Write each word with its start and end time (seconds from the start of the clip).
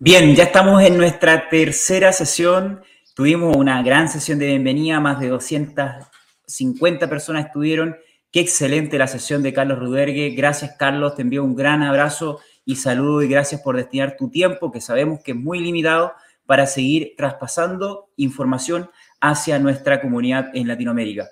Bien, 0.00 0.32
ya 0.36 0.44
estamos 0.44 0.80
en 0.84 0.96
nuestra 0.96 1.48
tercera 1.48 2.12
sesión. 2.12 2.82
Tuvimos 3.16 3.56
una 3.56 3.82
gran 3.82 4.08
sesión 4.08 4.38
de 4.38 4.46
bienvenida, 4.46 5.00
más 5.00 5.18
de 5.18 5.26
250 5.26 7.08
personas 7.08 7.46
estuvieron. 7.46 7.96
Qué 8.30 8.38
excelente 8.38 8.96
la 8.96 9.08
sesión 9.08 9.42
de 9.42 9.52
Carlos 9.52 9.80
Rudergue. 9.80 10.30
Gracias, 10.36 10.76
Carlos. 10.78 11.16
Te 11.16 11.22
envío 11.22 11.42
un 11.42 11.56
gran 11.56 11.82
abrazo 11.82 12.38
y 12.64 12.76
saludo 12.76 13.22
y 13.22 13.28
gracias 13.28 13.60
por 13.60 13.76
destinar 13.76 14.16
tu 14.16 14.30
tiempo, 14.30 14.70
que 14.70 14.80
sabemos 14.80 15.18
que 15.20 15.32
es 15.32 15.36
muy 15.36 15.58
limitado, 15.58 16.12
para 16.46 16.66
seguir 16.66 17.14
traspasando 17.16 18.10
información 18.14 18.88
hacia 19.20 19.58
nuestra 19.58 20.00
comunidad 20.00 20.50
en 20.54 20.68
Latinoamérica. 20.68 21.28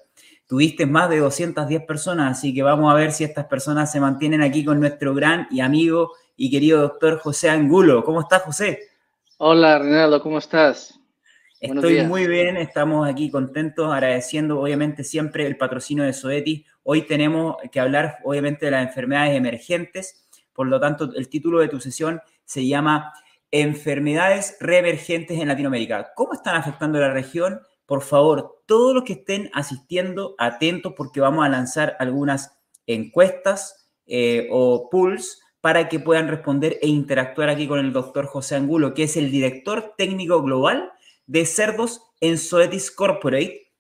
Tuviste 0.49 0.87
más 0.87 1.09
de 1.09 1.19
210 1.19 1.85
personas, 1.87 2.37
así 2.37 2.53
que 2.53 2.65
vamos 2.65 2.91
a 2.91 2.97
ver 2.97 3.13
si 3.13 3.23
estas 3.23 3.45
personas 3.45 3.93
se 3.93 4.01
mantienen 4.01 4.43
aquí 4.43 4.65
con 4.65 4.81
nuestro 4.81 5.15
gran 5.15 5.47
y 5.53 5.61
amigo 5.61 6.11
y 6.37 6.51
querido 6.51 6.83
doctor 6.83 7.19
José 7.19 7.49
Angulo. 7.49 8.05
¿Cómo 8.05 8.21
estás, 8.21 8.43
José? 8.43 8.81
Hola, 9.39 9.79
Reinaldo, 9.79 10.23
¿cómo 10.23 10.39
estás? 10.39 11.01
Estoy 11.59 12.03
muy 12.03 12.27
bien, 12.27 12.59
estamos 12.59 13.09
aquí 13.09 13.31
contentos, 13.31 13.91
agradeciendo 13.93 14.61
obviamente 14.61 15.03
siempre 15.05 15.47
el 15.47 15.57
patrocinio 15.57 16.05
de 16.05 16.13
Soeti. 16.13 16.67
Hoy 16.83 17.03
tenemos 17.03 17.57
que 17.73 17.81
hablar 17.81 18.19
obviamente 18.25 18.67
de 18.67 18.73
las 18.73 18.87
enfermedades 18.87 19.35
emergentes, 19.37 20.29
por 20.53 20.67
lo 20.67 20.79
tanto 20.79 21.11
el 21.15 21.29
título 21.29 21.61
de 21.61 21.69
tu 21.69 21.81
sesión 21.81 22.21
se 22.45 22.67
llama 22.67 23.13
Enfermedades 23.51 24.57
reemergentes 24.61 25.41
en 25.41 25.49
Latinoamérica. 25.49 26.13
¿Cómo 26.15 26.35
están 26.35 26.57
afectando 26.57 27.01
la 27.01 27.13
región? 27.13 27.61
Por 27.87 28.03
favor, 28.03 28.63
todos 28.67 28.95
los 28.95 29.05
que 29.05 29.15
estén 29.15 29.51
asistiendo, 29.55 30.35
atentos 30.39 30.93
porque 30.97 31.21
vamos 31.21 31.45
a 31.45 31.49
lanzar 31.49 31.97
algunas 31.99 32.59
encuestas 32.87 33.89
eh, 34.07 34.49
o 34.51 34.91
pools 34.91 35.41
para 35.61 35.89
que 35.89 35.99
puedan 35.99 36.29
responder 36.29 36.79
e 36.83 36.89
interactuar 36.89 37.49
aquí 37.49 37.67
con 37.67 37.79
el 37.79 37.93
doctor 37.93 38.27
José 38.27 38.57
Angulo, 38.57 38.95
que 38.95 39.05
es 39.05 39.17
el 39.17 39.31
director 39.31 39.95
técnico 39.97 40.43
global 40.43 40.93
de 41.27 41.45
cerdos 41.47 42.03
en 42.21 42.39
Zoetis 42.39 42.91
Corporate. 42.91 43.73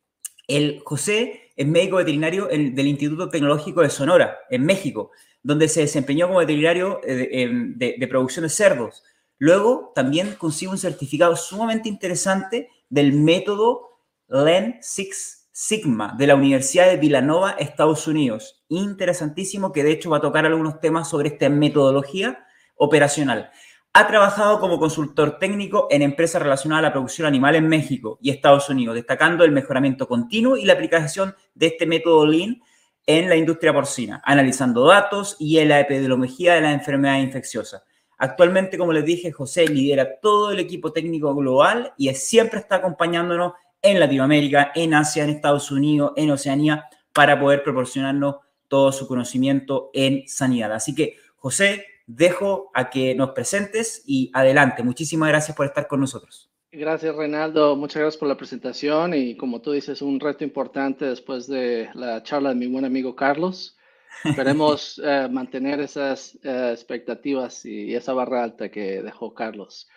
El 0.49 0.81
José 0.85 1.53
es 1.57 1.67
médico 1.67 1.97
veterinario 1.97 2.47
del 2.47 2.87
Instituto 2.87 3.29
Tecnológico 3.29 3.83
de 3.83 3.91
Sonora, 3.91 4.37
en 4.51 4.65
México, 4.65 5.11
donde 5.43 5.69
se 5.69 5.81
desempeñó 5.81 6.27
como 6.27 6.41
veterinario 6.41 7.01
eh, 7.05 7.49
de, 7.51 7.97
de 7.99 8.09
producción 8.09 8.43
de 8.43 8.51
cerdos. 8.51 9.05
Luego 9.39 9.93
también 9.95 10.35
consigue 10.39 10.73
un 10.73 10.79
certificado 10.79 11.37
sumamente 11.37 11.89
interesante 11.89 12.69
del 12.89 13.13
método 13.13 14.01
LEN 14.29 14.79
Six 14.81 15.46
Sigma 15.59 16.15
de 16.19 16.27
la 16.27 16.35
Universidad 16.35 16.87
de 16.87 16.99
Villanova, 16.99 17.53
Estados 17.53 18.07
Unidos. 18.07 18.62
Interesantísimo 18.69 19.73
que 19.73 19.83
de 19.83 19.93
hecho 19.93 20.11
va 20.11 20.19
a 20.19 20.21
tocar 20.21 20.45
algunos 20.45 20.81
temas 20.81 21.09
sobre 21.09 21.29
esta 21.29 21.49
metodología 21.49 22.45
operacional. 22.75 23.51
Ha 23.95 24.07
trabajado 24.07 24.61
como 24.61 24.79
consultor 24.79 25.39
técnico 25.39 25.89
en 25.91 26.03
empresas 26.03 26.43
relacionadas 26.43 26.81
a 26.81 26.89
la 26.89 26.93
producción 26.93 27.27
animal 27.27 27.57
en 27.57 27.69
México 27.69 28.19
y 28.21 28.29
Estados 28.29 28.69
Unidos, 28.69 28.97
destacando 28.97 29.45
el 29.45 29.53
mejoramiento 29.53 30.07
continuo 30.07 30.59
y 30.59 30.67
la 30.67 30.75
aplicación 30.75 31.34
de 31.55 31.69
este 31.69 31.87
método 31.87 32.27
Lean 32.27 32.61
en 33.07 33.31
la 33.31 33.37
industria 33.37 33.73
porcina, 33.73 34.21
analizando 34.27 34.84
datos 34.84 35.37
y 35.39 35.57
en 35.57 35.71
la 35.71 35.81
epidemiología 35.81 36.53
de 36.53 36.61
las 36.61 36.75
enfermedades 36.75 37.25
infecciosas. 37.25 37.83
Actualmente, 38.19 38.77
como 38.77 38.93
les 38.93 39.07
dije, 39.07 39.33
José 39.33 39.67
lidera 39.67 40.21
todo 40.21 40.51
el 40.51 40.59
equipo 40.59 40.93
técnico 40.93 41.34
global 41.34 41.95
y 41.97 42.12
siempre 42.15 42.61
está 42.61 42.77
acompañándonos 42.77 43.55
en 43.83 44.01
Latinoamérica, 44.01 44.73
en 44.75 44.95
Asia, 44.95 45.25
en 45.25 45.31
Estados 45.31 45.71
Unidos, 45.71 46.13
en 46.17 46.31
Oceanía, 46.31 46.87
para 47.13 47.41
poder 47.41 47.63
proporcionarnos 47.63 48.37
todo 48.69 48.93
su 48.93 49.07
conocimiento 49.07 49.91
en 49.95 50.27
sanidad. 50.29 50.73
Así 50.73 50.95
que, 50.95 51.17
José, 51.37 51.85
dejo 52.07 52.71
a 52.75 52.91
que 52.91 53.15
nos 53.15 53.31
presentes 53.31 54.03
y 54.07 54.31
adelante. 54.35 54.83
Muchísimas 54.83 55.29
gracias 55.29 55.57
por 55.57 55.67
estar 55.67 55.87
con 55.87 56.01
nosotros. 56.01 56.51
Gracias, 56.73 57.15
Reinaldo. 57.15 57.75
Muchas 57.75 58.01
gracias 58.01 58.19
por 58.19 58.29
la 58.29 58.37
presentación 58.37 59.15
y 59.15 59.37
como 59.37 59.63
tú 59.63 59.73
dices, 59.73 60.03
un 60.03 60.21
reto 60.21 60.45
importante 60.45 61.07
después 61.07 61.47
de 61.47 61.89
la 61.95 62.23
charla 62.23 62.51
de 62.51 62.55
mi 62.56 62.67
buen 62.67 62.84
amigo 62.84 63.17
Carlos. 63.17 63.77
Esperemos 64.25 65.00
eh, 65.03 65.29
mantener 65.31 65.81
esas 65.81 66.39
eh, 66.43 66.71
expectativas 66.73 67.65
y 67.65 67.95
esa 67.95 68.12
barra 68.12 68.45
alta 68.45 68.71
que 68.71 69.03
dejó 69.03 69.34
Carlos. 69.34 69.89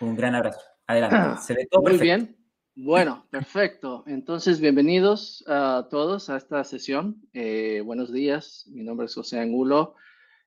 Un 0.00 0.16
gran 0.16 0.34
abrazo. 0.34 0.60
Adelante. 0.86 1.42
Se 1.42 1.54
ve 1.54 1.66
todo 1.70 1.82
Muy 1.82 1.98
bien. 1.98 2.41
Bueno, 2.74 3.26
perfecto. 3.28 4.02
Entonces, 4.06 4.58
bienvenidos 4.58 5.44
a 5.46 5.88
todos 5.90 6.30
a 6.30 6.38
esta 6.38 6.64
sesión. 6.64 7.20
Eh, 7.34 7.82
buenos 7.84 8.10
días, 8.10 8.66
mi 8.72 8.82
nombre 8.82 9.04
es 9.04 9.14
José 9.14 9.38
Angulo 9.38 9.94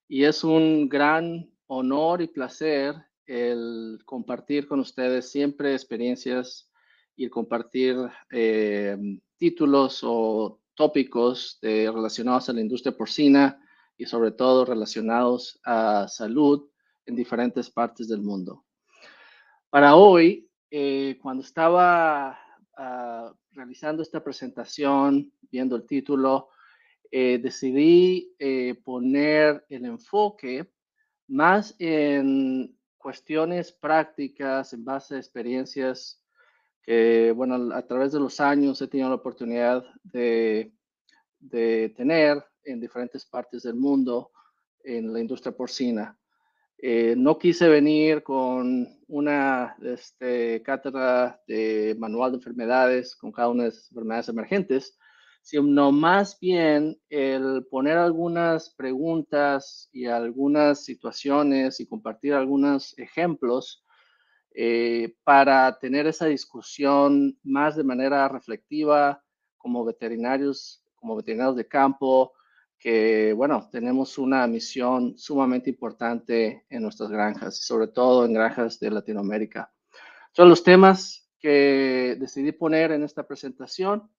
y 0.07 0.23
es 0.23 0.43
un 0.43 0.89
gran 0.89 1.51
honor 1.67 2.23
y 2.23 2.27
placer 2.27 2.95
el 3.27 3.99
compartir 4.05 4.67
con 4.67 4.79
ustedes 4.79 5.29
siempre 5.29 5.73
experiencias 5.73 6.71
y 7.15 7.29
compartir 7.29 7.95
eh, 8.31 8.97
títulos 9.37 9.99
o 10.01 10.61
tópicos 10.73 11.59
relacionados 11.61 12.49
a 12.49 12.53
la 12.53 12.61
industria 12.61 12.97
porcina 12.97 13.61
y 13.97 14.07
sobre 14.07 14.31
todo 14.31 14.65
relacionados 14.65 15.59
a 15.63 16.07
salud 16.07 16.71
en 17.05 17.15
diferentes 17.15 17.69
partes 17.69 18.07
del 18.07 18.21
mundo. 18.21 18.65
Para 19.69 19.95
hoy 19.95 20.44
eh, 20.71 21.17
cuando 21.21 21.43
estaba 21.43 22.37
ah, 22.77 23.33
realizando 23.51 24.01
esta 24.01 24.23
presentación, 24.23 25.31
viendo 25.51 25.75
el 25.75 25.85
título, 25.85 26.49
eh, 27.11 27.39
decidí 27.41 28.35
eh, 28.39 28.75
poner 28.83 29.65
el 29.69 29.85
enfoque 29.85 30.69
más 31.27 31.75
en 31.79 32.77
cuestiones 32.97 33.71
prácticas 33.71 34.73
en 34.73 34.83
base 34.83 35.15
a 35.15 35.19
experiencias 35.19 36.21
que, 36.81 37.31
bueno, 37.31 37.73
a 37.73 37.81
través 37.85 38.11
de 38.11 38.19
los 38.19 38.39
años 38.39 38.81
he 38.81 38.87
tenido 38.87 39.09
la 39.09 39.15
oportunidad 39.15 39.83
de, 40.03 40.71
de 41.39 41.89
tener 41.95 42.43
en 42.63 42.79
diferentes 42.79 43.25
partes 43.25 43.63
del 43.63 43.75
mundo 43.75 44.31
en 44.83 45.11
la 45.11 45.19
industria 45.19 45.55
porcina. 45.55 46.17
Eh, 46.87 47.15
no 47.17 47.39
quise 47.39 47.67
venir 47.67 48.21
con 48.21 48.87
una 49.07 49.75
este, 49.81 50.61
cátedra 50.61 51.41
de 51.47 51.95
manual 51.97 52.29
de 52.29 52.37
enfermedades 52.37 53.15
con 53.15 53.31
cada 53.31 53.49
una 53.49 53.63
de 53.63 53.69
las 53.69 53.89
enfermedades 53.89 54.29
emergentes, 54.29 54.99
sino 55.41 55.91
más 55.91 56.39
bien 56.39 56.95
el 57.09 57.65
poner 57.71 57.97
algunas 57.97 58.69
preguntas 58.75 59.89
y 59.93 60.05
algunas 60.05 60.85
situaciones 60.85 61.79
y 61.79 61.87
compartir 61.87 62.35
algunos 62.35 62.95
ejemplos 62.99 63.83
eh, 64.53 65.15
para 65.23 65.79
tener 65.79 66.05
esa 66.05 66.27
discusión 66.27 67.35
más 67.41 67.75
de 67.75 67.83
manera 67.83 68.29
reflectiva 68.29 69.23
como 69.57 69.83
veterinarios, 69.85 70.83
como 70.93 71.15
veterinarios 71.15 71.55
de 71.55 71.67
campo, 71.67 72.33
que, 72.79 73.33
bueno, 73.33 73.69
tenemos 73.71 74.17
una 74.17 74.45
misión 74.47 75.17
sumamente 75.17 75.69
importante 75.69 76.65
en 76.69 76.83
nuestras 76.83 77.09
granjas, 77.09 77.57
sobre 77.65 77.87
todo 77.87 78.25
en 78.25 78.33
granjas 78.33 78.79
de 78.79 78.91
Latinoamérica. 78.91 79.73
Son 80.33 80.49
los 80.49 80.63
temas 80.63 81.29
que 81.39 82.17
decidí 82.19 82.51
poner 82.51 82.91
en 82.91 83.03
esta 83.03 83.25
presentación 83.25 84.09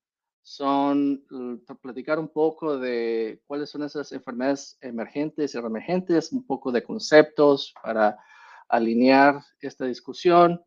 son 0.47 1.25
platicar 1.83 2.21
un 2.21 2.29
poco 2.29 2.79
de 2.79 3.43
cuáles 3.49 3.69
son 3.69 3.83
esas 3.83 4.13
enfermedades 4.13 4.79
emergentes 4.81 5.53
y 5.53 5.59
reemergentes, 5.59 6.31
un 6.31 6.47
poco 6.47 6.71
de 6.71 6.85
conceptos 6.85 7.75
para 7.83 8.17
alinear 8.69 9.43
esta 9.61 9.87
discusión, 9.87 10.65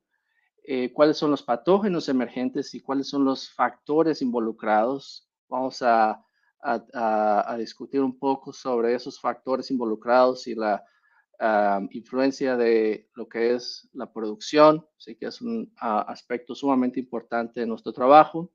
eh, 0.65 0.91
cuáles 0.91 1.15
son 1.15 1.31
los 1.31 1.43
patógenos 1.43 2.09
emergentes 2.09 2.75
y 2.75 2.81
cuáles 2.81 3.07
son 3.07 3.23
los 3.23 3.49
factores 3.53 4.21
involucrados. 4.21 5.29
Vamos 5.47 5.81
a 5.81 6.25
a, 6.61 7.55
discutir 7.57 8.01
un 8.01 8.17
poco 8.17 8.53
sobre 8.53 8.93
esos 8.93 9.19
factores 9.19 9.71
involucrados 9.71 10.47
y 10.47 10.55
la 10.55 10.83
influencia 11.91 12.57
de 12.57 13.09
lo 13.15 13.29
que 13.29 13.55
es 13.55 13.87
la 13.93 14.11
producción, 14.11 14.85
así 14.97 15.15
que 15.15 15.27
es 15.27 15.41
un 15.41 15.71
aspecto 15.77 16.53
sumamente 16.53 16.99
importante 16.99 17.61
de 17.61 17.67
nuestro 17.67 17.93
trabajo. 17.93 18.51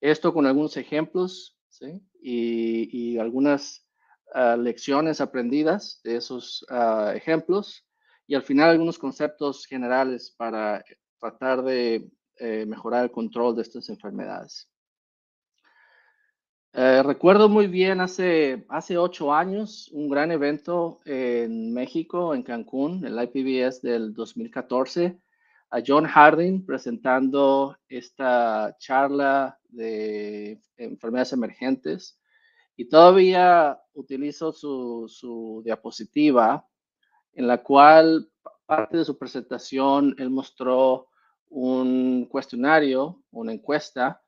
Esto 0.00 0.32
con 0.32 0.46
algunos 0.46 0.76
ejemplos 0.78 1.58
¿sí? 1.68 2.02
y, 2.22 3.18
algunas 3.18 3.86
ah, 4.34 4.56
lecciones 4.56 5.20
aprendidas 5.20 6.00
de 6.02 6.16
esos 6.16 6.64
ah, 6.70 7.12
ejemplos 7.14 7.86
y 8.26 8.34
al 8.34 8.42
final 8.42 8.70
algunos 8.70 8.98
conceptos 8.98 9.66
generales 9.66 10.34
para 10.36 10.82
tratar 11.18 11.62
de 11.62 12.08
eh, 12.36 12.64
mejorar 12.66 13.04
el 13.04 13.10
control 13.10 13.56
de 13.56 13.62
estas 13.62 13.88
enfermedades. 13.90 14.70
Eh, 16.72 17.02
recuerdo 17.02 17.48
muy 17.48 17.66
bien 17.66 18.00
hace, 18.00 18.64
hace 18.68 18.96
ocho 18.96 19.34
años 19.34 19.88
un 19.92 20.08
gran 20.08 20.30
evento 20.30 21.00
en 21.04 21.74
México, 21.74 22.32
en 22.32 22.44
Cancún, 22.44 23.04
el 23.04 23.18
IPBS 23.20 23.82
del 23.82 24.14
2014, 24.14 25.20
a 25.70 25.80
John 25.84 26.04
Harding 26.06 26.64
presentando 26.64 27.76
esta 27.88 28.76
charla 28.78 29.58
de 29.68 30.60
enfermedades 30.76 31.32
emergentes. 31.32 32.20
Y 32.76 32.88
todavía 32.88 33.80
utilizo 33.94 34.52
su, 34.52 35.06
su 35.08 35.62
diapositiva 35.64 36.64
en 37.32 37.48
la 37.48 37.62
cual 37.64 38.30
parte 38.64 38.96
de 38.96 39.04
su 39.04 39.18
presentación, 39.18 40.14
él 40.18 40.30
mostró 40.30 41.08
un 41.48 42.26
cuestionario, 42.26 43.24
una 43.32 43.52
encuesta 43.52 44.22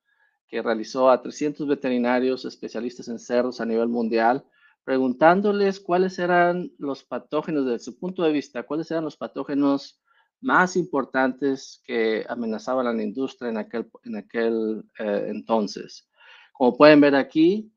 que 0.52 0.60
realizó 0.60 1.08
a 1.08 1.22
300 1.22 1.66
veterinarios 1.66 2.44
especialistas 2.44 3.08
en 3.08 3.19
cerdos 3.19 3.62
a 3.62 3.64
nivel 3.64 3.88
mundial, 3.88 4.44
preguntándoles 4.84 5.81
cuáles 5.81 6.19
eran 6.19 6.70
los 6.76 7.04
patógenos 7.04 7.64
desde 7.64 7.78
su 7.78 7.99
punto 7.99 8.22
de 8.22 8.32
vista, 8.32 8.62
cuáles 8.64 8.90
eran 8.90 9.04
los 9.04 9.16
patógenos 9.16 10.02
más 10.43 10.76
importantes 10.76 11.81
que 11.87 12.26
amenazaban 12.28 12.87
a 12.87 12.93
la 12.93 13.02
industria 13.02 13.49
en 13.49 13.56
aquel, 13.56 13.90
en 14.04 14.16
aquel 14.16 14.84
eh, 14.99 15.28
entonces. 15.28 16.10
Como 16.52 16.76
pueden 16.76 17.00
ver 17.00 17.14
aquí, 17.14 17.72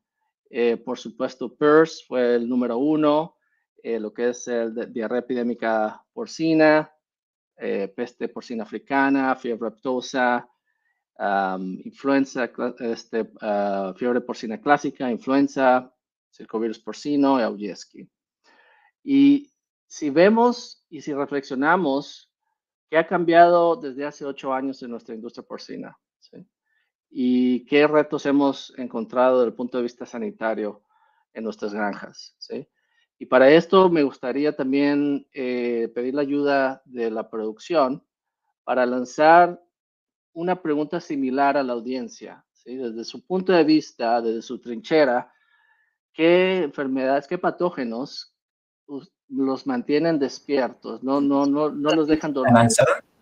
eh, 0.50 0.76
por 0.76 0.98
supuesto, 0.98 1.56
PERS 1.56 2.04
fue 2.06 2.34
el 2.34 2.46
número 2.46 2.76
uno, 2.76 3.38
eh, 3.82 3.98
lo 3.98 4.12
que 4.12 4.28
es 4.28 4.48
el 4.48 4.92
diarrea 4.92 5.20
epidémica 5.20 6.04
porcina, 6.12 6.92
peste 7.56 8.28
porcina 8.28 8.64
africana, 8.64 9.34
fiebre 9.34 9.70
influenza, 11.84 12.50
este, 12.80 13.30
ah, 13.40 13.94
fiebre 13.96 14.20
porcina 14.20 14.60
clásica, 14.60 15.10
influenza, 15.10 15.92
circovirus 16.30 16.78
porcino 16.78 17.38
y 17.38 17.42
Aujewski. 17.42 18.08
Y 19.02 19.52
si 19.86 20.10
vemos 20.10 20.84
y 20.90 21.00
si 21.00 21.14
reflexionamos, 21.14 22.30
¿qué 22.90 22.98
ha 22.98 23.06
cambiado 23.06 23.76
desde 23.76 24.04
hace 24.04 24.24
ocho 24.24 24.52
años 24.52 24.82
en 24.82 24.90
nuestra 24.90 25.14
industria 25.14 25.46
porcina? 25.46 25.96
¿Y 27.08 27.64
qué 27.66 27.86
retos 27.86 28.26
hemos 28.26 28.76
encontrado 28.76 29.38
desde 29.38 29.50
el 29.50 29.54
punto 29.54 29.78
de 29.78 29.84
vista 29.84 30.04
sanitario 30.04 30.82
en 31.32 31.44
nuestras 31.44 31.72
granjas? 31.72 32.36
Y 33.18 33.26
para 33.26 33.50
esto 33.50 33.88
me 33.88 34.02
gustaría 34.02 34.54
también 34.54 35.26
eh, 35.32 35.90
pedir 35.94 36.14
la 36.14 36.22
ayuda 36.22 36.82
de 36.84 37.10
la 37.10 37.30
producción 37.30 38.04
para 38.64 38.84
lanzar 38.84 39.62
una 40.36 40.60
pregunta 40.60 41.00
similar 41.00 41.56
a 41.56 41.62
la 41.62 41.72
audiencia. 41.72 42.44
¿sí? 42.52 42.76
Desde 42.76 43.04
su 43.04 43.26
punto 43.26 43.52
de 43.52 43.64
vista, 43.64 44.20
desde 44.20 44.42
su 44.42 44.60
trinchera, 44.60 45.32
¿qué 46.12 46.64
enfermedades, 46.64 47.26
qué 47.26 47.38
patógenos 47.38 48.34
los 49.28 49.66
mantienen 49.66 50.18
despiertos? 50.18 51.02
No, 51.02 51.22
no, 51.22 51.46
no, 51.46 51.70
no 51.70 51.90
los 51.90 52.06
dejan 52.06 52.34
dormir. 52.34 52.68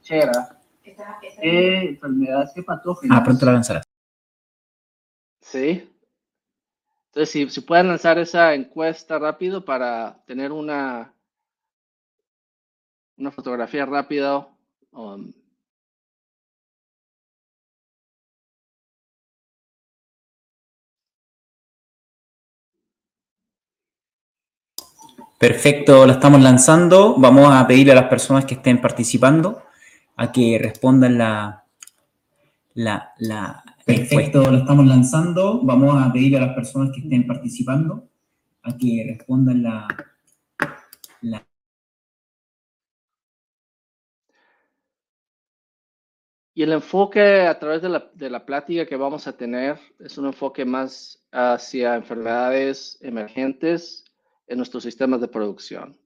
Trinchera. 0.03 0.61
¿Qué 0.83 1.89
enfermedades, 1.91 2.51
qué 2.53 2.63
patógenos? 2.65 3.17
Ah, 3.17 3.23
pronto 3.23 3.47
la 3.47 3.53
lanzarás. 3.53 3.85
Sí. 5.41 5.89
Entonces, 7.07 7.31
si, 7.31 7.49
si 7.49 7.61
pueden 7.61 7.89
lanzar 7.89 8.19
esa 8.19 8.55
encuesta 8.55 9.21
rápido 9.21 9.65
para 9.65 10.21
tener 10.27 10.51
una, 10.51 11.15
una 13.17 13.31
fotografía 13.31 13.87
rápida. 13.87 14.49
Um, 14.91 15.33
Perfecto, 25.39 26.07
la 26.07 26.15
estamos 26.15 26.41
lanzando. 26.41 27.17
Vamos 27.19 27.53
a 27.53 27.67
pedirle 27.67 27.93
a 27.93 27.97
las 27.97 28.09
personas 28.09 28.45
que 28.45 28.55
estén 28.55 28.81
participando 28.81 29.63
a 30.17 30.31
que 30.31 30.59
respondan 30.61 31.19
la, 31.19 31.65
la, 32.75 33.13
la, 33.19 33.65
Perfecto, 33.85 34.51
lo 34.51 34.59
estamos 34.59 34.87
lanzando. 34.87 35.61
Vamos 35.63 36.03
a 36.03 36.11
pedir 36.13 36.37
a 36.37 36.41
las 36.41 36.55
personas 36.55 36.91
que 36.93 37.01
estén 37.01 37.27
participando 37.27 38.09
a 38.63 38.77
que 38.79 39.05
respondan 39.07 39.63
la, 39.63 39.87
Y 46.57 46.63
el 46.63 46.73
enfoque 46.73 47.49
a 47.49 47.59
través 47.59 47.83
de 47.83 47.89
la, 47.89 48.11
de 48.15 48.31
la, 48.31 48.47
plática 48.47 48.87
que 48.87 48.95
vamos 48.95 49.27
a 49.27 49.37
tener 49.37 49.77
es 49.99 50.17
un 50.19 50.27
enfoque 50.27 50.65
más 50.65 51.21
hacia 51.33 51.97
enfermedades 51.97 52.97
emergentes 53.01 54.04
en 54.47 54.57
nuestros 54.57 54.83
sistemas 54.83 55.21
de 55.21 55.29
producción. 55.29 55.99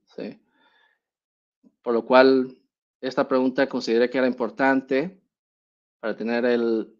Por 1.82 1.94
lo 1.94 2.04
cual, 2.04 2.58
esta 3.00 3.28
pregunta 3.28 3.68
consideré 3.68 4.10
que 4.10 4.18
era 4.18 4.26
importante 4.26 5.20
para 6.00 6.16
tener 6.16 6.44
el, 6.44 6.98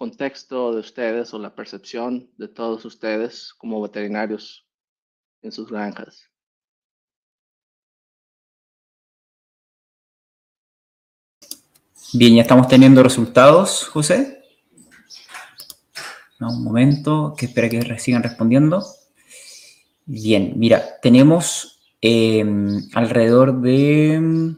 contexto 0.00 0.72
de 0.72 0.80
ustedes 0.80 1.34
o 1.34 1.38
la 1.38 1.54
percepción 1.54 2.30
de 2.38 2.48
todos 2.48 2.86
ustedes 2.86 3.52
como 3.52 3.82
veterinarios 3.82 4.66
en 5.42 5.52
sus 5.52 5.70
granjas. 5.70 6.24
Bien, 12.14 12.34
ya 12.34 12.40
estamos 12.40 12.66
teniendo 12.66 13.02
resultados, 13.02 13.88
José. 13.88 14.42
un 16.40 16.64
momento, 16.64 17.34
que 17.36 17.44
espera 17.44 17.68
que 17.68 17.98
sigan 17.98 18.22
respondiendo. 18.22 18.82
Bien, 20.12 20.54
mira, 20.56 20.98
tenemos 21.00 21.78
em, 22.00 22.80
alrededor 22.94 23.60
de 23.60 24.14
em, 24.14 24.56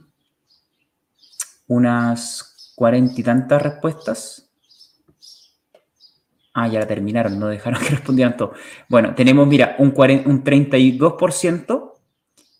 unas 1.67 2.73
cuarenta 2.75 3.21
y 3.21 3.23
tantas 3.23 3.61
respuestas. 3.61 4.51
Ah, 6.55 6.69
ya 6.69 6.81
la 6.81 6.87
terminaron, 6.87 7.39
no 7.39 7.49
dejaron 7.49 7.83
que 7.83 7.91
respondieran 7.97 8.35
todo. 8.35 8.55
Bueno, 8.89 9.15
tenemos, 9.15 9.47
mira, 9.47 9.77
un, 9.79 9.89
un 9.89 10.43
32% 10.43 11.93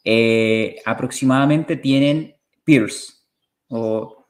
eh, 0.05 0.77
aproximadamente 0.85 1.77
tienen 1.77 2.37
PIRS. 2.63 3.27
O, 3.69 4.27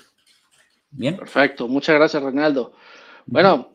Bien. 0.90 1.16
Perfecto, 1.16 1.66
muchas 1.66 1.96
gracias, 1.96 2.22
Reinaldo. 2.22 2.74
Bueno, 3.26 3.72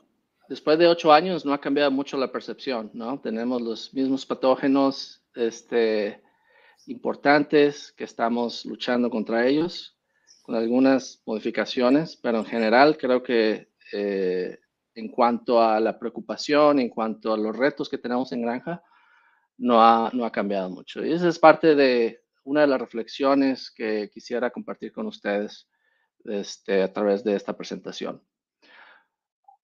después 0.47 0.77
de 0.77 0.87
ocho 0.87 1.11
años 1.11 1.45
no 1.45 1.53
ha 1.53 1.61
cambiado 1.61 1.89
mucho 1.89 2.17
la 2.17 2.31
percepción, 2.31 2.91
¿no? 2.93 3.19
Tenemos 3.19 3.61
los 3.61 3.93
mismos 3.93 4.25
patógenos 4.25 5.23
este, 5.33 6.21
importantes 6.85 7.91
que 7.93 8.03
estamos 8.03 8.65
luchando 8.65 9.09
contra 9.09 9.47
ellos, 9.47 9.97
con 10.43 10.55
algunas 10.55 11.21
modificaciones, 11.25 12.15
pero 12.15 12.39
en 12.39 12.45
general 12.45 12.97
creo 12.97 13.23
que 13.23 13.69
eh, 13.91 14.59
en 14.95 15.09
cuanto 15.09 15.61
a 15.61 15.79
la 15.79 15.99
preocupación, 15.99 16.79
en 16.79 16.89
cuanto 16.89 17.33
a 17.33 17.37
los 17.37 17.55
retos 17.55 17.89
que 17.89 17.97
tenemos 17.97 18.31
en 18.31 18.41
granja, 18.41 18.81
no 19.57 19.81
ha, 19.81 20.31
cambiado 20.31 20.69
mucho. 20.69 21.05
Y 21.05 21.13
esa 21.13 21.29
es 21.29 21.39
parte 21.39 21.75
de, 21.75 22.21
una 22.43 22.61
de 22.61 22.67
las 22.67 22.79
reflexiones 22.79 23.71
que 23.71 24.09
quisiera 24.09 24.49
compartir 24.49 24.91
con 24.91 25.07
ustedes 25.07 25.67
este, 26.25 26.83
a 26.83 26.91
través 26.91 27.23
de 27.23 27.35
esta 27.35 27.55
presentación. 27.55 28.21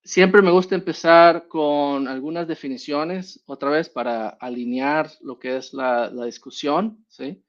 Siempre 0.04 0.42
me 0.42 0.52
gusta 0.52 0.74
empezar 0.74 1.48
con 1.48 2.08
algunas 2.08 2.48
definiciones, 2.48 3.44
otra 3.46 3.70
vez 3.70 3.88
para 3.88 4.30
alinear 4.30 5.12
lo 5.22 5.38
que 5.38 5.58
es 5.58 5.74
la, 5.74 6.10
discusión, 6.26 7.06
¿sí? 7.08 7.44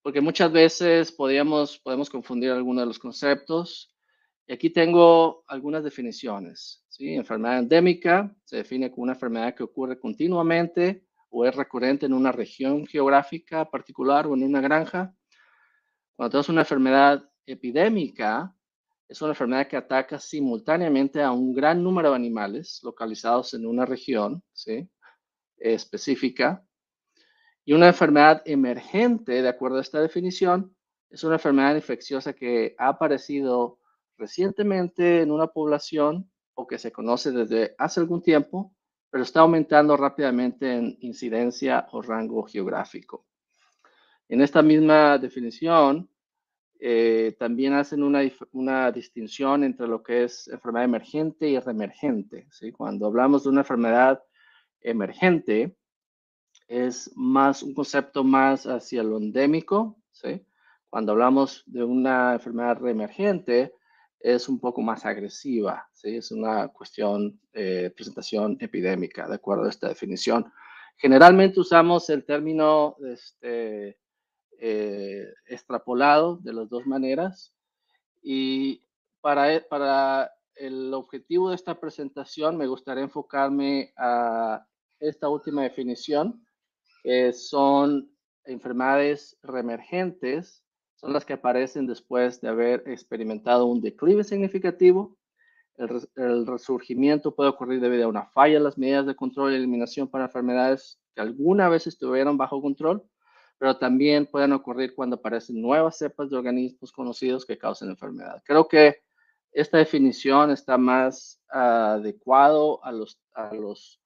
Porque 0.00 0.22
muchas 0.22 0.50
veces 0.50 1.12
podemos, 1.12 1.78
podemos 1.78 2.08
confundir 2.08 2.50
algunos 2.50 2.82
de 2.82 2.86
los 2.86 2.98
conceptos. 2.98 3.94
Y 4.46 4.54
aquí 4.54 4.70
tengo 4.70 5.44
algunas 5.48 5.84
definiciones, 5.84 6.82
¿sí? 6.96 7.14
Enfermedad 7.14 7.58
endémica 7.58 8.34
se 8.44 8.56
define 8.56 8.90
como 8.90 9.04
una 9.04 9.12
enfermedad 9.12 9.54
que 9.54 9.62
ocurre 9.62 9.98
continuamente 9.98 11.04
o 11.28 11.44
es 11.44 11.54
recurrente 11.54 12.06
en 12.06 12.14
una 12.14 12.32
región 12.32 12.86
geográfica 12.86 13.70
particular 13.70 14.26
o 14.26 14.34
en 14.34 14.44
una 14.44 14.60
granja. 14.60 15.14
Cuando 16.14 16.30
tenemos 16.30 16.48
una 16.48 16.62
enfermedad 16.62 17.28
epidémica, 17.44 18.54
es 19.08 19.20
una 19.20 19.32
enfermedad 19.32 19.68
que 19.68 19.76
ataca 19.76 20.18
simultáneamente 20.18 21.22
a 21.22 21.30
un 21.30 21.54
gran 21.54 21.82
número 21.82 22.10
de 22.10 22.16
animales 22.16 22.80
localizados 22.82 23.52
en 23.54 23.66
una 23.66 23.84
región 23.84 24.42
específica. 25.58 26.64
Y 27.64 27.72
una 27.74 27.88
enfermedad 27.88 28.42
emergente, 28.46 29.42
de 29.42 29.48
acuerdo 29.48 29.78
a 29.78 29.82
esta 29.82 30.00
definición, 30.00 30.74
es 31.10 31.22
una 31.24 31.34
enfermedad 31.34 31.74
infecciosa 31.74 32.32
que 32.32 32.74
ha 32.78 32.88
aparecido 32.88 33.78
recientemente 34.16 35.20
en 35.20 35.30
una 35.30 35.48
población 35.48 36.30
o 36.56 36.66
que 36.66 36.78
se 36.78 36.90
conoce 36.90 37.30
desde 37.30 37.76
hace 37.78 38.00
algún 38.00 38.20
tiempo 38.20 38.72
pero 39.10 39.22
está 39.24 39.40
aumentando 39.40 39.96
rápidamente 39.96 40.74
en 40.74 40.98
incidencia 41.00 41.86
o 41.92 42.02
rango 42.02 42.42
geográfico. 42.42 43.24
En 44.28 44.42
esta 44.42 44.60
misma 44.60 45.16
definición, 45.18 46.10
eh, 46.78 47.34
también 47.38 47.72
hacen 47.72 48.02
una, 48.02 48.20
una, 48.52 48.92
distinción 48.92 49.64
entre 49.64 49.86
lo 49.86 50.02
que 50.02 50.24
es 50.24 50.48
enfermedad 50.48 50.84
emergente 50.84 51.48
y 51.48 51.58
reemergente. 51.58 52.46
¿sí? 52.50 52.72
Cuando 52.72 53.06
hablamos 53.06 53.44
de 53.44 53.48
una 53.48 53.60
enfermedad 53.62 54.22
emergente, 54.80 55.74
es 56.68 57.10
más 57.16 57.62
un 57.62 57.72
concepto 57.72 58.22
más 58.24 58.66
hacia 58.66 59.02
lo 59.02 59.16
endémico, 59.16 59.96
¿sí? 60.10 60.44
Cuando 60.90 61.12
hablamos 61.12 61.62
de 61.66 61.84
una 61.84 62.34
enfermedad 62.34 62.78
reemergente, 62.80 63.72
es 64.20 64.48
un 64.48 64.58
poco 64.58 64.82
más 64.82 65.04
agresiva, 65.04 65.88
¿sí? 65.92 66.16
Es 66.16 66.30
una 66.32 66.68
cuestión 66.68 67.40
de 67.52 67.90
presentación 67.90 68.56
epidémica, 68.60 69.28
de 69.28 69.34
acuerdo 69.34 69.64
a 69.64 69.70
esta 69.70 69.88
definición. 69.88 70.52
Generalmente 70.96 71.60
usamos 71.60 72.08
el 72.10 72.24
término 72.24 72.96
este, 73.04 73.98
eh, 74.58 75.26
extrapolado 75.46 76.38
de 76.38 76.52
las 76.52 76.68
dos 76.68 76.86
maneras 76.86 77.54
y 78.22 78.82
para, 79.20 79.54
e, 79.54 79.60
para 79.60 80.32
el 80.54 80.92
objetivo 80.94 81.50
de 81.50 81.56
esta 81.56 81.78
presentación 81.78 82.56
me 82.56 82.66
gustaría 82.66 83.04
enfocarme 83.04 83.92
a 83.96 84.66
esta 84.98 85.28
última 85.28 85.62
definición, 85.62 86.42
son 87.34 88.10
enfermedades 88.44 89.38
reemergentes, 89.42 90.65
son 91.06 91.12
las 91.12 91.24
que 91.24 91.34
aparecen 91.34 91.86
después 91.86 92.40
de 92.40 92.48
haber 92.48 92.82
experimentado 92.88 93.66
un 93.66 93.80
declive 93.80 94.24
significativo. 94.24 95.16
El, 95.76 96.46
resurgimiento 96.46 97.32
puede 97.32 97.50
ocurrir 97.50 97.80
debido 97.80 98.06
a 98.06 98.08
una 98.08 98.26
falla 98.26 98.56
en 98.56 98.64
las 98.64 98.76
medidas 98.76 99.06
de 99.06 99.14
control 99.14 99.52
y 99.52 99.56
eliminación 99.56 100.08
para 100.08 100.24
enfermedades 100.24 100.98
que 101.14 101.20
alguna 101.20 101.68
vez 101.68 101.86
estuvieron 101.86 102.36
bajo 102.36 102.60
control, 102.60 103.04
pero 103.56 103.76
también 103.76 104.26
pueden 104.26 104.52
ocurrir 104.52 104.96
cuando 104.96 105.14
aparecen 105.14 105.62
nuevas 105.62 105.96
cepas 105.96 106.28
de 106.28 106.38
organismos 106.38 106.90
conocidos 106.90 107.46
que 107.46 107.56
causan 107.56 107.90
enfermedad. 107.90 108.42
Creo 108.44 108.66
que 108.66 108.96
esta 109.52 109.78
definición 109.78 110.50
está 110.50 110.76
más 110.76 111.40
adecuado 111.48 112.84
a 112.84 112.90
los, 112.90 113.20
a 113.32 113.54
los 113.54 114.00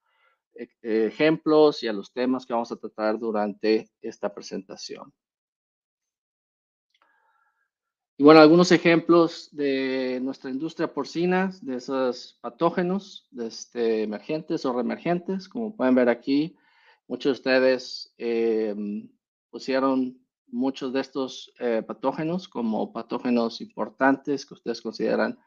e, 0.54 0.68
ejemplos 1.06 1.82
y 1.82 1.88
a 1.88 1.94
los 1.94 2.12
temas 2.12 2.44
que 2.44 2.52
vamos 2.52 2.70
a 2.72 2.76
tratar 2.76 3.18
durante 3.18 3.90
esta 4.02 4.34
presentación. 4.34 5.14
Y 8.20 8.22
bueno, 8.22 8.40
algunos 8.40 8.70
ejemplos 8.70 9.48
de 9.50 10.20
nuestra 10.22 10.50
industria 10.50 10.92
porcina, 10.92 11.52
de 11.62 11.76
esos 11.76 12.38
patógenos 12.42 13.26
este, 13.38 14.02
emergentes 14.02 14.66
o 14.66 14.74
reemergentes. 14.74 15.48
Como 15.48 15.74
pueden 15.74 15.94
ver 15.94 16.10
aquí, 16.10 16.54
muchos 17.08 17.30
de 17.30 17.38
ustedes 17.38 18.14
em, 18.18 19.08
pusieron 19.48 20.20
muchos 20.48 20.92
de 20.92 21.00
estos 21.00 21.50
eh, 21.60 21.82
patógenos 21.82 22.46
como 22.46 22.92
patógenos 22.92 23.62
importantes 23.62 24.44
que 24.44 24.52
ustedes 24.52 24.82
consideran 24.82 25.38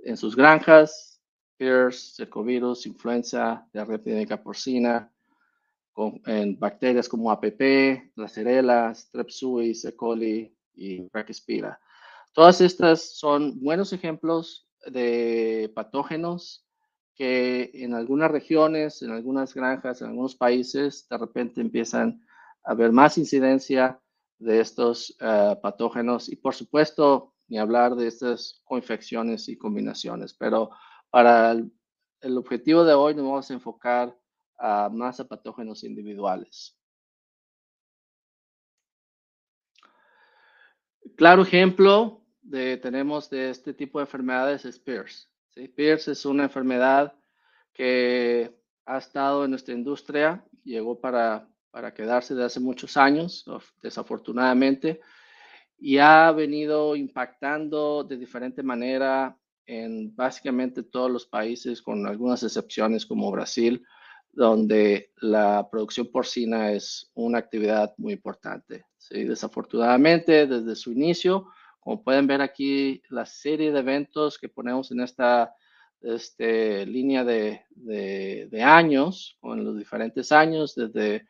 en 0.00 0.18
sus 0.18 0.36
granjas, 0.36 1.22
PIRS, 1.56 2.16
cercovirus, 2.16 2.84
influenza, 2.84 3.66
diarrea 3.72 3.96
epidémica 3.96 4.42
porcina, 4.42 5.10
en 6.26 6.58
bacterias 6.58 7.08
como 7.08 7.30
APP, 7.30 8.12
Lacerella, 8.16 8.94
Strep 8.94 9.30
suis, 9.30 9.86
E. 9.86 9.96
coli 9.96 10.54
y 10.74 11.00
Brachyspira. 11.08 11.80
Todas 12.32 12.60
estas 12.60 13.18
son 13.18 13.60
buenos 13.60 13.92
ejemplos 13.92 14.68
de 14.86 15.70
patógenos 15.74 16.64
que 17.14 17.70
en 17.74 17.92
algunas 17.94 18.30
regiones, 18.30 19.02
en 19.02 19.10
algunas 19.10 19.52
granjas, 19.52 20.00
en 20.00 20.08
algunos 20.08 20.36
países, 20.36 21.08
de 21.08 21.18
repente 21.18 21.60
empiezan 21.60 22.24
a 22.64 22.72
haber 22.72 22.92
más 22.92 23.18
incidencia 23.18 24.00
de 24.38 24.60
estos 24.60 25.16
eh, 25.20 25.56
patógenos 25.60 26.28
y 26.28 26.36
por 26.36 26.54
supuesto 26.54 27.34
ni 27.48 27.58
hablar 27.58 27.96
de 27.96 28.06
estas 28.06 28.62
coinfecciones 28.64 29.48
y 29.48 29.58
combinaciones, 29.58 30.32
pero 30.32 30.70
para 31.10 31.50
el, 31.50 32.38
objetivo 32.38 32.84
de 32.84 32.94
hoy 32.94 33.14
nos 33.14 33.24
vamos 33.24 33.50
a 33.50 33.54
enfocar 33.54 34.16
a 34.56 34.88
más 34.88 35.18
a 35.18 35.26
patógenos 35.26 35.82
individuales. 35.82 36.78
Claro 41.16 41.42
ejemplo 41.42 42.19
tenemos 42.50 43.30
de 43.30 43.50
este 43.50 43.74
tipo 43.74 43.98
de 43.98 44.04
enfermedades 44.04 44.64
es 44.64 44.78
PIRS. 44.78 45.30
¿sí? 45.48 45.68
PIRS 45.68 46.08
es 46.08 46.24
una 46.24 46.44
enfermedad 46.44 47.14
que 47.72 48.54
ha 48.86 48.98
estado 48.98 49.44
en 49.44 49.50
nuestra 49.50 49.74
industria, 49.74 50.44
llegó 50.64 51.00
para, 51.00 51.48
para 51.70 51.94
quedarse 51.94 52.34
de 52.34 52.44
hace 52.44 52.60
muchos 52.60 52.96
años, 52.96 53.44
desafortunadamente, 53.82 55.00
y 55.78 55.98
ha 55.98 56.30
venido 56.32 56.96
impactando 56.96 58.04
de 58.04 58.16
diferente 58.16 58.62
manera 58.62 59.36
en 59.64 60.14
básicamente 60.14 60.82
todos 60.82 61.10
los 61.10 61.26
países, 61.26 61.80
con 61.80 62.06
algunas 62.06 62.42
excepciones 62.42 63.06
como 63.06 63.30
Brasil, 63.30 63.84
donde 64.32 65.12
la 65.16 65.68
producción 65.70 66.10
porcina 66.10 66.72
es 66.72 67.10
una 67.14 67.38
actividad 67.38 67.94
muy 67.96 68.14
importante. 68.14 68.84
¿sí? 68.98 69.24
Desafortunadamente, 69.24 70.46
desde 70.46 70.74
su 70.74 70.92
inicio, 70.92 71.46
como 71.80 72.02
pueden 72.04 72.26
ver 72.26 72.42
aquí, 72.42 73.02
la 73.08 73.26
serie 73.26 73.72
de 73.72 73.80
eventos 73.80 74.38
que 74.38 74.48
ponemos 74.48 74.92
en 74.92 75.00
esta 75.00 75.54
este, 76.02 76.86
línea 76.86 77.24
de, 77.24 77.64
de, 77.70 78.62
años, 78.62 79.36
con 79.40 79.64
los 79.64 79.76
diferentes 79.76 80.30
años, 80.32 80.74
desde 80.74 81.26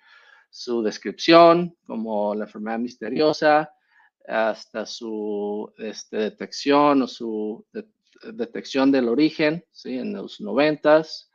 su 0.51 0.83
descripción 0.83 1.77
como 1.87 2.35
la 2.35 2.45
enfermedad 2.45 2.79
misteriosa, 2.79 3.73
hasta 4.27 4.87
su 4.87 5.73
este, 5.79 6.17
detección 6.19 7.03
o 7.03 7.07
su 7.07 7.65
detección 8.33 8.93
del 8.93 9.09
origen, 9.09 9.65
¿sí? 9.73 9.99
en 9.99 10.13
los 10.13 10.41
noventas, 10.41 11.30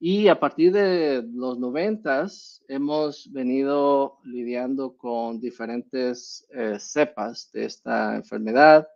y 0.00 0.28
a 0.28 0.38
partir 0.38 0.72
de 0.72 1.24
los 1.32 1.58
noventas 1.58 2.62
hemos 2.68 3.30
venido 3.32 4.18
lidiando 4.24 4.96
con 4.96 5.40
diferentes 5.40 6.46
eh, 6.50 6.78
cepas 6.78 7.50
de 7.52 7.66
esta 7.66 8.16
enfermedad, 8.16 8.88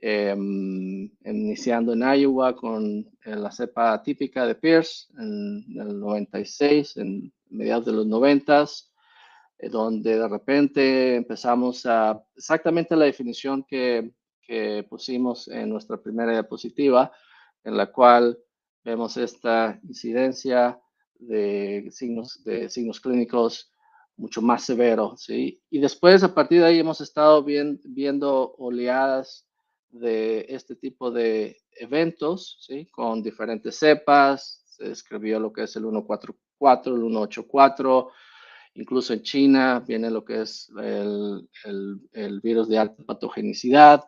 em, 0.00 1.10
iniciando 1.24 1.92
en 1.92 2.02
Iowa 2.02 2.56
con 2.56 3.06
eh, 3.24 3.36
la 3.36 3.52
cepa 3.52 4.02
típica 4.02 4.46
de 4.46 4.54
Pierce 4.54 5.06
en, 5.18 5.64
el 5.78 6.00
96, 6.00 6.96
en 6.96 7.32
mediados 7.50 7.86
de 7.86 7.92
los 7.92 8.06
noventas, 8.06 8.90
eh, 9.58 9.68
donde 9.68 10.18
de 10.18 10.28
repente 10.28 11.16
empezamos 11.16 11.84
a 11.86 12.20
exactamente 12.34 12.96
la 12.96 13.04
definición 13.04 13.64
que, 13.64 14.12
que 14.40 14.84
pusimos 14.88 15.46
en 15.48 15.68
nuestra 15.68 15.98
primera 15.98 16.32
diapositiva, 16.32 17.12
en 17.64 17.76
la 17.76 17.92
cual 17.92 18.38
vemos 18.84 19.16
esta 19.16 19.78
incidencia 19.82 20.80
de 21.18 21.88
signos, 21.90 22.42
de 22.44 22.68
signos 22.68 23.00
clínicos 23.00 23.72
mucho 24.16 24.42
más 24.42 24.64
severos, 24.64 25.22
¿sí? 25.22 25.62
Y 25.70 25.80
después, 25.80 26.22
a 26.22 26.34
partir 26.34 26.60
de 26.60 26.66
ahí, 26.66 26.78
hemos 26.78 27.00
estado 27.00 27.44
viendo 27.44 28.54
oleadas 28.58 29.46
de 29.90 30.46
este 30.48 30.76
tipo 30.76 31.10
de 31.10 31.56
eventos, 31.72 32.58
¿sí? 32.60 32.86
Con 32.86 33.22
diferentes 33.22 33.76
cepas, 33.76 34.62
se 34.66 34.88
describió 34.88 35.38
lo 35.38 35.52
que 35.52 35.64
es 35.64 35.76
el 35.76 35.82
144, 35.82 36.94
el 36.94 37.00
184, 37.00 38.10
incluso 38.74 39.12
en 39.12 39.22
China 39.22 39.84
viene 39.86 40.10
lo 40.10 40.24
que 40.24 40.42
es 40.42 40.70
el, 40.78 41.48
el 42.12 42.40
virus 42.40 42.68
de 42.68 42.78
alta 42.78 43.02
patogenicidad, 43.04 44.04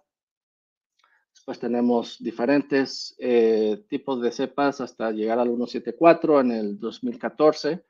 pues 1.45 1.59
tenemos 1.59 2.17
diferentes 2.23 3.15
eh, 3.19 3.85
tipos 3.89 4.21
de 4.23 4.33
cepas 4.33 4.81
hasta 4.81 5.11
llegar 5.11 5.39
al 5.39 5.49
174 5.49 6.41
en 6.41 6.53
el 6.53 6.79
2014 6.79 7.85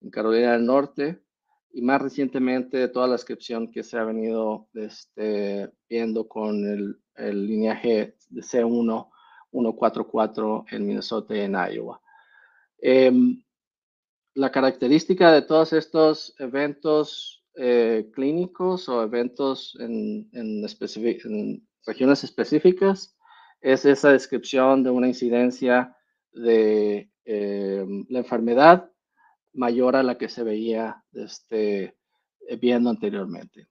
en 0.00 0.10
Carolina 0.10 0.52
del 0.52 0.66
Norte 0.66 1.22
y 1.72 1.82
más 1.82 2.02
recientemente 2.02 2.88
toda 2.88 3.06
la 3.06 3.12
descripción 3.12 3.70
que 3.70 3.84
se 3.84 3.96
ha 3.98 4.04
venido 4.04 4.68
este, 4.74 5.70
viendo 5.88 6.26
con 6.26 6.66
el, 6.66 7.00
el 7.14 7.46
lineaje 7.46 8.16
de 8.28 8.40
C1 8.40 9.08
144 9.52 10.66
en 10.70 10.86
Minnesota 10.86 11.36
y 11.36 11.40
en 11.40 11.54
Iowa. 11.54 12.00
Em, 12.78 13.42
la 14.34 14.50
característica 14.50 15.32
de 15.32 15.42
todos 15.42 15.72
estos 15.72 16.34
eventos 16.38 17.44
eh, 17.56 18.10
clínicos 18.14 18.88
o 18.88 19.02
eventos 19.02 19.76
en, 19.80 20.28
en, 20.32 20.64
en 20.64 21.66
regiones 21.86 22.24
específicas, 22.24 23.16
es 23.60 23.84
esa 23.84 24.12
descripción 24.12 24.82
de 24.82 24.90
una 24.90 25.08
incidencia 25.08 25.96
de 26.32 27.10
eh, 27.24 27.86
la 28.08 28.18
enfermedad 28.18 28.90
mayor 29.52 29.96
a 29.96 30.02
la 30.02 30.16
que 30.16 30.28
se 30.28 30.42
veía 30.42 31.04
este, 31.12 31.96
viendo 32.60 32.90
anteriormente. 32.90 33.68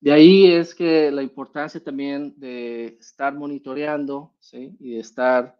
De 0.00 0.12
ahí 0.12 0.52
es 0.52 0.74
que 0.74 1.10
la 1.10 1.22
importancia 1.22 1.82
también 1.82 2.34
de 2.36 2.98
estar 3.00 3.34
monitoreando 3.34 4.34
y 4.52 4.90
de 4.92 5.00
estar 5.00 5.58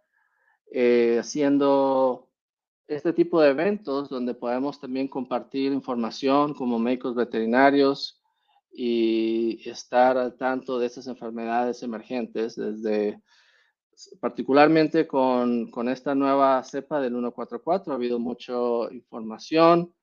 eh, 0.71 1.17
haciendo 1.19 2.31
este 2.87 3.15
tipo 3.15 3.41
de 3.41 3.51
eventos 3.51 4.11
donde 4.11 4.35
podemos 4.35 4.79
también 4.79 5.09
compartir 5.09 5.73
información 5.73 6.53
como 6.53 6.79
médicos 6.79 7.15
veterinarios 7.15 8.21
y 8.77 9.69
estar 9.69 10.19
al 10.19 10.37
tanto 10.37 10.79
de 10.79 10.87
esas 10.87 11.07
enfermedades 11.07 11.83
emergentes 11.83 12.57
desde 12.57 13.21
particularmente 14.21 15.07
con, 15.07 15.71
con, 15.71 15.89
esta 15.89 16.17
nueva 16.17 16.63
cepa 16.65 17.01
del 17.01 17.13
144, 17.13 17.93
ha 17.93 17.97
habido 17.97 18.19
mucha 18.19 18.53
información 18.91 19.95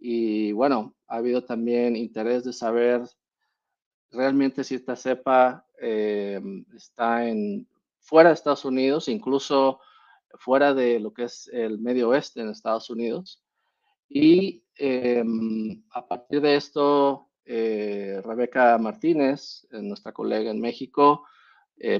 y 0.00 0.50
bueno, 0.50 0.96
ha 1.06 1.16
habido 1.16 1.44
también 1.44 1.94
interés 1.94 2.42
de 2.42 2.52
saber 2.52 3.02
realmente 4.10 4.64
si 4.64 4.74
esta 4.74 4.96
cepa 4.96 5.66
eh, 5.80 6.40
está 6.74 7.28
en, 7.28 7.68
fuera 8.00 8.30
de 8.30 8.34
Estados 8.34 8.64
Unidos, 8.64 9.08
incluso 9.08 9.80
fuera 10.34 10.74
de 10.74 11.00
lo 11.00 11.12
que 11.12 11.24
es 11.24 11.48
el 11.52 11.78
medio 11.78 12.10
oeste 12.10 12.40
en 12.40 12.50
Estados 12.50 12.90
Unidos. 12.90 13.42
Y 14.08 14.64
em, 14.76 15.82
a 15.90 16.06
partir 16.06 16.40
de 16.40 16.56
esto, 16.56 17.27
eh, 17.48 18.20
Rebeca 18.24 18.76
Martínez, 18.78 19.66
eh, 19.72 19.80
nuestra 19.80 20.12
colega 20.12 20.50
en 20.50 20.60
México, 20.60 21.26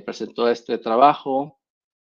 presentó 0.04 0.50
este 0.50 0.76
trabajo 0.78 1.60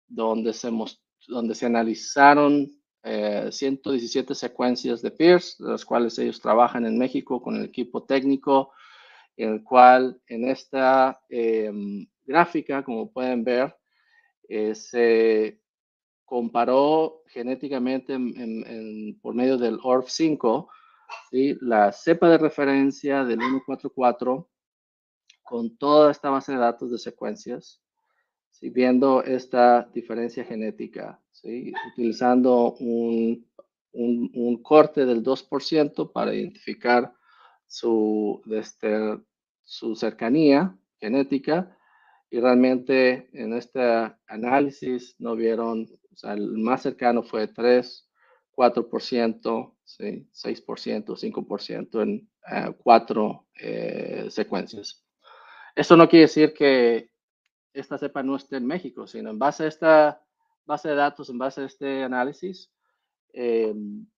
donde 0.05 0.51
se, 0.51 1.65
analizaron 1.65 2.69
117 3.01 4.36
secuencias 4.36 5.01
de 5.01 5.12
PIRS, 5.12 5.55
de 5.57 5.69
las 5.69 5.86
cuales 5.86 6.19
ellos 6.19 6.41
trabajan 6.41 6.86
en 6.86 6.98
México 6.98 7.41
con 7.41 7.55
el 7.55 7.63
equipo 7.63 8.03
técnico 8.03 8.74
en 9.38 9.53
el 9.53 9.63
cual 9.63 10.21
en 10.27 10.50
esta 10.50 11.21
em, 11.29 12.05
gráfica, 12.25 12.83
como 12.83 13.12
pueden 13.12 13.43
ver, 13.43 13.75
eh, 14.48 14.75
se 14.75 15.62
comparó 16.25 17.24
genéticamente 17.27 18.13
por 19.21 19.33
medio 19.33 19.57
del 19.57 19.79
ORF5 19.79 20.67
la 21.32 21.91
cepa 21.91 22.30
de 22.30 22.38
referencia 22.38 23.24
del 23.24 23.39
144 23.39 24.50
con 25.44 25.77
toda 25.77 26.12
esta 26.12 26.30
base 26.30 26.53
de 26.53 26.60
datos 26.60 26.91
de 26.91 26.98
secuencias, 26.98 27.82
viendo 28.62 29.24
esta 29.24 29.89
diferencia 29.94 30.44
genética, 30.46 31.20
utilizando 31.94 32.74
un, 32.75 33.46
un, 33.94 34.62
corte 34.62 35.06
del 35.06 35.24
2% 35.24 36.12
para 36.12 36.34
identificar 36.34 37.13
su, 37.68 38.41
este, 38.51 39.20
su 39.63 39.96
cercanía 39.96 40.77
genética 41.00 41.75
y 42.30 42.39
realmente 42.39 43.30
en 43.34 43.53
este 43.53 43.82
análisis 44.27 45.15
no 45.20 45.36
vieron, 45.36 45.88
o 46.13 46.15
sea, 46.15 46.34
el 46.34 46.58
más 46.58 46.84
cercano 46.84 47.24
fue 47.24 47.48
3, 47.48 48.10
4%, 48.55 49.75
¿sí? 49.84 50.27
6%, 50.34 51.05
5% 51.05 52.01
en 52.01 52.29
uh, 52.46 52.74
cuatro 52.74 53.48
eh, 53.55 54.27
secuencias. 54.29 55.03
Esto 55.75 55.96
no 55.96 56.10
quiere 56.10 56.24
decir 56.24 56.53
que 56.53 57.12
esta 57.74 57.98
cepa 57.98 58.24
no 58.24 58.36
esté 58.36 58.58
en 58.58 58.67
México, 58.67 59.08
sino 59.08 59.29
en 59.29 59.39
base 59.39 59.63
a 59.63 59.67
esta 59.67 60.22
base 60.65 60.89
de 60.89 60.96
datos, 60.96 61.29
en 61.29 61.38
base 61.38 61.62
a 61.62 61.65
este 61.65 62.03
análisis, 62.03 62.72
eh, 63.34 63.74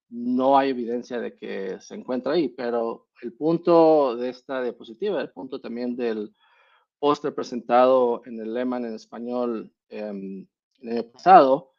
no 0.09 0.57
hay 0.57 0.69
evidencia 0.69 1.19
de 1.19 1.35
que 1.35 1.79
se 1.79 1.95
encuentra 1.95 2.33
ahí, 2.33 2.49
pero 2.49 3.07
el 3.21 3.33
punto 3.33 4.15
de 4.15 4.29
esta 4.29 4.61
diapositiva, 4.61 5.21
el 5.21 5.31
punto 5.31 5.59
también 5.59 5.95
del 5.95 6.35
póster 6.99 7.33
presentado 7.33 8.21
en 8.25 8.39
el 8.39 8.53
Lehman 8.53 8.85
en 8.85 8.93
español 8.93 9.73
em, 9.89 10.47
el 10.81 10.89
año 10.89 11.03
pasado, 11.11 11.72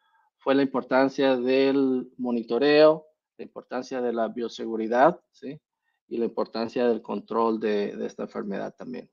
fue 0.45 0.53
la 0.53 0.61
importancia 0.61 1.35
del 1.35 2.13
monitoreo, 2.17 3.07
la 3.35 3.43
importancia 3.43 3.99
de 3.99 4.13
la 4.13 4.27
bioseguridad, 4.27 5.19
¿sí? 5.31 5.59
Y 6.07 6.19
la 6.19 6.25
importancia 6.25 6.87
del 6.87 7.01
control 7.01 7.59
de, 7.59 8.05
esta 8.05 8.23
enfermedad 8.23 8.75
también. 8.77 9.09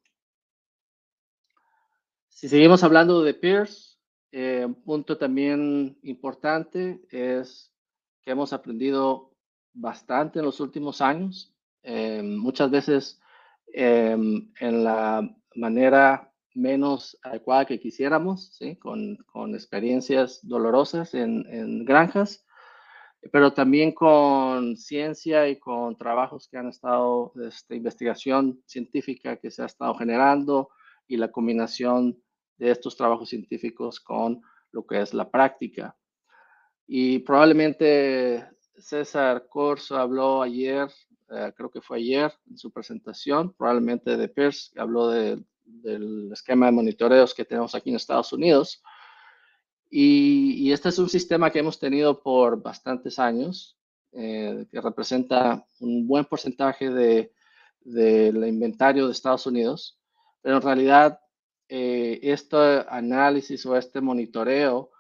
Si 2.28 2.50
seguimos 2.50 2.84
hablando 2.84 3.22
de 3.22 3.32
peers, 3.32 3.98
eh, 4.30 4.66
un 4.66 4.74
punto 4.82 5.16
también 5.16 5.98
importante 6.02 7.00
es 7.08 7.72
que 8.20 8.32
hemos 8.32 8.52
aprendido 8.52 9.34
bastante 9.72 10.40
en 10.40 10.44
los 10.44 10.60
últimos 10.60 11.00
años, 11.00 11.56
eh, 11.82 12.20
muchas 12.22 12.70
veces 12.70 13.22
eh, 13.72 14.10
en 14.12 14.84
la 14.84 15.34
manera 15.54 16.30
menos 16.54 17.19
adecuada 17.23 17.65
que 17.65 17.80
quisiéramos, 17.80 18.54
¿sí? 18.54 18.76
con, 18.76 19.17
con, 19.26 19.54
experiencias 19.54 20.41
dolorosas 20.43 21.15
en, 21.15 21.47
en, 21.49 21.84
granjas, 21.84 22.45
pero 23.30 23.52
también 23.52 23.93
con 23.93 24.76
ciencia 24.76 25.49
y 25.49 25.58
con 25.58 25.97
trabajos 25.97 26.49
que 26.49 26.58
han 26.58 26.69
estado, 26.69 27.32
esta 27.47 27.75
investigación 27.75 28.62
científica 28.67 29.36
que 29.36 29.50
se 29.50 29.62
ha 29.62 29.67
estado 29.67 29.95
generando 29.95 30.71
y 31.06 31.17
la 31.17 31.30
combinación 31.30 32.21
de 32.58 32.71
estos 32.71 32.97
trabajos 32.97 33.28
científicos 33.28 34.00
con 34.00 34.43
lo 34.73 34.86
que 34.86 35.00
es 35.00 35.15
la 35.15 35.30
práctica. 35.30 35.97
Y 36.86 37.21
probablemente 37.21 38.47
César 38.76 39.47
Corso 39.49 39.97
habló 39.97 40.43
ayer, 40.43 40.88
eh, 41.30 41.52
creo 41.56 41.71
que 41.71 41.80
fue 41.80 41.99
ayer, 41.99 42.32
en 42.50 42.58
su 42.58 42.73
presentación, 42.73 43.52
probablemente 43.54 44.17
de 44.17 44.28
Pierce, 44.28 44.78
habló 44.78 45.08
del 45.64 46.30
esquema 46.32 46.66
de 46.66 46.72
monitoreos 46.72 47.34
que 47.34 47.44
tenemos 47.44 47.75
aquí 47.75 47.90
en 47.90 47.96
Estados 47.96 48.32
Unidos. 48.32 48.82
Y, 49.90 50.72
este 50.72 50.88
es 50.88 50.98
un 50.98 51.08
sistema 51.08 51.50
que 51.50 51.58
hemos 51.58 51.78
tenido 51.78 52.22
por 52.22 52.62
bastantes 52.62 53.18
años, 53.18 53.76
eh, 54.12 54.66
que 54.70 54.80
representa 54.80 55.66
un 55.80 56.06
buen 56.06 56.25
porcentaje 56.25 56.88
del 57.84 58.48
inventario 58.48 59.06
de 59.06 59.12
Estados 59.12 59.46
Unidos, 59.46 59.98
pero 60.40 60.56
en 60.56 60.62
realidad 60.62 61.20
eh, 61.68 62.20
este 62.22 62.56
análisis 62.88 63.64
o 63.66 63.76
este 63.76 64.00
monitoreo 64.00 64.90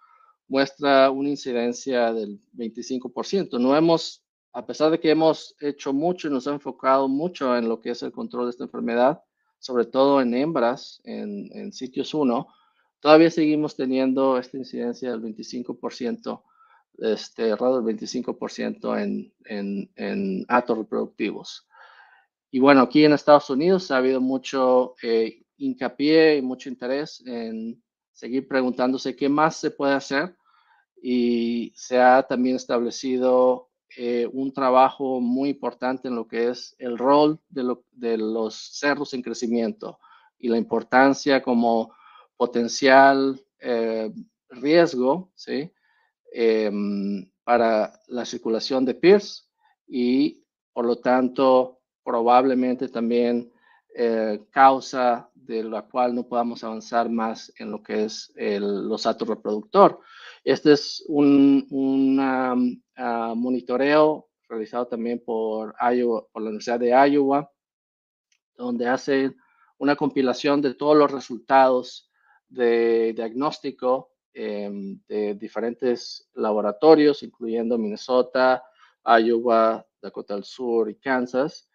muestra 0.48 1.10
una 1.10 1.30
incidencia 1.30 2.12
del 2.12 2.38
25%. 2.54 3.58
No 3.58 3.74
hemos, 3.74 4.22
a 4.52 4.66
pesar 4.66 4.90
de 4.90 5.00
que 5.00 5.10
hemos 5.10 5.56
hecho 5.60 5.94
mucho 5.94 6.28
y 6.28 6.30
nos 6.30 6.46
hemos 6.46 6.60
enfocado 6.60 7.08
mucho 7.08 7.56
en 7.56 7.68
lo 7.68 7.80
que 7.80 7.90
es 7.90 8.02
el 8.02 8.12
control 8.12 8.44
de 8.44 8.50
esta 8.50 8.64
enfermedad, 8.64 9.22
sobre 9.62 9.84
todo 9.84 10.20
en 10.20 10.34
hembras, 10.34 11.00
en, 11.04 11.72
sitios 11.72 12.14
1, 12.14 12.48
todavía 12.98 13.30
seguimos 13.30 13.76
teniendo 13.76 14.36
esta 14.36 14.58
incidencia 14.58 15.12
del 15.12 15.22
25%, 15.22 16.42
este, 16.98 17.48
error 17.48 17.82
del 17.82 17.96
25% 17.96 19.00
en, 19.00 19.32
en, 19.44 19.88
en 19.94 20.44
atos 20.48 20.78
reproductivos. 20.78 21.68
Y 22.50 22.58
bueno, 22.58 22.80
aquí 22.80 23.04
en 23.04 23.12
Estados 23.12 23.50
Unidos 23.50 23.92
ha 23.92 23.98
habido 23.98 24.20
mucho 24.20 24.96
eh, 25.00 25.44
hincapié 25.58 26.38
y 26.38 26.42
mucho 26.42 26.68
interés 26.68 27.22
en 27.24 27.80
seguir 28.10 28.48
preguntándose 28.48 29.14
qué 29.14 29.28
más 29.28 29.58
se 29.58 29.70
puede 29.70 29.94
hacer 29.94 30.36
y 31.00 31.72
se 31.76 32.00
ha 32.00 32.24
también 32.24 32.56
establecido 32.56 33.70
eh, 33.96 34.28
un 34.32 34.52
trabajo 34.52 35.20
muy 35.20 35.50
importante 35.50 36.08
en 36.08 36.16
lo 36.16 36.26
que 36.26 36.48
es 36.48 36.74
el 36.78 36.98
rol 36.98 37.40
de, 37.48 38.16
los 38.16 38.54
cerros 38.54 39.14
en 39.14 39.22
crecimiento 39.22 39.98
y 40.38 40.48
la 40.48 40.58
importancia 40.58 41.42
como 41.42 41.94
potencial 42.36 43.40
eh, 43.60 44.10
riesgo. 44.48 45.30
Em, 46.34 47.30
para 47.44 47.92
la 48.08 48.24
circulación 48.24 48.84
de 48.84 48.94
PIRS 48.94 49.50
y 49.86 50.42
por 50.72 50.86
lo 50.86 50.96
tanto 50.96 51.80
probablemente 52.02 52.88
también 52.88 53.52
eh, 53.94 54.46
causa 54.50 55.28
de 55.34 55.62
la 55.64 55.82
cual 55.82 56.14
no 56.14 56.26
podamos 56.26 56.64
avanzar 56.64 57.10
más 57.10 57.52
en 57.58 57.70
lo 57.70 57.82
que 57.82 58.04
es 58.04 58.32
el, 58.36 58.88
los 58.88 59.06
atos 59.06 59.28
reproductor. 59.28 60.00
Este 60.44 60.72
es 60.72 61.04
un 61.08 62.18
ah, 62.20 63.34
monitoreo 63.36 64.28
realizado 64.48 64.86
también 64.86 65.22
por, 65.24 65.74
Iowa, 65.80 66.26
por 66.30 66.42
la 66.42 66.48
Universidad 66.48 66.80
de 66.80 66.90
Iowa, 66.90 67.50
donde 68.56 68.88
hacen 68.88 69.36
una 69.78 69.96
compilación 69.96 70.60
de 70.60 70.74
todos 70.74 70.96
los 70.96 71.10
resultados 71.10 72.10
de 72.48 73.12
diagnóstico 73.14 74.12
em, 74.34 75.00
de 75.08 75.34
diferentes 75.34 76.28
laboratorios, 76.34 77.22
incluyendo 77.22 77.78
Minnesota, 77.78 78.62
Iowa, 79.04 79.86
Dakota 80.00 80.34
del 80.34 80.44
Sur 80.44 80.90
y 80.90 80.96
Kansas. 80.96 81.68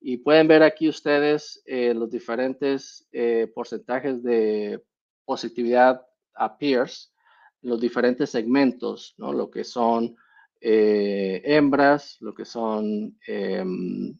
Y 0.00 0.18
pueden 0.18 0.46
ver 0.46 0.62
aquí 0.62 0.88
ustedes 0.88 1.62
eh, 1.66 1.92
los 1.94 2.10
diferentes 2.10 3.08
eh, 3.12 3.50
porcentajes 3.54 4.22
de 4.22 4.82
positividad 5.24 6.06
a 6.34 6.56
peers 6.56 7.12
los 7.62 7.80
diferentes 7.80 8.30
segmentos, 8.30 9.14
¿no? 9.18 9.32
Lo 9.32 9.50
que 9.50 9.64
son 9.64 10.16
eh, 10.60 11.42
hembras, 11.44 12.18
lo 12.20 12.34
que 12.34 12.44
son, 12.44 13.18
em, 13.26 14.18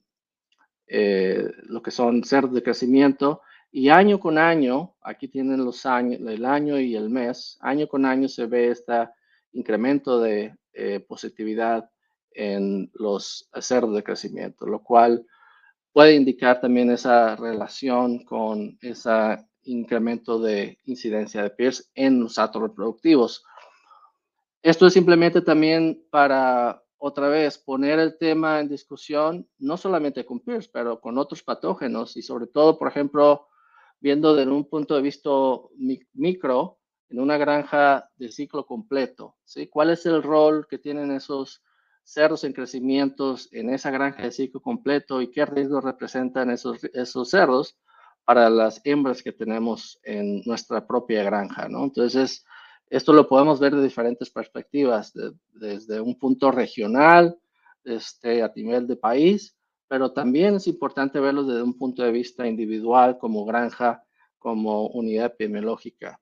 eh, 0.87 1.51
lo 1.65 1.83
que 1.83 1.91
son 1.91 2.25
cerdos 2.25 2.55
de 2.55 2.63
crecimiento, 2.63 3.43
y 3.73 3.89
año 3.89 4.19
con 4.19 4.39
año, 4.39 4.97
aquí 5.03 5.29
tienen 5.29 5.65
los 5.65 5.87
años, 5.87 6.21
el 6.21 6.45
año 6.45 6.79
y 6.81 6.97
el 6.97 7.09
mes, 7.11 7.59
año 7.61 7.87
con 7.89 8.05
año 8.05 8.29
se 8.29 8.47
ve 8.47 8.69
este 8.71 9.09
incremento 9.53 10.21
de 10.21 10.57
eh, 10.73 11.01
positividad 11.01 11.89
en 12.33 12.91
los 12.95 13.49
cerdos 13.61 13.95
de 13.95 14.03
crecimiento, 14.03 14.67
lo 14.67 14.83
cual 14.83 15.25
puede 15.93 16.15
indicar 16.15 16.61
también 16.61 16.91
esa 16.91 17.37
relación 17.37 18.25
con 18.25 18.79
esa 18.81 19.47
incremento 19.65 20.39
de 20.41 20.79
incidencia 20.85 21.43
de 21.43 21.51
PIRS 21.51 21.91
en 21.95 22.21
los 22.21 22.39
actos 22.39 22.63
reproductivos. 22.63 23.45
Esto 24.63 24.87
es 24.87 24.93
simplemente 24.93 25.41
también 25.41 26.05
para, 26.11 26.83
otra 26.99 27.29
vez, 27.29 27.59
poner 27.59 27.99
el 27.99 28.19
tema 28.19 28.61
en 28.61 28.69
discusión, 28.69 29.49
no 29.59 29.77
solamente 29.77 30.25
con 30.25 30.41
PIRS, 30.41 30.69
pero 30.69 31.01
con 31.01 31.19
otros 31.19 31.43
patógenos 31.43 32.17
y 32.17 32.23
sobre 32.23 32.47
todo, 32.47 32.79
por 32.79 32.89
ejemplo, 32.89 33.49
viendo 34.01 34.35
desde 34.35 34.51
un 34.51 34.69
punto 34.69 34.95
de 34.95 35.03
vista 35.03 35.31
micro, 36.13 36.79
en 37.11 37.21
una 37.21 37.37
granja 37.37 38.09
de 38.17 38.31
ciclo 38.31 38.65
completo, 38.65 39.37
¿sí? 39.45 39.67
¿Cuál 39.67 39.91
es 39.91 40.07
el 40.07 40.23
rol 40.23 40.67
que 40.69 40.79
tienen 40.79 41.11
esos 41.11 41.63
cerdos 42.05 42.45
en 42.45 42.53
crecimiento 42.53 43.37
en 43.53 43.71
esa 43.71 43.91
granja 43.91 44.23
de 44.23 44.31
ciclo 44.31 44.61
completo 44.61 45.21
y 45.21 45.31
qué 45.31 45.45
riesgos 45.45 45.85
representan 45.85 46.51
esos, 46.51 46.83
esos 46.93 47.31
cerdos 47.31 47.77
para 48.25 48.51
las 48.51 48.81
hembras 48.85 49.23
que 49.23 49.33
tenemos 49.33 49.99
en 50.03 50.43
nuestra 50.45 50.87
propia 50.87 51.23
granja, 51.23 51.69
¿no? 51.69 51.85
Entonces, 51.85 52.45
esto 52.89 53.13
lo 53.13 53.29
podemos 53.29 53.61
ver 53.61 53.75
de 53.75 53.83
diferentes 53.83 54.31
perspectivas, 54.31 55.13
desde 55.53 56.01
un 56.01 56.19
punto 56.19 56.51
regional, 56.51 57.39
este, 57.85 58.43
a 58.43 58.53
nivel 58.55 58.87
de 58.87 58.97
país, 58.97 59.57
pero 59.89 60.13
también 60.13 60.57
es 60.57 60.67
importante 60.67 61.19
verlo 61.21 61.45
desde 61.45 61.63
un 61.63 61.77
punto 61.77 62.03
de 62.03 62.13
vista 62.13 62.47
individual, 62.47 63.19
como 63.19 63.45
granja, 63.45 64.05
como 64.39 64.89
unidad 64.89 65.27
epidemiológica. 65.27 66.21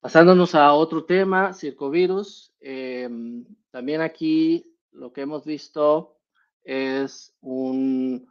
Pasándonos 0.00 0.54
a 0.54 0.72
otro 0.72 1.04
tema, 1.04 1.52
circovirus. 1.52 2.52
Em, 2.60 3.44
también 3.70 4.00
aquí 4.00 4.72
lo 4.92 5.12
que 5.12 5.22
hemos 5.22 5.44
visto 5.44 6.18
es 6.62 7.34
un, 7.40 8.28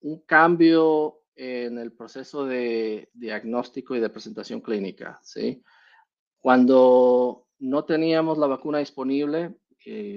un 0.00 0.20
cambio 0.20 1.20
en 1.34 1.78
el 1.78 1.92
proceso 1.92 2.44
de 2.44 3.08
diagnóstico 3.14 3.96
y 3.96 4.00
de 4.00 4.10
presentación 4.10 4.60
clínica. 4.60 5.18
¿sí? 5.22 5.62
Cuando 6.38 7.46
no 7.58 7.84
teníamos 7.84 8.38
la 8.38 8.46
vacuna 8.46 8.78
disponible, 8.78 9.54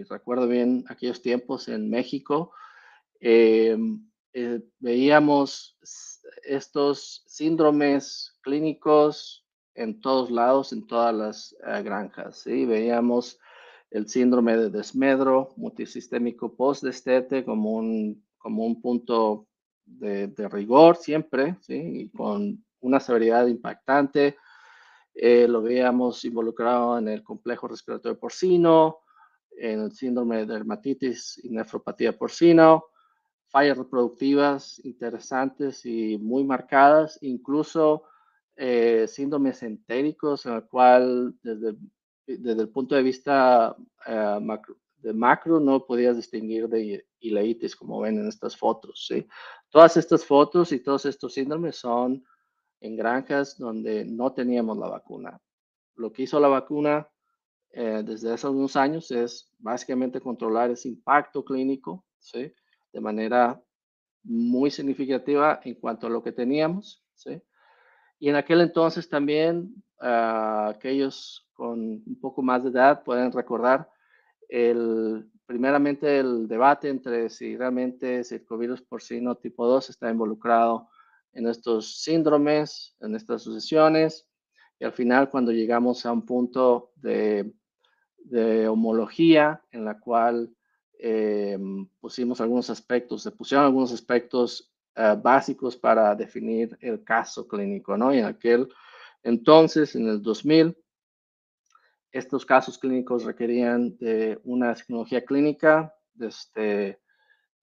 recuerdo 0.10 0.48
bien 0.48 0.84
aquellos 0.88 1.22
tiempos 1.22 1.68
en 1.68 1.90
México, 1.90 2.52
em, 3.20 4.06
eh, 4.34 4.62
veíamos 4.80 5.78
estos 6.44 7.24
síndromes 7.28 8.38
clínicos 8.42 9.46
en 9.76 10.02
todos 10.02 10.30
lados, 10.30 10.74
en 10.74 10.86
todas 10.88 11.16
las 11.16 11.56
eh, 11.66 11.82
granjas. 11.84 12.40
¿sí? 12.40 12.66
Veíamos 12.66 13.40
el 13.92 14.08
síndrome 14.10 14.58
de 14.58 14.70
desmedro 14.70 15.54
multisistémico 15.56 16.56
post-destete 16.56 17.46
como 17.46 17.74
un, 17.74 18.26
como 18.38 18.66
un 18.66 18.82
punto 18.82 19.48
de, 19.86 20.48
rigor 20.50 20.96
siempre, 20.96 21.58
¿sí? 21.62 21.76
y 21.76 22.10
con 22.10 22.64
una 22.82 23.00
severidad 23.00 23.48
impactante. 23.48 24.38
Eh, 25.14 25.48
lo 25.48 25.62
veíamos 25.62 26.26
involucrado 26.26 26.98
en 26.98 27.08
el 27.08 27.24
complejo 27.24 27.68
respiratorio 27.68 28.20
porcino, 28.20 29.00
en 29.58 29.82
el 29.82 29.92
síndrome 29.92 30.38
de 30.38 30.54
dermatitis 30.54 31.40
y 31.44 31.50
nefropatía 31.50 32.18
porcino, 32.18 32.86
fallas 33.48 33.78
reproductivas 33.78 34.84
interesantes 34.84 35.86
y 35.86 36.18
muy 36.18 36.44
marcadas, 36.44 37.20
incluso 37.22 38.04
eh, 38.56 39.06
síndromes 39.08 39.62
entéricos 39.64 40.46
en 40.46 40.54
el 40.54 40.64
cual 40.66 41.36
desde, 41.42 41.76
desde 42.26 42.62
el 42.62 42.70
punto 42.70 42.96
de 42.96 43.04
vista 43.04 43.76
eh, 44.08 44.40
macro, 44.42 44.78
de 45.04 45.14
macro 45.14 45.60
no 45.60 45.86
podías 45.86 46.16
distinguir 46.16 46.70
de 46.70 47.06
ileitis 47.20 47.76
como 47.76 48.00
ven 48.00 48.18
en 48.20 48.28
estas 48.28 48.56
fotos. 48.56 49.06
¿sí? 49.08 49.28
Todas 49.70 49.98
estas 49.98 50.26
fotos 50.26 50.72
y 50.72 50.80
todos 50.80 51.06
estos 51.06 51.34
síndromes 51.34 51.76
son 51.76 52.24
en 52.80 52.96
granjas 52.96 53.58
donde 53.58 54.06
no 54.06 54.34
teníamos 54.34 54.78
la 54.78 54.88
vacuna. 54.88 55.40
Lo 55.96 56.12
que 56.12 56.24
hizo 56.24 56.40
la 56.40 56.48
vacuna 56.48 57.08
eh, 57.72 58.02
desde 58.06 58.32
hace 58.32 58.48
unos 58.48 58.76
años 58.76 59.12
es 59.12 59.52
básicamente 59.60 60.22
controlar 60.22 60.72
ese 60.72 60.88
impacto 60.88 61.44
clínico, 61.44 62.06
¿sí? 62.20 62.54
De 62.92 63.02
manera 63.02 63.62
muy 64.24 64.72
significativa 64.72 65.60
en 65.64 65.76
cuanto 65.76 66.08
a 66.08 66.10
lo 66.10 66.24
que 66.24 66.32
teníamos, 66.32 67.04
¿sí? 67.14 67.42
Y 68.20 68.30
en 68.30 68.36
aquel 68.36 68.62
entonces 68.62 69.10
también 69.10 69.84
uh, 70.02 70.70
aquellos 70.70 71.50
con 71.54 71.80
un 72.06 72.20
poco 72.22 72.42
más 72.42 72.64
de 72.64 72.70
edad 72.70 73.04
pueden 73.04 73.32
recordar 73.32 73.90
el, 74.50 75.30
primeramente 75.46 76.20
el 76.20 76.48
debate 76.48 76.90
entre 76.90 77.30
si 77.30 77.58
realmente 77.58 78.24
circovirus 78.24 78.82
porcino 78.82 79.36
tipo 79.36 79.66
2 79.68 79.90
está 79.90 80.10
involucrado 80.10 80.90
en 81.34 81.48
estos 81.48 82.02
síndromes, 82.02 82.96
en 83.02 83.16
estas 83.16 83.42
sucesiones, 83.42 84.28
y 84.80 84.86
al 84.86 84.94
final 84.94 85.30
cuando 85.30 85.52
llegamos 85.52 86.06
a 86.06 86.12
un 86.12 86.26
punto 86.26 86.92
de 86.96 87.54
de 88.24 88.68
homología 88.68 89.62
en 89.72 89.86
la 89.86 90.00
cual 90.00 90.54
eh, 90.98 91.58
pusimos 92.00 92.40
algunos 92.42 92.70
aspectos, 92.70 93.24
se 93.24 93.32
pusieron 93.32 93.66
algunos 93.66 93.92
aspectos 93.92 94.72
eh, 94.96 95.16
básicos 95.22 95.76
para 95.76 96.16
definir 96.16 96.78
el 96.82 97.04
caso 97.04 97.48
clínico, 97.48 97.98
¿no? 97.98 98.14
Y 98.14 98.20
en 98.20 98.26
aquel 98.26 98.70
entonces, 99.24 99.96
en 99.96 100.08
el 100.08 100.22
2000, 100.22 100.76
estos 102.14 102.46
casos 102.46 102.78
clínicos 102.78 103.26
requerían 103.26 103.98
de 103.98 104.40
una 104.44 104.74
tecnología 104.76 105.26
clínica 105.26 105.96
este, 106.20 107.00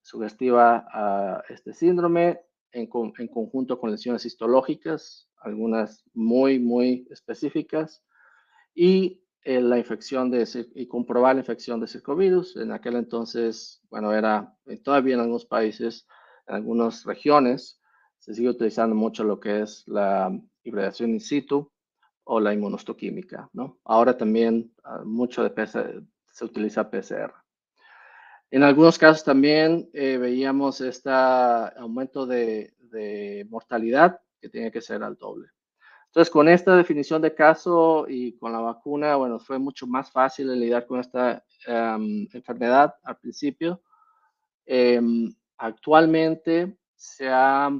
sugestiva 0.01 0.85
a 0.91 1.41
este 1.47 1.73
síndrome 1.73 2.41
en, 2.73 2.89
en 3.17 3.27
conjunto 3.29 3.79
con 3.79 3.91
lesiones 3.91 4.25
histológicas, 4.25 5.29
algunas 5.37 6.03
muy, 6.13 6.59
muy 6.59 7.07
específicas, 7.09 8.03
y 8.75 9.23
eh, 9.43 9.61
la 9.61 9.77
infección 9.77 10.29
de 10.29 10.45
y 10.75 10.85
comprobar 10.87 11.35
la 11.35 11.41
infección 11.41 11.79
de 11.79 11.87
circovirus. 11.87 12.57
En 12.57 12.71
aquel 12.71 12.97
entonces, 12.97 13.81
bueno, 13.89 14.13
era 14.13 14.53
eh, 14.65 14.77
todavía 14.77 15.15
en 15.15 15.21
algunos 15.21 15.45
países, 15.45 16.05
en 16.47 16.55
algunas 16.55 17.05
regiones, 17.05 17.79
se 18.19 18.35
sigue 18.35 18.49
utilizando 18.49 18.95
mucho 18.95 19.23
lo 19.23 19.39
que 19.39 19.61
es 19.61 19.87
la 19.87 20.29
hibridación 20.63 21.11
in 21.11 21.21
situ 21.21 21.70
o 22.23 22.39
la 22.39 22.53
inmunostoquímica, 22.53 23.49
¿no? 23.53 23.79
Ahora 23.83 24.17
también 24.17 24.73
ah, 24.83 25.01
mucho 25.03 25.43
de 25.43 25.67
se 25.67 26.45
utiliza 26.45 26.89
PCR. 26.89 27.33
En 28.51 28.63
algunos 28.63 28.97
casos 28.97 29.23
también 29.23 29.89
eh, 29.93 30.17
veíamos 30.17 30.81
este 30.81 31.09
aumento 31.09 32.25
de, 32.25 32.73
de 32.79 33.45
mortalidad 33.49 34.19
que 34.39 34.49
tiene 34.49 34.71
que 34.71 34.81
ser 34.81 35.03
al 35.03 35.15
doble. 35.15 35.49
Entonces, 36.11 36.29
con 36.29 36.49
esta 36.49 36.75
definición 36.75 37.21
de 37.21 37.33
caso 37.33 38.05
y 38.09 38.37
con 38.37 38.51
la 38.51 38.59
vacuna, 38.59 39.15
bueno, 39.15 39.39
fue 39.39 39.57
mucho 39.57 39.87
más 39.87 40.11
fácil 40.11 40.51
lidiar 40.59 40.85
con 40.85 40.99
esta 40.99 41.41
em, 41.65 42.27
enfermedad 42.33 42.93
al 43.03 43.17
principio. 43.17 43.81
Em, 44.65 45.33
actualmente 45.57 46.77
se 46.95 47.29
ha 47.29 47.71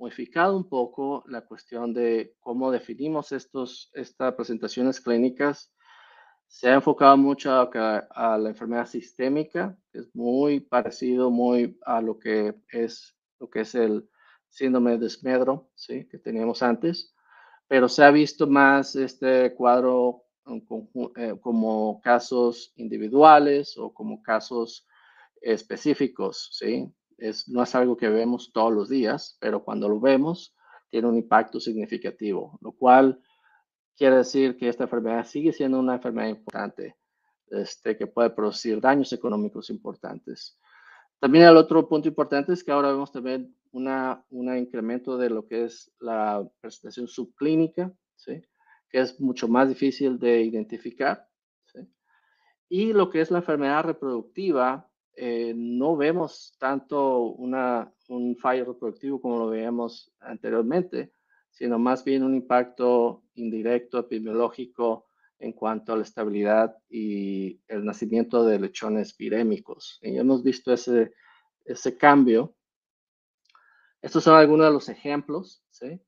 modificado 0.00 0.56
un 0.56 0.68
poco 0.68 1.22
la 1.28 1.42
cuestión 1.42 1.94
de 1.94 2.34
cómo 2.40 2.72
definimos 2.72 3.30
estos, 3.30 3.92
estas 3.94 4.34
presentaciones 4.34 5.00
clínicas. 5.00 5.72
Se 6.48 6.68
ha 6.68 6.74
enfocado 6.74 7.16
mucho 7.16 7.52
a, 7.52 8.38
la 8.38 8.48
enfermedad 8.48 8.86
sistémica, 8.86 9.78
que 9.92 10.00
es 10.00 10.14
muy 10.14 10.58
parecido 10.58 11.30
muy 11.30 11.78
a 11.86 12.00
lo 12.00 12.18
que 12.18 12.56
es, 12.72 13.16
lo 13.38 13.48
que 13.48 13.60
es 13.60 13.76
el 13.76 14.08
síndrome 14.48 14.92
de 14.92 14.98
desmedro, 14.98 15.70
¿sí? 15.76 16.08
que 16.08 16.18
teníamos 16.18 16.64
antes 16.64 17.14
pero 17.70 17.88
se 17.88 18.02
ha 18.02 18.10
visto 18.10 18.48
más 18.48 18.96
este 18.96 19.54
cuadro 19.54 20.24
eh, 21.16 21.36
como 21.40 22.00
casos 22.00 22.72
individuales 22.74 23.78
o 23.78 23.94
como 23.94 24.20
casos 24.24 24.88
específicos, 25.40 26.48
¿sí? 26.50 26.92
Es, 27.20 27.48
no 27.48 27.62
es 27.62 27.74
algo 27.74 27.96
que 27.96 28.08
vemos 28.08 28.50
todos 28.52 28.72
los 28.72 28.88
días, 28.88 29.36
pero 29.40 29.62
cuando 29.62 29.88
lo 29.88 30.00
vemos 30.00 30.54
tiene 30.88 31.06
un 31.06 31.16
impacto 31.16 31.60
significativo, 31.60 32.58
lo 32.60 32.72
cual 32.72 33.22
quiere 33.96 34.16
decir 34.16 34.56
que 34.56 34.68
esta 34.68 34.84
enfermedad 34.84 35.24
sigue 35.26 35.52
siendo 35.52 35.78
una 35.78 35.96
enfermedad 35.96 36.28
importante, 36.28 36.96
este, 37.48 37.96
que 37.96 38.06
puede 38.06 38.30
producir 38.30 38.80
daños 38.80 39.12
económicos 39.12 39.70
importantes. 39.70 40.58
También 41.20 41.44
el 41.44 41.56
otro 41.56 41.86
punto 41.86 42.08
importante 42.08 42.52
es 42.52 42.64
que 42.64 42.72
ahora 42.72 42.88
vemos 42.88 43.12
también 43.12 43.54
un 43.72 44.56
incremento 44.56 45.16
de 45.18 45.30
lo 45.30 45.46
que 45.46 45.64
es 45.64 45.92
la 46.00 46.48
presentación 46.60 47.06
subclínica, 47.06 47.92
que 48.24 48.98
es 48.98 49.20
mucho 49.20 49.46
más 49.46 49.68
difícil 49.68 50.18
de 50.18 50.42
identificar. 50.42 51.28
Y 52.68 52.92
lo 52.92 53.10
que 53.10 53.20
es 53.20 53.30
la 53.30 53.38
enfermedad 53.38 53.84
reproductiva, 53.84 54.89
eh, 55.14 55.52
no 55.56 55.96
vemos 55.96 56.54
tanto 56.58 57.22
una, 57.22 57.92
un 58.08 58.36
fallo 58.36 58.64
reproductivo 58.64 59.20
como 59.20 59.38
lo 59.38 59.48
veíamos 59.48 60.12
anteriormente, 60.20 61.12
sino 61.50 61.78
más 61.78 62.04
bien 62.04 62.22
un 62.22 62.34
impacto 62.34 63.24
indirecto 63.34 63.98
epidemiológico 63.98 65.06
en 65.38 65.52
cuanto 65.52 65.92
a 65.92 65.96
la 65.96 66.02
estabilidad 66.02 66.76
y 66.88 67.60
el 67.66 67.84
nacimiento 67.84 68.44
de 68.44 68.60
lechones 68.60 69.16
virémicos. 69.16 69.98
Y 70.02 70.16
hemos 70.18 70.42
visto 70.42 70.72
ese, 70.72 71.12
ese 71.64 71.96
cambio 71.96 72.54
Estos 74.02 74.24
son 74.24 74.36
algunos 74.36 74.66
de 74.66 74.72
los 74.72 74.88
ejemplos 74.88 75.62
¿sí? 75.70 76.00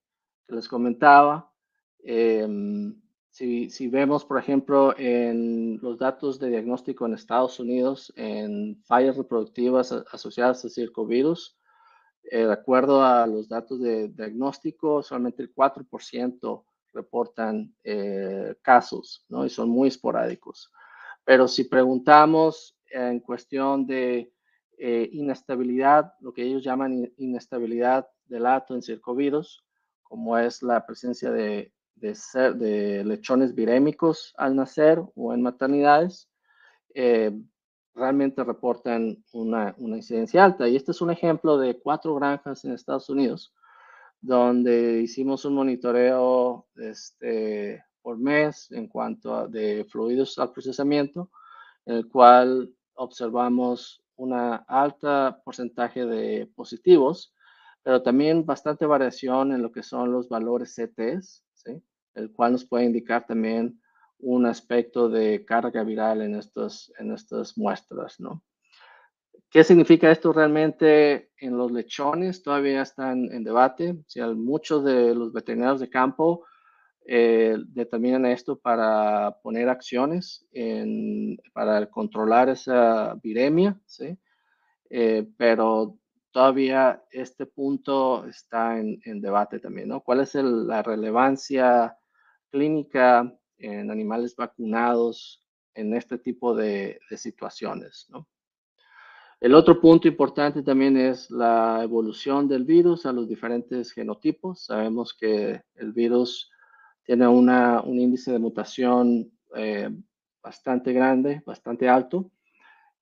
que 0.47 0.55
les 0.55 0.69
comentaba. 0.69 1.53
Em, 1.99 3.02
si, 3.33 3.71
si, 3.71 3.89
vemos, 3.89 4.27
por 4.27 4.39
ejemplo, 4.39 4.95
en 4.99 5.79
los 5.81 5.99
datos 5.99 6.39
de 6.39 6.51
diagnóstico 6.51 7.07
en 7.07 7.15
Estados 7.15 7.59
Unidos, 7.59 8.13
en 8.15 8.83
fallas 8.85 9.17
reproductivas 9.17 9.91
asociadas 9.91 10.63
a 10.67 10.69
circovirus, 10.69 11.59
eh, 12.25 12.45
de 12.45 12.53
acuerdo 12.53 13.03
a 13.03 13.27
los 13.27 13.49
datos 13.49 13.81
de 13.81 14.09
diagnóstico, 14.09 15.03
solamente 15.03 15.43
el 15.43 15.55
4% 15.55 16.65
reportan 16.93 17.75
eh, 17.83 18.55
casos, 18.61 19.25
¿no? 19.31 19.47
Y 19.47 19.49
son 19.49 19.71
muy 19.71 19.89
esporádicos. 19.89 20.71
Pero 21.25 21.49
si 21.49 21.65
preguntamos 21.65 22.77
en 22.91 23.21
cuestión 23.21 23.87
de 23.87 24.31
eh, 24.77 25.09
inestabilidad, 25.11 26.13
lo 26.21 26.35
que 26.35 26.43
ellos 26.43 26.63
llaman 26.63 27.11
inestabilidad 27.17 28.07
del 28.27 28.45
ato 28.45 28.75
en 28.75 28.83
circovirus, 28.83 29.65
como 30.03 30.37
es 30.37 30.63
la 30.63 30.85
presencia 30.85 31.31
de, 31.31 31.73
de, 32.03 33.03
lechones 33.05 33.55
virémicos 33.55 34.35
al 34.37 34.57
nacer 34.57 35.03
o 35.15 35.33
en 35.33 35.43
maternidades, 35.43 36.29
eh, 36.95 37.33
realmente 37.95 38.45
reportan 38.45 39.23
una, 39.33 39.75
una, 39.79 39.97
incidencia 39.97 40.45
alta. 40.45 40.69
Y 40.69 40.77
este 40.77 40.91
es 40.91 41.01
un 41.01 41.11
ejemplo 41.11 41.57
de 41.59 41.79
cuatro 41.79 42.15
granjas 42.15 42.65
en 42.65 42.73
Estados 42.73 43.09
Unidos, 43.09 43.55
donde 44.21 45.01
hicimos 45.01 45.45
un 45.45 45.55
monitoreo 45.55 46.67
este, 46.77 47.85
por 48.03 48.19
mes 48.19 48.71
en 48.73 48.89
cuanto 48.89 49.35
a 49.35 49.49
de 49.49 49.87
fluidos 49.89 50.39
al 50.39 50.53
procesamiento, 50.53 51.31
en 51.87 51.97
el 51.97 52.09
cual 52.09 52.75
observamos 52.95 54.03
una 54.17 54.57
alta 54.69 55.41
porcentaje 55.45 56.05
de 56.05 56.47
positivos, 56.55 57.35
pero 57.83 58.03
también 58.03 58.47
bastante 58.47 58.87
variación 58.87 59.53
en 59.53 59.63
lo 59.63 59.73
que 59.73 59.83
son 59.83 60.13
los 60.13 60.29
valores 60.29 60.75
CTs. 60.77 61.45
El 62.15 62.33
cual 62.33 62.53
nos 62.53 62.65
puede 62.65 62.85
indicar 62.85 63.27
también 63.27 63.81
un 64.19 64.47
aspecto 64.47 65.09
de 65.09 65.45
carga 65.45 65.83
viral 65.83 66.23
en, 66.23 66.37
estos, 66.37 66.93
en 66.99 67.13
estas 67.13 67.59
muestras, 67.59 68.21
¿no? 68.21 68.43
¿Qué 69.51 69.65
significa 69.65 70.11
esto 70.11 70.33
realmente 70.33 71.31
en 71.37 71.59
los 71.59 71.71
lechones? 71.71 72.43
Todavía 72.43 72.81
están 72.81 73.31
en 73.33 73.45
debate. 73.45 73.91
O 73.91 74.05
sea, 74.07 74.29
muchos 74.29 74.83
de 74.83 75.15
los 75.15 75.33
veterinarios 75.35 75.81
de 75.81 75.91
campo 75.91 76.47
eh, 77.05 77.57
determinan 77.69 78.25
esto 78.25 78.59
para 78.59 79.37
poner 79.43 79.69
acciones 79.69 80.47
en, 80.53 81.37
para 81.53 81.85
controlar 81.91 82.49
esa 82.49 83.15
viremia, 83.23 83.79
¿sí? 83.85 84.17
Eh, 84.89 85.27
pero 85.37 85.99
todavía 86.31 87.03
este 87.11 87.45
punto 87.45 88.27
está 88.27 88.79
en, 88.79 89.21
debate 89.21 89.59
también, 89.59 89.89
¿no? 89.89 90.01
¿Cuál 90.01 90.21
es 90.21 90.35
la 90.35 90.83
relevancia 90.83 91.97
clínica 92.53 93.37
en 93.59 93.91
animales 93.91 94.37
vacunados 94.37 95.43
en 95.75 95.95
este 95.95 96.19
tipo 96.19 96.55
de, 96.55 97.01
situaciones. 97.17 98.09
El 99.41 99.55
otro 99.55 99.81
punto 99.81 100.07
importante 100.07 100.63
también 100.63 100.97
es 100.97 101.31
la 101.31 101.81
evolución 101.83 102.47
del 102.47 102.65
virus 102.65 103.07
a 103.07 103.13
los 103.13 103.29
diferentes 103.29 103.91
genotipos. 103.91 104.67
Sabemos 104.67 105.15
que 105.15 105.63
el 105.75 105.93
virus 105.93 106.51
tiene 107.05 107.27
una, 107.27 107.81
un 107.81 107.99
índice 107.99 108.31
de 108.31 108.39
mutación 108.39 109.33
eh, 109.57 109.91
bastante 110.43 110.93
grande, 110.93 111.43
bastante 111.45 111.89
alto. 111.89 112.31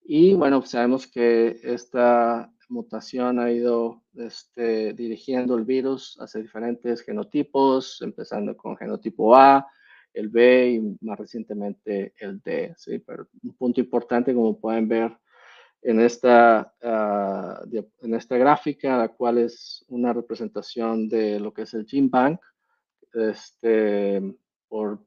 Y 0.03 0.33
bueno, 0.33 0.63
sabemos 0.63 1.07
que 1.07 1.61
esta 1.63 2.51
mutación 2.71 3.39
ha 3.39 3.51
ido 3.51 4.03
este, 4.15 4.95
dirigiendo 4.95 5.57
el 5.57 5.65
virus 5.65 6.17
hacia 6.21 6.41
diferentes 6.41 7.03
genotipos, 7.03 8.01
empezando 8.03 8.57
con 8.57 8.77
genotipo 8.77 9.35
A, 9.37 9.67
el 10.13 10.29
B 10.29 10.71
y 10.71 11.05
más 11.05 11.19
recientemente 11.19 12.15
el 12.19 12.41
D. 12.41 12.75
¿sí? 12.77 12.99
Pero 12.99 13.29
un 13.43 13.55
punto 13.55 13.81
importante, 13.81 14.35
como 14.35 14.59
pueden 14.59 14.89
ver 14.89 15.17
en 15.83 16.01
esta, 16.01 16.73
uh, 16.83 17.77
en 18.03 18.15
esta 18.15 18.37
gráfica, 18.37 18.99
la 18.99 19.09
cual 19.09 19.39
es 19.39 19.85
una 19.89 20.13
representación 20.13 21.09
de 21.09 21.41
lo 21.41 21.53
que 21.53 21.63
es 21.63 21.75
el 21.75 21.87
Gene 21.87 22.09
Bank, 22.11 22.41
este, 23.13 24.23
por, 24.69 25.03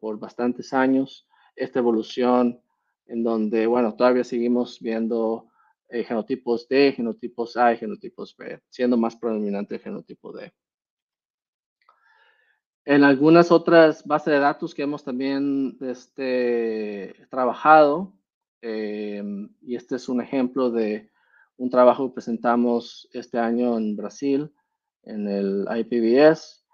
por 0.00 0.18
bastantes 0.18 0.72
años, 0.72 1.26
esta 1.56 1.78
evolución 1.78 2.60
en 3.06 3.22
donde, 3.22 3.66
bueno, 3.66 3.94
todavía 3.94 4.24
seguimos 4.24 4.80
viendo 4.80 5.48
eh, 5.94 6.02
genotipos 6.02 6.66
D, 6.66 6.92
genotipos 6.92 7.56
A 7.56 7.72
y 7.72 7.76
genotipos 7.76 8.36
B, 8.36 8.60
siendo 8.68 8.96
más 8.96 9.14
predominante 9.14 9.76
el 9.76 9.80
genotipo 9.80 10.32
D. 10.32 10.52
En 12.84 13.04
algunas 13.04 13.52
otras 13.52 14.04
bases 14.04 14.32
de 14.32 14.40
datos 14.40 14.74
que 14.74 14.82
hemos 14.82 15.04
también 15.04 15.78
este, 15.80 17.14
trabajado, 17.30 18.12
eh, 18.60 19.22
y 19.62 19.76
este 19.76 19.94
es 19.94 20.08
un 20.08 20.20
ejemplo 20.20 20.72
de 20.72 21.12
un 21.58 21.70
trabajo 21.70 22.08
que 22.08 22.14
presentamos 22.14 23.08
este 23.12 23.38
año 23.38 23.78
en 23.78 23.94
Brasil, 23.94 24.52
en 25.04 25.28
el 25.28 25.64
IPBS, 25.70 26.64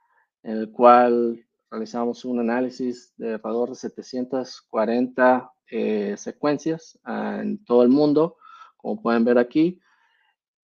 en 0.44 0.56
el 0.56 0.72
cual 0.72 1.44
realizamos 1.70 2.24
un 2.24 2.40
análisis 2.40 3.12
de 3.18 3.34
alrededor 3.34 3.68
de 3.68 3.74
740 3.74 5.52
eh, 5.70 6.14
secuencias 6.16 6.98
ah, 7.04 7.40
en 7.42 7.62
todo 7.66 7.82
el 7.82 7.90
mundo, 7.90 8.38
como 8.80 9.00
pueden 9.00 9.24
ver 9.24 9.38
aquí. 9.38 9.80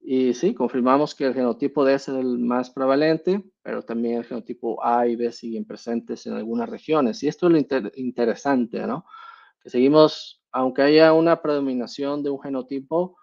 Y 0.00 0.34
sí, 0.34 0.54
confirmamos 0.54 1.14
que 1.14 1.24
el 1.24 1.34
genotipo 1.34 1.84
D 1.84 1.94
es 1.94 2.08
el 2.08 2.38
más 2.38 2.70
prevalente, 2.70 3.42
pero 3.62 3.82
también 3.82 4.18
el 4.18 4.24
genotipo 4.24 4.84
A 4.84 5.08
y 5.08 5.16
B 5.16 5.32
siguen 5.32 5.64
presentes 5.64 6.26
en 6.26 6.34
algunas 6.34 6.68
regiones. 6.68 7.22
Y 7.22 7.28
esto 7.28 7.48
es 7.48 7.52
lo 7.52 7.90
interesante, 7.96 8.86
¿no? 8.86 9.04
Que 9.60 9.68
seguimos, 9.68 10.44
aunque 10.52 10.82
haya 10.82 11.12
una 11.12 11.42
predominación 11.42 12.22
de 12.22 12.30
un 12.30 12.40
genotipo, 12.40 13.16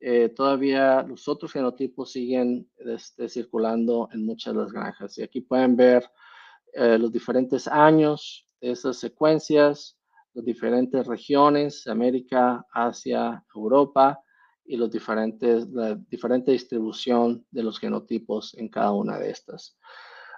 eh, 0.00 0.28
todavía 0.28 1.02
los 1.02 1.26
otros 1.26 1.52
genotipos 1.52 2.12
siguen 2.12 2.70
este, 2.76 3.28
circulando 3.28 4.08
en 4.12 4.24
muchas 4.24 4.54
de 4.54 4.60
las 4.60 4.72
granjas. 4.72 5.18
Y 5.18 5.22
aquí 5.22 5.40
pueden 5.40 5.74
ver 5.74 6.08
eh, 6.72 6.98
los 6.98 7.10
diferentes 7.10 7.66
años 7.66 8.46
de 8.60 8.70
esas 8.70 8.96
secuencias, 8.98 9.98
las 10.34 10.44
diferentes 10.44 11.04
regiones, 11.04 11.86
América, 11.88 12.64
Asia, 12.70 13.44
Europa, 13.52 14.22
y 14.68 14.76
los 14.76 14.90
diferentes, 14.90 15.66
la 15.70 15.94
diferente 15.94 16.52
distribución 16.52 17.44
de 17.50 17.62
los 17.62 17.78
genotipos 17.78 18.54
en 18.58 18.68
cada 18.68 18.92
una 18.92 19.18
de 19.18 19.30
estas. 19.30 19.78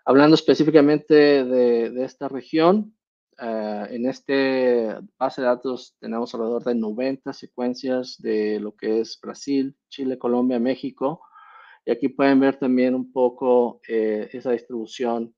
Hablando 0.04 0.34
específicamente 0.34 1.44
de, 1.44 1.90
de 1.90 2.04
esta 2.04 2.28
región, 2.28 2.94
eh, 3.42 3.86
en 3.90 4.06
este 4.06 4.96
base 5.18 5.40
de 5.40 5.46
datos 5.46 5.96
tenemos 5.98 6.34
alrededor 6.34 6.62
de 6.62 6.74
90 6.74 7.32
secuencias 7.32 8.16
de 8.18 8.60
lo 8.60 8.76
que 8.76 9.00
es 9.00 9.18
Brasil, 9.20 9.74
Chile, 9.88 10.18
Colombia, 10.18 10.58
México. 10.58 11.22
Y 11.86 11.90
aquí 11.90 12.08
pueden 12.08 12.38
ver 12.38 12.56
también 12.56 12.94
un 12.94 13.10
poco 13.10 13.80
eh, 13.88 14.28
esa 14.32 14.52
distribución 14.52 15.34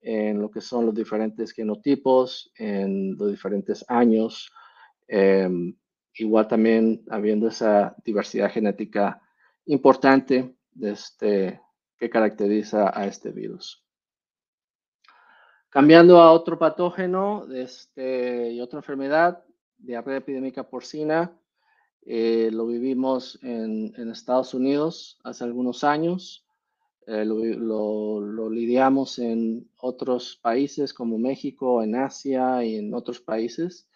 en 0.00 0.40
lo 0.40 0.50
que 0.50 0.62
son 0.62 0.86
los 0.86 0.94
diferentes 0.94 1.52
genotipos, 1.52 2.50
en 2.56 3.16
los 3.16 3.30
diferentes 3.30 3.84
años. 3.88 4.50
Em, 5.06 5.76
igual 6.14 6.48
también 6.48 7.04
habiendo 7.10 7.48
esa 7.48 7.94
diversidad 8.04 8.50
genética 8.50 9.20
importante 9.66 10.54
este, 10.80 11.60
que 11.96 12.10
caracteriza 12.10 12.98
a 12.98 13.06
este 13.06 13.30
virus. 13.30 13.84
Cambiando 15.68 16.20
a 16.20 16.32
otro 16.32 16.58
patógeno 16.58 17.46
este, 17.50 18.50
y 18.50 18.60
otra 18.60 18.80
enfermedad, 18.80 19.42
diarrea 19.78 20.18
epidémica 20.18 20.68
porcina, 20.68 21.34
eh, 22.04 22.50
lo 22.52 22.66
vivimos 22.66 23.38
en, 23.42 23.94
Estados 24.10 24.54
Unidos 24.54 25.18
hace 25.22 25.44
algunos 25.44 25.84
años, 25.84 26.44
eh, 27.06 27.24
lo, 27.24 28.50
lidiamos 28.50 29.18
en 29.18 29.70
otros 29.78 30.38
países 30.42 30.92
como 30.92 31.18
México, 31.18 31.82
en 31.82 31.94
Asia 31.94 32.64
y 32.64 32.76
en 32.76 32.92
otros 32.92 33.20
países. 33.20 33.88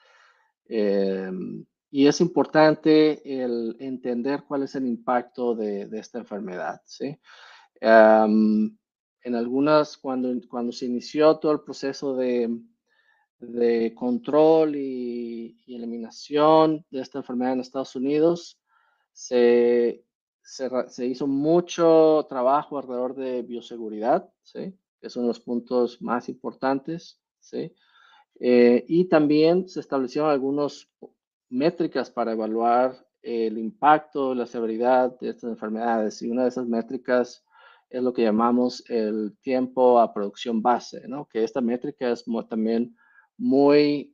Em, 0.69 1.65
y 1.91 2.07
es 2.07 2.21
importante 2.21 3.43
el 3.43 3.77
entender 3.81 4.45
cuál 4.47 4.65
es 4.65 4.75
el 4.75 4.87
impacto 4.87 5.55
de, 5.55 5.89
esta 5.93 6.19
enfermedad. 6.19 6.81
¿sí? 6.85 7.19
Em, 7.81 8.77
en 9.23 9.35
algunas, 9.35 9.97
cuando, 9.97 10.33
cuando 10.49 10.73
se 10.73 10.87
inició 10.87 11.39
todo 11.39 11.53
el 11.53 11.61
proceso 11.61 12.17
de, 12.17 12.51
de 13.39 13.95
control 13.95 14.77
y, 14.77 15.63
eliminación 15.69 16.87
de 16.91 17.01
esta 17.01 17.19
enfermedad 17.19 17.55
en 17.55 17.61
Estados 17.61 17.97
Unidos, 17.97 18.61
se, 19.13 20.05
se, 20.43 21.07
hizo 21.07 21.27
mucho 21.27 22.25
trabajo 22.29 22.79
alrededor 22.79 23.15
de 23.15 23.43
bioseguridad, 23.43 24.31
¿sí? 24.43 24.75
que 25.01 25.11
son 25.11 25.27
los 25.27 25.41
puntos 25.41 26.01
más 26.01 26.29
importantes, 26.29 27.21
¿sí? 27.41 27.75
Eh, 28.39 28.85
y 28.87 29.07
también 29.07 29.69
se 29.69 29.81
establecieron 29.81 30.31
algunas 30.31 30.89
métricas 31.49 32.11
para 32.11 32.33
evaluar 32.33 32.97
el 33.23 33.59
impacto, 33.59 34.35
la 34.35 34.47
severidad 34.47 35.19
de 35.19 35.31
estas 35.31 35.51
enfermedades. 35.51 36.23
Y 36.23 36.31
una 36.31 36.43
de 36.43 36.49
esas 36.49 36.67
métricas 36.67 37.45
es 37.91 38.03
lo 38.03 38.13
que 38.13 38.23
llamamos 38.23 38.85
el 38.89 39.37
tiempo 39.41 39.99
a 40.01 40.13
producción 40.13 40.63
base, 40.63 41.07
¿no? 41.09 41.27
Que 41.27 41.45
esta 41.45 41.61
métrica 41.61 42.11
es 42.11 42.25
también 42.49 42.97
muy, 43.37 44.13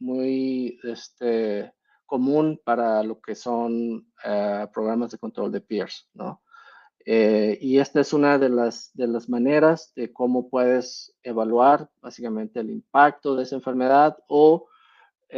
muy 0.00 0.78
este, 0.84 1.72
común 2.06 2.60
para 2.64 3.02
lo 3.02 3.20
que 3.20 3.34
son 3.34 4.06
eh, 4.24 4.66
programas 4.72 5.10
de 5.10 5.18
control 5.18 5.52
de 5.52 5.60
peers, 5.60 6.08
¿no? 6.14 6.42
Eh, 7.08 7.56
y 7.60 7.78
esta 7.78 8.00
es 8.00 8.12
una 8.12 8.36
de 8.36 8.48
las, 8.48 8.90
de 8.94 9.06
las 9.06 9.28
maneras 9.28 9.92
de 9.94 10.12
cómo 10.12 10.48
puedes 10.50 11.14
evaluar 11.22 11.88
básicamente 12.00 12.58
el 12.58 12.70
impacto 12.70 13.36
de 13.36 13.44
esa 13.44 13.54
enfermedad 13.54 14.16
o 14.26 14.66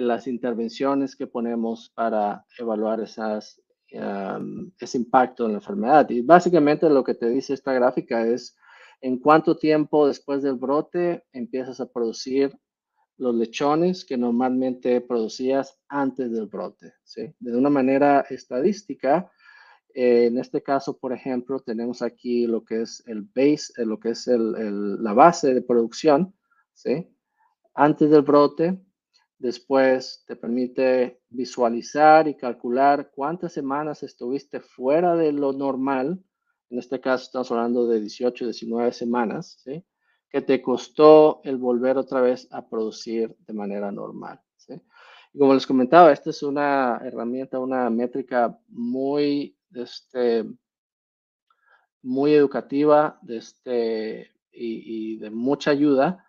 las 0.07 0.27
intervenciones 0.27 1.17
que 1.17 1.27
ponemos 1.27 1.91
para 1.95 2.45
evaluar 2.59 3.01
esas, 3.01 3.61
ese 3.89 4.99
impacto 4.99 5.47
en 5.47 5.53
la 5.53 5.59
enfermedad. 5.59 6.09
Y 6.11 6.21
básicamente 6.21 6.89
lo 6.89 7.03
que 7.03 7.15
te 7.15 7.29
dice 7.29 7.55
esta 7.55 7.73
gráfica 7.73 8.27
es 8.27 8.57
en 9.01 9.19
cuánto 9.19 9.57
tiempo 9.57 10.07
después 10.07 10.43
del 10.43 10.55
brote 10.55 11.25
empiezas 11.33 11.81
a 11.81 11.91
producir 11.91 12.57
los 13.17 13.35
lechones 13.35 14.05
que 14.05 14.17
normalmente 14.17 15.01
producías 15.01 15.79
antes 15.89 16.31
del 16.31 16.47
brote. 16.47 16.93
¿sí? 17.03 17.35
De 17.41 17.57
una 17.57 17.71
manera 17.71 18.25
estadística, 18.31 19.31
eh, 19.95 20.27
en 20.27 20.39
este 20.39 20.63
caso, 20.63 20.99
por 20.99 21.13
ejemplo, 21.13 21.61
tenemos 21.61 22.03
aquí 22.03 22.47
lo 22.47 22.65
que 22.65 22.83
es 22.83 23.03
el 23.07 23.23
base, 23.23 23.73
eh, 23.77 23.85
lo 23.85 23.99
que 23.99 24.11
es 24.11 24.29
el, 24.29 25.03
la 25.03 25.13
base 25.13 25.55
de 25.55 25.63
producción, 25.63 26.35
¿sí? 26.75 27.09
Antes 27.75 28.11
del 28.11 28.23
brote, 28.23 28.79
después 29.38 30.24
te 30.27 30.37
permite 30.37 31.20
visualizar 31.29 32.29
y 32.29 32.37
calcular 32.37 33.11
cuántas 33.14 33.53
semanas 33.53 34.03
estuviste 34.03 34.61
fuera 34.61 35.14
de 35.16 35.33
lo 35.33 35.53
normal. 35.53 36.22
En 36.70 36.79
este 36.79 37.01
caso, 37.01 37.24
estamos 37.24 37.51
hablando 37.51 37.87
de 37.87 38.01
18, 38.01 38.44
19 38.44 38.92
semanas, 38.92 39.61
¿sí? 39.64 39.85
que 40.29 40.42
te 40.42 40.61
costó 40.61 41.40
el 41.44 41.57
volver 41.57 41.96
otra 41.96 42.20
vez 42.20 42.46
a 42.51 42.68
producir 42.68 43.35
de 43.46 43.53
manera 43.53 43.90
normal. 43.90 44.40
¿sí? 44.57 44.74
Y 45.33 45.38
como 45.38 45.55
les 45.55 45.66
comentaba, 45.66 46.12
esta 46.12 46.31
es 46.31 46.42
una 46.42 47.01
herramienta, 47.05 47.59
una 47.59 47.88
métrica 47.90 48.59
muy, 48.68 49.57
este, 49.74 50.44
muy 52.03 52.35
educativa 52.35 53.18
este, 53.29 54.33
y, 54.53 55.16
de 55.18 55.31
mucha 55.31 55.70
ayuda, 55.70 56.24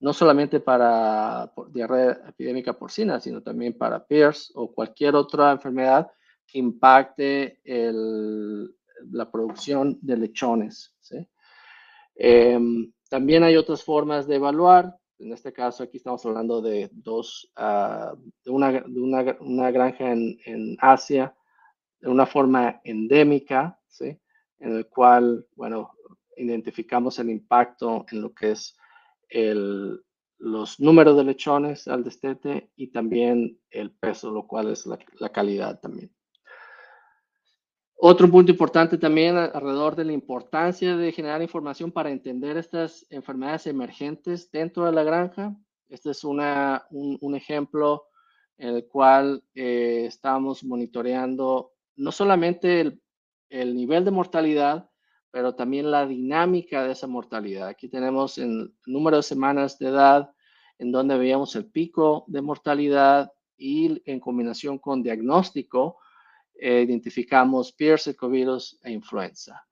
no 0.00 0.12
solamente 0.12 0.60
para 0.60 1.52
diarrea 1.70 2.20
epidémica 2.28 2.72
porcina, 2.72 3.20
sino 3.20 3.42
también 3.42 3.76
para 3.76 4.04
PIRS 4.04 4.52
o 4.54 4.72
cualquier 4.72 5.16
otra 5.16 5.52
enfermedad 5.52 6.10
que 6.46 6.58
impacte 6.58 7.60
la 9.10 9.30
producción 9.30 9.98
de 10.00 10.16
lechones. 10.16 10.94
¿sí? 11.00 11.26
Em, 12.14 12.92
también 13.08 13.42
hay 13.42 13.56
otras 13.56 13.82
formas 13.82 14.26
de 14.26 14.36
evaluar. 14.36 14.96
En 15.18 15.32
este 15.32 15.52
caso, 15.52 15.82
aquí 15.82 15.96
estamos 15.96 16.24
hablando 16.24 16.62
de 16.62 16.88
dos, 16.92 17.50
ah, 17.56 18.14
de, 18.44 18.50
una, 18.50 18.72
de 18.72 19.00
una, 19.00 19.36
una, 19.40 19.70
granja 19.72 20.12
en, 20.12 20.38
en, 20.44 20.76
Asia, 20.80 21.34
de 22.00 22.08
una 22.08 22.24
forma 22.24 22.80
endémica, 22.84 23.78
en 24.00 24.76
el 24.76 24.86
cual, 24.86 25.46
bueno, 25.54 25.92
identificamos 26.36 27.18
el 27.18 27.30
impacto 27.30 28.06
en 28.10 28.22
lo 28.22 28.32
que 28.32 28.52
es 28.52 28.76
el, 29.28 30.00
los 30.38 30.78
números 30.78 31.16
de 31.16 31.24
lechones 31.24 31.88
al 31.88 32.04
destete 32.04 32.70
y 32.76 32.88
también 32.88 33.60
el 33.70 33.90
peso, 33.90 34.30
lo 34.30 34.46
cual 34.46 34.70
es 34.70 34.86
la, 34.86 35.28
calidad 35.30 35.80
también. 35.80 36.14
Otro 37.96 38.30
punto 38.30 38.52
importante 38.52 38.96
también 38.96 39.36
alrededor 39.36 39.96
de 39.96 40.04
la 40.04 40.12
importancia 40.12 40.96
de 40.96 41.10
generar 41.10 41.42
información 41.42 41.90
para 41.90 42.10
entender 42.10 42.56
estas 42.56 43.04
enfermedades 43.10 43.66
emergentes 43.66 44.50
dentro 44.52 44.84
de 44.84 44.92
la 44.92 45.02
granja. 45.02 45.56
Este 45.88 46.10
es 46.10 46.22
una, 46.22 46.86
un, 46.90 47.34
ejemplo 47.34 48.06
en 48.56 48.76
el 48.76 48.86
cual 48.86 49.42
eh, 49.54 50.04
estamos 50.06 50.62
monitoreando 50.62 51.72
no 51.96 52.12
solamente 52.12 52.80
el, 52.80 53.02
el, 53.50 53.74
nivel 53.74 54.04
de 54.04 54.12
mortalidad, 54.12 54.88
pero 55.30 55.54
también 55.54 55.90
la 55.90 56.06
dinámica 56.06 56.84
de 56.84 56.92
esa 56.92 57.06
mortalidad. 57.06 57.68
Aquí 57.68 57.88
tenemos 57.88 58.38
el 58.38 58.74
número 58.86 59.18
de 59.18 59.22
semanas 59.22 59.78
de 59.78 59.88
edad 59.88 60.30
en 60.78 60.92
donde 60.92 61.18
veíamos 61.18 61.54
el 61.56 61.66
pico 61.66 62.24
de 62.28 62.40
mortalidad 62.40 63.32
y 63.56 64.00
en 64.10 64.20
combinación 64.20 64.78
con 64.78 65.02
diagnóstico, 65.02 65.98
eh, 66.54 66.82
identificamos 66.82 67.72
Pierce, 67.72 68.10
ecovirus 68.10 68.78
e 68.82 68.92
influenza. 68.92 69.66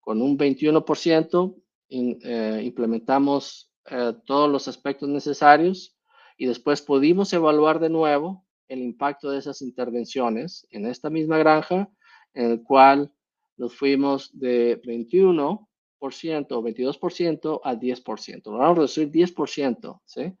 Con 0.00 0.20
un 0.20 0.36
21% 0.36 1.54
eh, 1.88 2.60
implementamos 2.64 3.72
eh, 3.86 4.12
todos 4.26 4.50
los 4.50 4.68
aspectos 4.68 5.08
necesarios 5.08 5.96
y 6.36 6.46
después 6.46 6.82
pudimos 6.82 7.32
evaluar 7.32 7.78
de 7.80 7.90
nuevo 7.90 8.44
el 8.68 8.80
impacto 8.80 9.30
de 9.30 9.38
esas 9.38 9.62
intervenciones 9.62 10.66
en 10.70 10.86
esta 10.86 11.10
misma 11.10 11.38
granja, 11.38 11.88
en 12.34 12.50
el 12.52 12.62
cual 12.62 13.12
nos 13.60 13.76
fuimos 13.76 14.30
de 14.32 14.80
21% 14.80 15.66
o 16.00 16.62
22% 16.62 17.60
a 17.62 17.74
10%. 17.74 18.42
Lo 18.46 18.52
vamos 18.52 18.70
a 18.70 18.74
reducir 18.74 19.10
10%, 19.10 20.00
¿sí? 20.06 20.32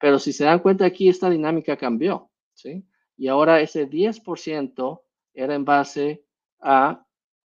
Pero 0.00 0.18
si 0.18 0.32
se 0.32 0.44
dan 0.44 0.60
cuenta 0.60 0.86
aquí, 0.86 1.10
esta 1.10 1.28
dinámica 1.28 1.76
cambió, 1.76 2.30
¿sí? 2.54 2.82
Y 3.18 3.28
ahora 3.28 3.60
ese 3.60 3.86
10% 3.90 5.02
era 5.34 5.54
en 5.54 5.66
base 5.66 6.24
a 6.60 7.04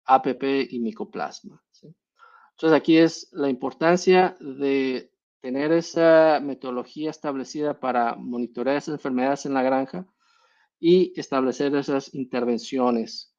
APP 0.06 0.44
y 0.72 0.80
micoplasma. 0.80 1.62
Entonces 1.84 2.76
aquí 2.76 2.98
es 2.98 3.30
la 3.32 3.50
importancia 3.50 4.36
de 4.40 5.12
tener 5.40 5.72
esa 5.72 6.40
metodología 6.42 7.12
establecida 7.12 7.80
para 7.80 8.16
monitorear 8.16 8.78
esas 8.78 8.96
enfermedades 8.96 9.46
en 9.46 9.54
la 9.54 9.62
granja 9.62 10.08
y 10.80 11.14
establecer 11.20 11.76
esas 11.76 12.12
intervenciones 12.16 13.35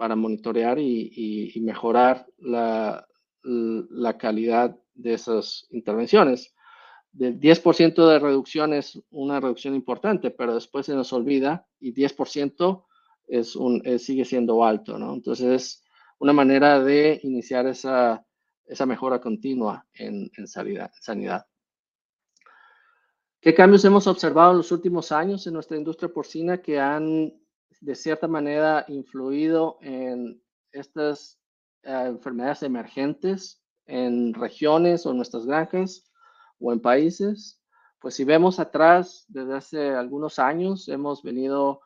para 0.00 0.16
monitorear 0.16 0.78
y, 0.78 1.52
mejorar 1.60 2.26
la, 2.38 3.06
la, 3.42 4.16
calidad 4.16 4.74
de 4.94 5.12
esas 5.12 5.66
intervenciones. 5.68 6.54
Del 7.12 7.38
10% 7.38 8.08
de 8.08 8.18
reducción 8.18 8.72
es 8.72 8.98
una 9.10 9.40
reducción 9.40 9.74
importante, 9.74 10.30
pero 10.30 10.54
después 10.54 10.86
se 10.86 10.94
nos 10.94 11.12
olvida 11.12 11.66
y 11.78 11.92
10% 11.92 12.82
es 13.28 13.54
un, 13.54 13.82
sigue 13.98 14.24
siendo 14.24 14.64
alto, 14.64 14.98
¿no? 14.98 15.12
Entonces 15.12 15.46
es 15.48 15.84
una 16.18 16.32
manera 16.32 16.82
de 16.82 17.20
iniciar 17.22 17.66
esa, 17.66 18.24
esa 18.64 18.86
mejora 18.86 19.20
continua 19.20 19.86
en, 19.92 20.30
en 20.34 20.46
sanidad, 20.46 20.90
sanidad. 20.98 21.44
¿Qué 23.38 23.54
cambios 23.54 23.84
hemos 23.84 24.06
observado 24.06 24.52
en 24.52 24.56
los 24.56 24.72
últimos 24.72 25.12
años 25.12 25.46
en 25.46 25.52
nuestra 25.52 25.76
industria 25.76 26.10
porcina 26.10 26.62
que 26.62 26.80
han, 26.80 27.34
de 27.80 27.94
cierta 27.94 28.28
manera, 28.28 28.84
influido 28.88 29.78
en 29.80 30.42
estas 30.72 31.38
eh, 31.82 32.04
enfermedades 32.06 32.62
emergentes 32.62 33.62
en 33.86 34.34
regiones 34.34 35.06
o 35.06 35.14
nuestras 35.14 35.46
granjas 35.46 36.10
o 36.58 36.72
en 36.72 36.80
países? 36.80 37.60
Pues 38.00 38.14
si 38.14 38.24
vemos 38.24 38.58
atrás, 38.60 39.24
desde 39.28 39.54
hace 39.54 39.90
algunos 39.90 40.38
años 40.38 40.88
hemos 40.88 41.22
venido 41.22 41.80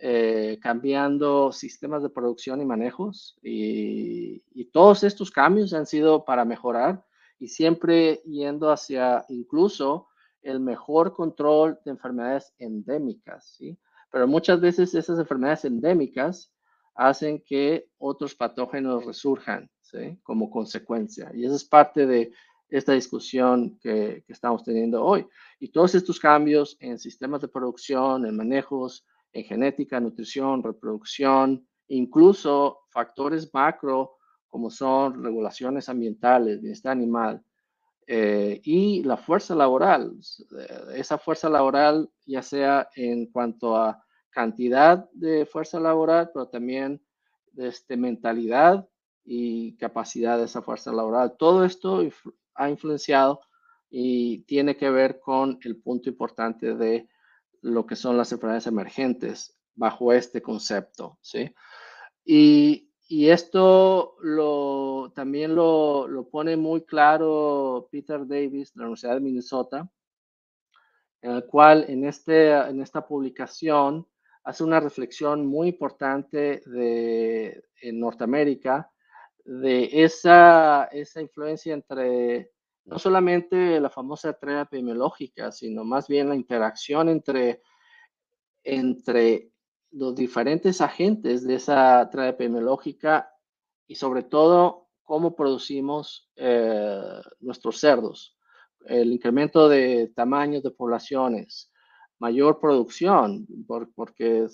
eh, 0.00 0.58
cambiando 0.60 1.52
sistemas 1.52 2.02
de 2.02 2.10
producción 2.10 2.60
y 2.60 2.64
manejos 2.64 3.38
y, 3.42 4.42
todos 4.72 5.04
estos 5.04 5.30
cambios 5.30 5.72
han 5.72 5.86
sido 5.86 6.24
para 6.24 6.44
mejorar 6.44 7.06
y 7.38 7.46
siempre 7.46 8.20
yendo 8.24 8.72
hacia 8.72 9.24
incluso 9.28 10.08
el 10.42 10.58
mejor 10.58 11.14
control 11.14 11.78
de 11.84 11.92
enfermedades 11.92 12.52
endémicas, 12.58 13.54
¿sí? 13.56 13.78
Pero 14.14 14.28
muchas 14.28 14.60
veces 14.60 14.94
esas 14.94 15.18
enfermedades 15.18 15.64
endémicas 15.64 16.48
hacen 16.94 17.42
que 17.44 17.88
otros 17.98 18.32
patógenos 18.36 19.04
resurjan. 19.04 19.68
Como 20.22 20.50
consecuencia. 20.50 21.30
Y 21.34 21.44
esa 21.44 21.56
es 21.56 21.64
parte 21.64 22.06
de 22.06 22.32
esta 22.68 22.92
discusión 22.92 23.76
que, 23.80 24.22
que 24.24 24.32
estamos 24.32 24.62
teniendo 24.62 25.04
hoy. 25.04 25.26
Y 25.58 25.72
todos 25.72 25.96
estos 25.96 26.20
cambios 26.20 26.76
en 26.80 26.98
sistemas 26.98 27.40
de 27.40 27.48
producción, 27.48 28.24
en 28.24 28.36
manejos, 28.36 29.04
en 29.32 29.44
genética, 29.44 30.00
nutrición, 30.00 30.62
reproducción, 30.62 31.66
incluso 31.88 32.82
factores 32.90 33.52
macro 33.52 34.18
como 34.48 34.70
son 34.70 35.22
regulaciones 35.22 35.88
ambientales, 35.88 36.60
bienestar 36.60 36.92
animal 36.92 37.42
eh, 38.06 38.60
y 38.62 39.02
la 39.02 39.16
fuerza 39.16 39.54
laboral. 39.54 40.12
Eh, 40.58 40.84
esa 40.94 41.18
fuerza 41.18 41.48
laboral, 41.48 42.08
ya 42.26 42.42
sea 42.42 42.88
en 42.94 43.26
cuanto 43.26 43.76
a 43.76 44.03
cantidad 44.34 45.08
de 45.12 45.46
fuerza 45.46 45.78
laboral, 45.78 46.30
pero 46.34 46.48
también 46.48 47.00
de 47.52 47.68
este, 47.68 47.96
mentalidad 47.96 48.86
y 49.24 49.76
capacidad 49.76 50.36
de 50.36 50.44
esa 50.44 50.60
fuerza 50.60 50.92
laboral. 50.92 51.36
Todo 51.38 51.64
esto 51.64 52.02
ha 52.56 52.68
influenciado 52.68 53.40
y 53.88 54.40
tiene 54.40 54.76
que 54.76 54.90
ver 54.90 55.20
con 55.20 55.58
el 55.62 55.80
punto 55.80 56.08
importante 56.08 56.74
de 56.74 57.08
lo 57.62 57.86
que 57.86 57.96
son 57.96 58.16
las 58.16 58.32
enfermedades 58.32 58.66
emergentes 58.66 59.56
bajo 59.76 60.12
este 60.12 60.42
concepto, 60.42 61.16
¿sí? 61.22 61.54
Y, 62.24 62.90
y 63.08 63.28
esto 63.28 64.16
lo, 64.20 65.12
también 65.14 65.54
lo, 65.54 66.08
lo, 66.08 66.28
pone 66.28 66.56
muy 66.56 66.84
claro 66.84 67.88
Peter 67.90 68.26
Davis 68.26 68.74
de 68.74 68.80
la 68.80 68.86
Universidad 68.86 69.14
de 69.14 69.20
Minnesota, 69.20 69.88
en 71.22 71.30
el 71.32 71.44
cual 71.46 71.84
en, 71.88 72.04
este, 72.04 72.52
en 72.52 72.80
esta 72.82 73.06
publicación 73.06 74.06
hace 74.44 74.62
una 74.62 74.78
reflexión 74.78 75.46
muy 75.46 75.68
importante 75.68 76.62
de, 76.66 77.64
en 77.80 77.98
Norteamérica 77.98 78.90
de 79.44 80.04
esa, 80.04 80.84
esa 80.92 81.20
influencia 81.20 81.74
entre 81.74 82.50
no 82.84 82.98
solamente 82.98 83.80
la 83.80 83.90
famosa 83.90 84.32
tarea 84.34 84.62
epidemiológica, 84.62 85.50
sino 85.50 85.84
más 85.84 86.06
bien 86.06 86.28
la 86.28 86.34
interacción 86.34 87.08
entre, 87.08 87.62
entre 88.62 89.50
los 89.90 90.14
diferentes 90.14 90.80
agentes 90.80 91.46
de 91.46 91.54
esa 91.54 92.08
trama 92.10 92.28
epidemiológica 92.28 93.30
y 93.86 93.94
sobre 93.94 94.22
todo 94.22 94.88
cómo 95.02 95.34
producimos 95.34 96.30
eh, 96.36 97.20
nuestros 97.40 97.78
cerdos. 97.78 98.36
El 98.84 99.12
incremento 99.12 99.68
de 99.68 100.12
tamaños 100.14 100.62
de 100.62 100.70
poblaciones, 100.70 101.70
mayor 102.24 102.58
producción, 102.58 103.46
porque 103.94 104.46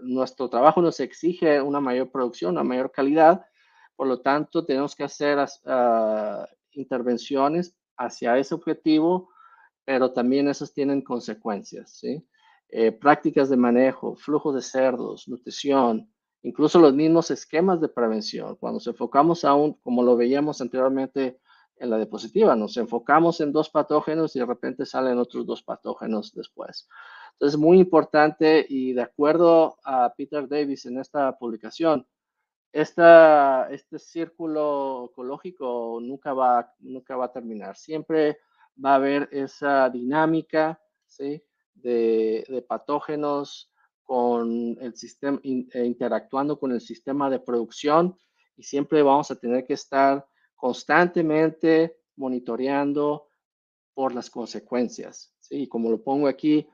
nuestro 0.00 0.48
trabajo 0.50 0.82
nos 0.82 0.98
exige 0.98 1.62
una 1.62 1.78
mayor 1.78 2.10
producción, 2.10 2.54
una 2.54 2.64
mayor 2.64 2.90
calidad, 2.90 3.46
por 3.94 4.08
lo 4.08 4.20
tanto 4.22 4.64
tenemos 4.64 4.96
que 4.96 5.04
hacer 5.04 5.38
ah, 5.66 6.44
intervenciones 6.72 7.76
hacia 7.96 8.36
ese 8.38 8.56
objetivo, 8.56 9.28
pero 9.84 10.12
también 10.12 10.48
esas 10.48 10.72
tienen 10.72 11.00
consecuencias, 11.00 11.96
¿sí? 12.00 12.26
Eh, 12.70 12.90
prácticas 12.90 13.48
de 13.48 13.56
manejo, 13.56 14.16
flujo 14.16 14.52
de 14.52 14.62
cerdos, 14.62 15.28
nutrición, 15.28 16.12
incluso 16.42 16.80
los 16.80 16.92
mismos 16.92 17.30
esquemas 17.30 17.80
de 17.80 17.88
prevención. 17.88 18.56
Cuando 18.56 18.78
nos 18.78 18.86
enfocamos 18.88 19.44
aún, 19.44 19.74
como 19.74 20.02
lo 20.02 20.16
veíamos 20.16 20.60
anteriormente 20.60 21.38
en 21.80 21.90
la 21.90 21.96
diapositiva, 21.96 22.56
nos 22.56 22.76
enfocamos 22.76 23.40
en 23.40 23.52
dos 23.52 23.70
patógenos 23.70 24.34
y 24.34 24.40
de 24.40 24.46
repente 24.46 24.86
salen 24.86 25.18
otros 25.18 25.46
dos 25.46 25.62
patógenos 25.62 26.32
después. 26.34 26.88
Entonces, 27.32 27.58
muy 27.58 27.78
importante 27.78 28.66
y 28.68 28.92
de 28.92 29.02
acuerdo 29.02 29.78
a 29.84 30.12
Peter 30.16 30.48
Davis 30.48 30.86
en 30.86 30.98
esta 30.98 31.38
publicación, 31.38 32.06
esta, 32.72 33.68
este 33.70 33.98
círculo 33.98 35.10
ecológico 35.10 35.98
nunca 36.02 36.32
va, 36.32 36.74
nunca 36.80 37.16
va 37.16 37.26
a 37.26 37.32
terminar. 37.32 37.76
Siempre 37.76 38.38
va 38.84 38.92
a 38.92 38.96
haber 38.96 39.28
esa 39.32 39.88
dinámica, 39.88 40.80
¿sí? 41.06 41.42
de, 41.74 42.64
patógenos 42.68 43.70
con 44.02 44.76
el 44.80 44.94
sistema, 44.96 45.40
eh, 45.42 45.84
interactuando 45.84 46.58
con 46.58 46.72
el 46.72 46.80
sistema 46.80 47.28
de 47.30 47.40
producción 47.40 48.16
y 48.56 48.62
siempre 48.62 49.02
vamos 49.02 49.30
a 49.30 49.36
tener 49.36 49.66
que 49.66 49.74
estar 49.74 50.26
constantemente 50.58 51.96
monitoreando 52.16 53.28
por 53.94 54.12
las 54.12 54.28
consecuencias. 54.28 55.32
Y 55.48 55.68
como 55.68 55.88
lo 55.90 56.02
pongo 56.02 56.26
aquí, 56.26 56.68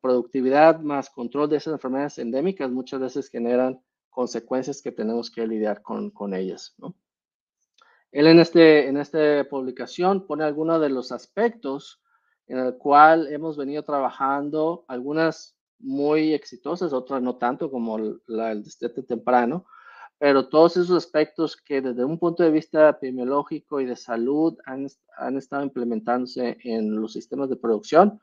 productividad 0.00 0.80
más 0.80 1.10
control 1.10 1.50
de 1.50 1.58
esas 1.58 1.74
enfermedades 1.74 2.18
endémicas 2.18 2.70
muchas 2.70 3.00
veces 3.00 3.28
generan 3.28 3.80
consecuencias 4.08 4.82
que 4.82 4.90
tenemos 4.90 5.30
que 5.30 5.46
lidiar 5.46 5.82
con, 5.82 6.10
con 6.10 6.34
ellas. 6.34 6.74
¿no? 6.78 6.96
Él 8.10 8.26
en, 8.26 8.40
este, 8.40 8.88
en 8.88 8.96
esta 8.96 9.46
publicación 9.48 10.26
pone 10.26 10.44
algunos 10.44 10.80
de 10.80 10.88
los 10.88 11.12
aspectos 11.12 12.02
en 12.46 12.58
el 12.58 12.78
cual 12.78 13.28
hemos 13.32 13.56
venido 13.58 13.84
trabajando, 13.84 14.86
algunas 14.88 15.56
muy 15.78 16.32
exitosas, 16.32 16.94
otras 16.94 17.22
no 17.22 17.36
tanto 17.36 17.70
como 17.70 17.98
la, 18.26 18.52
el 18.52 18.64
destete 18.64 19.02
temprano, 19.02 19.66
pero 20.20 20.50
todos 20.50 20.76
esos 20.76 20.98
aspectos 20.98 21.56
que 21.56 21.80
desde 21.80 22.04
un 22.04 22.18
punto 22.18 22.42
de 22.42 22.50
vista 22.50 22.90
epidemiológico 22.90 23.80
y 23.80 23.86
de 23.86 23.96
salud 23.96 24.58
han, 24.66 24.86
han 25.16 25.38
estado 25.38 25.62
implementándose 25.62 26.58
en 26.62 26.94
los 27.00 27.14
sistemas 27.14 27.48
de 27.48 27.56
producción 27.56 28.20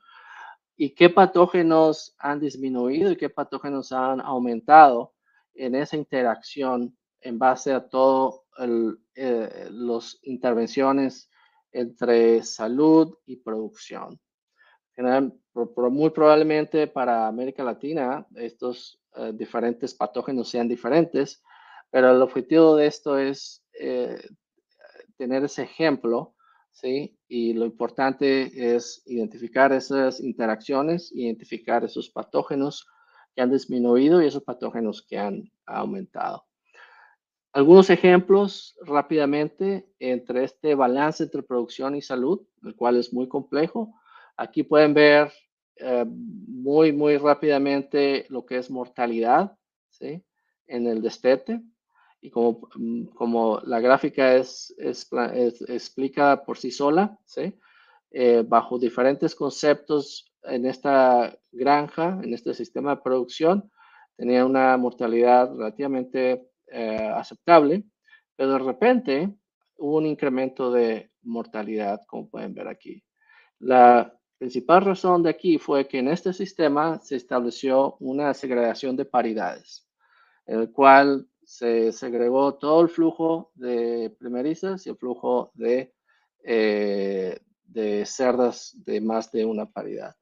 y 0.76 0.92
qué 0.92 1.10
patógenos 1.10 2.16
han 2.20 2.40
disminuido 2.40 3.12
y 3.12 3.16
qué 3.16 3.32
patógenos 3.32 3.92
han 3.92 4.22
aumentado 4.22 5.16
en 5.56 5.74
esa 5.74 5.98
interacción 5.98 6.96
en 7.20 7.40
base 7.40 7.74
a 7.74 7.90
todas 7.90 8.42
eh, 9.16 9.68
las 9.72 10.20
intervenciones 10.22 11.32
entre 11.72 12.44
salud 12.44 13.18
y 13.26 13.38
producción. 13.38 14.20
muy 14.96 16.12
probablemente 16.12 16.86
para 16.86 17.28
América 17.28 17.64
Latina 17.64 18.28
estos 18.36 19.02
eh, 19.16 19.32
diferentes 19.34 19.96
patógenos 19.96 20.48
sean 20.48 20.68
diferentes, 20.68 21.42
pero 21.90 22.12
el 22.12 22.22
objetivo 22.22 22.76
de 22.76 22.88
esto 22.88 23.18
es 23.18 23.64
eh, 23.80 24.22
tener 25.18 25.44
ese 25.44 25.64
ejemplo, 25.64 26.36
¿sí? 26.72 27.18
Y 27.28 27.54
lo 27.54 27.66
importante 27.66 28.76
es 28.76 29.02
identificar 29.06 29.74
esas 29.74 30.20
interacciones, 30.20 31.12
identificar 31.14 31.84
esos 31.84 32.10
patógenos 32.10 32.88
que 33.36 33.42
han 33.42 33.52
disminuido 33.52 34.22
y 34.22 34.28
esos 34.28 34.44
patógenos 34.44 35.02
que 35.02 35.18
han 35.18 35.52
aumentado. 35.66 36.46
Algunos 37.54 37.90
ejemplos 37.90 38.78
rápidamente 38.82 39.90
entre 40.00 40.44
este 40.44 40.76
balance 40.76 41.24
entre 41.24 41.42
producción 41.42 41.96
y 41.96 42.02
salud, 42.02 42.46
el 42.64 42.76
cual 42.76 42.98
es 42.98 43.12
muy 43.14 43.28
complejo. 43.28 43.96
Aquí 44.36 44.62
pueden 44.64 44.94
ver 44.94 45.32
eh, 45.78 46.06
muy, 46.08 46.92
muy 46.92 47.18
rápidamente 47.18 48.26
lo 48.30 48.46
que 48.46 48.58
es 48.58 48.70
mortalidad 48.70 49.58
¿sí? 49.90 50.24
en 50.68 50.88
el 50.88 51.02
destete. 51.02 51.62
Y 52.22 52.32
como, 52.32 52.70
mm, 52.76 53.06
como 53.16 53.60
la 53.66 53.80
gráfica 53.80 54.36
es, 54.36 54.74
es, 54.78 55.08
explica 55.68 56.44
por 56.44 56.58
sí 56.58 56.72
sola, 56.72 57.18
¿sí? 57.26 57.54
Eh, 58.12 58.44
bajo 58.48 58.80
diferentes 58.80 59.36
conceptos 59.36 60.34
en 60.44 60.66
esta 60.66 61.38
granja, 61.52 62.20
en 62.24 62.34
este 62.34 62.54
sistema 62.54 62.96
de 62.96 63.02
producción, 63.02 63.70
tenía 64.16 64.46
una 64.46 64.78
mortalidad 64.78 65.54
relativamente 65.54 66.50
eh, 66.68 67.12
aceptable, 67.14 67.84
pero 68.36 68.54
de 68.54 68.60
repente 68.60 69.36
hubo 69.78 69.98
un 69.98 70.06
incremento 70.06 70.72
de 70.72 71.12
mortalidad, 71.22 72.02
como 72.08 72.30
pueden 72.30 72.54
ver 72.54 72.68
aquí. 72.68 73.04
La 73.60 74.14
principal 74.38 74.86
razón 74.86 75.24
de 75.24 75.30
aquí 75.30 75.58
fue 75.58 75.88
que 75.88 76.00
en 76.00 76.08
este 76.08 76.34
sistema 76.34 77.00
se 77.02 77.16
estableció 77.16 77.98
una 78.00 78.34
segregación 78.34 78.96
de 78.96 79.06
paridades, 79.06 79.88
el 80.46 80.72
cual 80.72 81.28
se 81.48 81.94
segregó 81.94 82.56
todo 82.56 82.82
el 82.82 82.90
flujo 82.90 83.52
de 83.56 84.14
primerizas 84.20 84.86
y 84.86 84.90
el 84.90 84.98
flujo 84.98 85.50
de, 85.54 85.94
eh, 86.44 87.40
de 87.64 88.06
cerdas 88.06 88.76
de 88.84 89.00
más 89.00 89.32
de 89.32 89.46
una 89.46 89.66
paridad. 89.66 90.14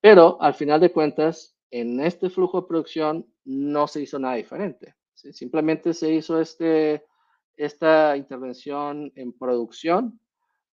Pero 0.00 0.40
al 0.40 0.54
final 0.54 0.80
de 0.80 0.92
cuentas, 0.92 1.56
en 1.68 1.98
este 1.98 2.30
flujo 2.30 2.60
de 2.60 2.68
producción 2.68 3.26
no 3.44 3.88
se 3.88 4.02
hizo 4.02 4.20
nada 4.20 4.36
diferente. 4.36 4.94
Simplemente 5.14 5.92
se 5.94 6.12
hizo 6.12 6.40
este, 6.40 7.04
esta 7.56 8.16
intervención 8.16 9.10
en 9.16 9.32
producción, 9.32 10.20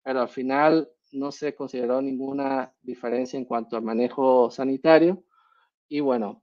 pero 0.02 0.20
al 0.20 0.28
final 0.28 0.92
no 1.12 1.32
se 1.32 1.54
consideró 1.54 2.02
ninguna 2.02 2.74
diferencia 2.82 3.38
en 3.38 3.46
cuanto 3.46 3.74
al 3.74 3.82
manejo 3.82 4.50
sanitario 4.50 5.24
y 5.88 6.00
bueno, 6.00 6.42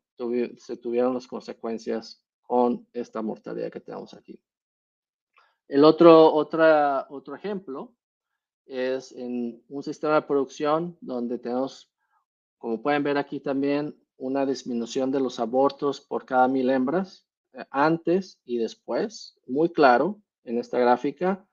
se 0.58 0.78
tuvieron 0.78 1.14
las 1.14 1.28
consecuencias 1.28 2.25
con 2.48 2.88
esta 2.94 3.22
mortalidad 3.22 3.72
que 3.72 3.80
tenemos 3.80 4.14
aquí. 4.14 4.40
El 5.68 5.84
otro, 5.84 6.34
otra, 6.34 7.08
otro 7.10 7.36
ejemplo 7.36 7.96
es 8.66 9.12
en 9.12 9.64
un 9.70 9.84
sistema 9.84 10.16
de 10.16 10.22
producción 10.24 10.98
donde 11.02 11.40
tenemos, 11.40 11.92
como 12.58 12.82
pueden 12.82 13.04
ver 13.04 13.18
aquí 13.18 13.40
también, 13.40 13.96
una 14.18 14.46
disminución 14.46 15.12
de 15.12 15.20
los 15.20 15.40
abortos 15.40 16.00
por 16.02 16.26
cada 16.26 16.48
mil 16.48 16.70
hembras 16.70 17.28
antes 17.70 18.40
y 18.46 18.58
después, 18.58 19.40
muy 19.48 19.70
claro 19.70 20.22
en 20.44 20.58
esta 20.58 20.80
gráfica. 20.80 21.46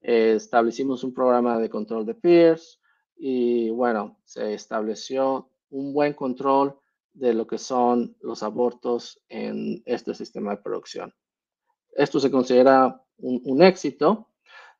Eh, 0.00 0.34
establecimos 0.36 1.04
un 1.04 1.14
programa 1.14 1.58
de 1.58 1.70
control 1.70 2.04
de 2.04 2.14
peers 2.14 2.80
y 3.16 3.70
bueno, 3.70 4.18
se 4.24 4.54
estableció 4.54 5.50
un 5.70 5.92
buen 5.94 6.12
control 6.12 6.78
de 7.12 7.34
lo 7.34 7.46
que 7.46 7.58
son 7.58 8.16
los 8.20 8.42
abortos 8.42 9.22
en 9.28 9.82
este 9.86 10.14
sistema 10.14 10.52
de 10.52 10.62
producción. 10.62 11.14
Esto 11.92 12.20
se 12.20 12.30
considera 12.30 13.02
un, 13.18 13.62
éxito, 13.62 14.28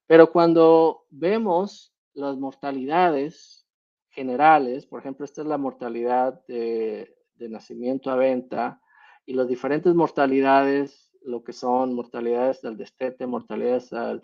pero 0.06 0.32
cuando 0.32 1.04
vemos 1.10 1.94
las 2.14 2.36
mortalidades 2.36 3.66
generales, 4.08 4.86
por 4.86 5.00
ejemplo, 5.00 5.24
esta 5.24 5.42
es 5.42 5.46
la 5.46 5.58
mortalidad 5.58 6.44
de, 6.46 7.16
de 7.34 7.48
nacimiento 7.48 8.10
a 8.10 8.16
venta 8.16 8.80
y 9.26 9.34
las 9.34 9.48
diferentes 9.48 9.94
mortalidades, 9.94 11.10
lo 11.22 11.44
que 11.44 11.52
son 11.52 11.94
mortalidades 11.94 12.62
del 12.62 12.76
destete, 12.76 13.26
mortalidades 13.26 13.92
al, 13.92 14.22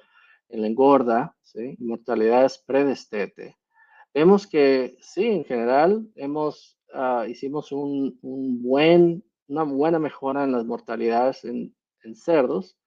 en 0.48 0.62
la 0.62 0.66
engorda, 0.66 1.36
¿sí? 1.42 1.76
mortalidades 1.78 2.58
predestete. 2.58 3.58
Vemos 4.14 4.46
que 4.46 4.96
sí, 5.00 5.26
en 5.26 5.44
general, 5.44 6.08
hemos, 6.14 6.77
uh, 6.94 7.24
hicimos 7.24 7.72
un, 7.72 8.18
un, 8.22 8.62
buen, 8.62 9.24
una 9.48 9.64
buena 9.64 9.98
mejora 9.98 10.44
en 10.44 10.52
las 10.52 10.64
mortalidades 10.64 11.44
en, 11.44 11.74
cerdos, 12.14 12.78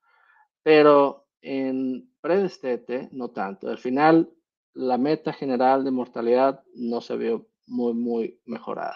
pero 0.64 1.28
en 1.42 2.10
predestete 2.22 3.10
no 3.12 3.30
tanto. 3.30 3.70
Al 3.70 3.78
final, 3.78 4.32
la 4.74 4.98
meta 4.98 5.32
general 5.32 5.84
de 5.84 5.92
mortalidad 5.92 6.64
no 6.74 7.02
se 7.02 7.18
vio 7.18 7.48
muy, 7.68 7.94
muy 7.94 8.40
mejorada. 8.46 8.96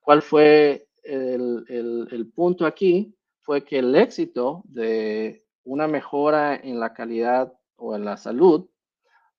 ¿Cuál 0.00 0.22
fue 0.22 0.88
el, 1.04 1.64
el 1.68 2.32
punto 2.32 2.66
aquí? 2.66 3.16
Fue 3.40 3.64
que 3.64 3.78
el 3.78 3.94
éxito 3.94 4.64
de 4.64 5.46
una 5.62 5.86
mejora 5.86 6.56
en 6.56 6.80
la 6.80 6.92
calidad 6.92 7.52
o 7.76 7.94
en 7.94 8.04
la 8.04 8.16
salud 8.16 8.68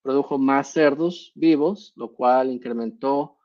produjo 0.01 0.37
más 0.37 0.71
cerdos 0.71 1.33
vivos, 1.35 1.91
lo 1.97 2.13
cual 2.13 2.49
incrementó 2.49 3.36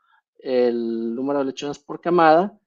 el 0.42 1.14
número 1.14 1.38
de 1.38 1.46
lechones 1.46 1.78
por 1.78 2.00
camada 2.00 2.58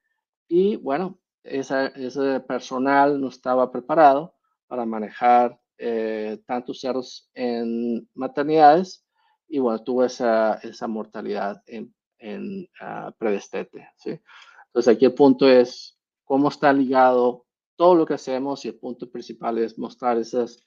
y 0.48 0.78
bueno, 0.78 1.20
ese 1.44 2.40
personal 2.48 3.20
no 3.20 3.28
estaba 3.28 3.72
preparado 3.72 4.34
para 4.68 4.86
manejar 4.86 5.60
eh, 5.78 6.42
tantos 6.48 6.80
cerdos 6.80 7.30
en 7.34 8.10
maternidades 8.14 9.06
y 9.48 9.60
bueno, 9.60 9.84
tuvo 9.84 10.04
esa, 10.04 10.56
esa 10.56 10.88
mortalidad 10.88 11.62
en, 11.68 11.94
en 12.18 12.68
uh, 12.82 13.12
predestete. 13.18 13.90
¿sí? 13.98 14.20
Entonces 14.68 14.96
aquí 14.96 15.06
el 15.06 15.14
punto 15.14 15.48
es 15.48 16.00
cómo 16.24 16.48
está 16.50 16.74
ligado 16.74 17.46
todo 17.76 17.94
lo 17.96 18.06
que 18.06 18.14
hacemos 18.14 18.64
y 18.66 18.70
el 18.70 18.80
punto 18.80 19.10
principal 19.10 19.58
es 19.58 19.78
mostrar 19.78 20.18
esas, 20.18 20.66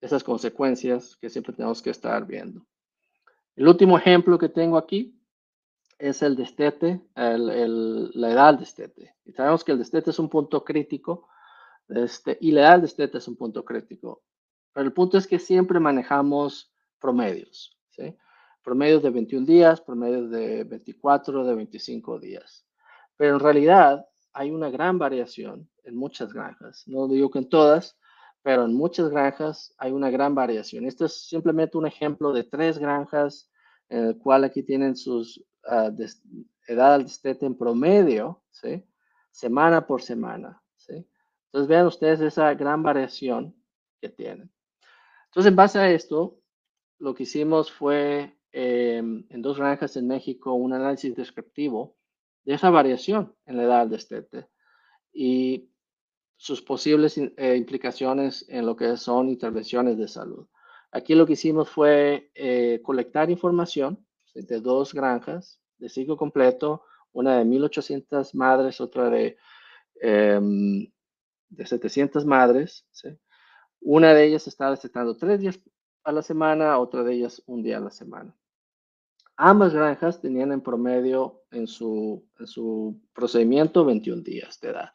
esas 0.00 0.22
consecuencias 0.22 1.16
que 1.16 1.30
siempre 1.30 1.54
tenemos 1.54 1.80
que 1.80 1.90
estar 1.90 2.26
viendo. 2.26 2.66
El 3.56 3.68
último 3.68 3.96
ejemplo 3.96 4.36
que 4.36 4.48
tengo 4.48 4.76
aquí 4.76 5.16
es 6.08 6.22
el 6.22 6.36
destete, 6.36 7.00
el, 7.14 8.10
la 8.12 8.30
edad 8.30 8.52
del 8.52 8.60
destete. 8.60 9.14
Y 9.24 9.32
sabemos 9.32 9.64
que 9.64 9.72
el 9.72 9.78
destete 9.78 10.10
es 10.10 10.18
un 10.18 10.28
punto 10.28 10.62
crítico 10.62 11.28
este, 11.88 12.36
y 12.42 12.52
la 12.52 12.60
edad 12.60 12.72
del 12.72 12.82
destete 12.82 13.18
es 13.18 13.26
un 13.26 13.36
punto 13.36 13.64
crítico. 13.64 14.22
Pero 14.74 14.86
el 14.86 14.92
punto 14.92 15.16
es 15.16 15.26
que 15.26 15.38
siempre 15.38 15.80
manejamos 15.80 16.70
promedios, 17.00 17.78
¿sí? 17.90 18.14
Promedios 18.62 19.02
de 19.02 19.10
21 19.10 19.46
días, 19.46 19.80
promedios 19.80 20.30
de 20.30 20.64
24, 20.64 21.44
de 21.44 21.54
25 21.54 22.18
días. 22.18 22.66
Pero 23.16 23.34
en 23.34 23.40
realidad 23.40 24.06
hay 24.34 24.50
una 24.50 24.68
gran 24.68 24.98
variación 24.98 25.70
en 25.84 25.96
muchas 25.96 26.34
granjas. 26.34 26.82
No 26.86 27.08
digo 27.08 27.30
que 27.30 27.38
en 27.38 27.48
todas, 27.48 27.98
pero 28.42 28.66
en 28.66 28.74
muchas 28.74 29.08
granjas 29.08 29.74
hay 29.78 29.92
una 29.92 30.10
gran 30.10 30.34
variación. 30.34 30.84
Este 30.84 31.06
es 31.06 31.28
simplemente 31.28 31.78
un 31.78 31.86
ejemplo 31.86 32.32
de 32.32 32.44
tres 32.44 32.78
granjas 32.78 33.50
en 33.88 34.04
el 34.04 34.18
cual 34.18 34.44
aquí 34.44 34.62
tienen 34.62 34.96
sus 34.96 35.42
uh, 35.70 36.04
edad 36.66 36.94
al 36.94 37.04
destete 37.04 37.46
en 37.46 37.56
promedio, 37.56 38.42
¿sí? 38.50 38.84
Semana 39.30 39.86
por 39.86 40.02
semana, 40.02 40.62
¿sí? 40.76 41.06
Entonces 41.46 41.68
vean 41.68 41.86
ustedes 41.86 42.20
esa 42.20 42.52
gran 42.54 42.82
variación 42.82 43.54
que 44.00 44.08
tienen. 44.08 44.50
Entonces 45.26 45.50
en 45.50 45.56
base 45.56 45.78
a 45.78 45.90
esto, 45.90 46.40
lo 46.98 47.14
que 47.14 47.24
hicimos 47.24 47.70
fue 47.70 48.38
eh, 48.52 48.98
en 48.98 49.42
dos 49.42 49.58
granjas 49.58 49.96
en 49.96 50.06
México 50.06 50.52
un 50.52 50.72
análisis 50.72 51.14
descriptivo 51.14 51.96
de 52.44 52.54
esa 52.54 52.70
variación 52.70 53.34
en 53.46 53.56
la 53.56 53.64
edad 53.64 53.80
al 53.80 53.90
destete 53.90 54.48
y 55.12 55.70
sus 56.36 56.62
posibles 56.62 57.18
eh, 57.18 57.56
implicaciones 57.56 58.46
en 58.48 58.66
lo 58.66 58.76
que 58.76 58.96
son 58.96 59.28
intervenciones 59.28 59.96
de 59.98 60.08
salud. 60.08 60.46
Aquí 60.92 61.14
lo 61.14 61.26
que 61.26 61.32
hicimos 61.32 61.70
fue 61.70 62.30
eh, 62.34 62.80
colectar 62.82 63.30
información 63.30 64.06
de 64.34 64.60
dos 64.60 64.92
granjas 64.92 65.60
de 65.78 65.88
ciclo 65.88 66.16
completo, 66.16 66.82
una 67.12 67.38
de 67.38 67.44
1800 67.44 68.34
madres, 68.34 68.80
otra 68.80 69.08
de, 69.10 69.36
em, 70.00 70.90
de 71.48 71.66
700 71.66 72.24
madres. 72.24 72.86
Una 73.80 74.14
de 74.14 74.24
ellas 74.24 74.46
estaba 74.46 74.72
destetando 74.72 75.16
tres 75.16 75.40
días 75.40 75.60
a 76.04 76.12
la 76.12 76.22
semana, 76.22 76.78
otra 76.78 77.02
de 77.02 77.14
ellas 77.14 77.42
un 77.46 77.62
día 77.62 77.78
a 77.78 77.80
la 77.80 77.90
semana. 77.90 78.34
Ambas 79.36 79.74
granjas 79.74 80.20
tenían 80.20 80.52
en 80.52 80.60
promedio 80.60 81.42
en 81.50 81.66
su, 81.66 82.24
en 82.38 82.46
su 82.46 83.00
procedimiento 83.12 83.84
21 83.84 84.22
días 84.22 84.60
de 84.60 84.70
edad. 84.70 84.92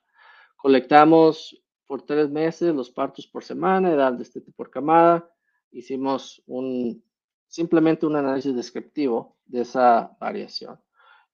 Colectamos 0.56 1.62
por 1.86 2.04
tres 2.04 2.30
meses 2.30 2.74
los 2.74 2.90
partos 2.90 3.28
por 3.28 3.44
semana, 3.44 3.92
edad 3.92 4.14
de 4.14 4.24
este 4.24 4.42
por 4.42 4.70
camada. 4.70 5.30
Hicimos 5.72 6.42
un, 6.46 7.04
simplemente 7.50 8.06
un 8.06 8.16
análisis 8.16 8.56
descriptivo 8.56 9.38
de 9.46 9.62
esa 9.62 10.16
variación. 10.20 10.80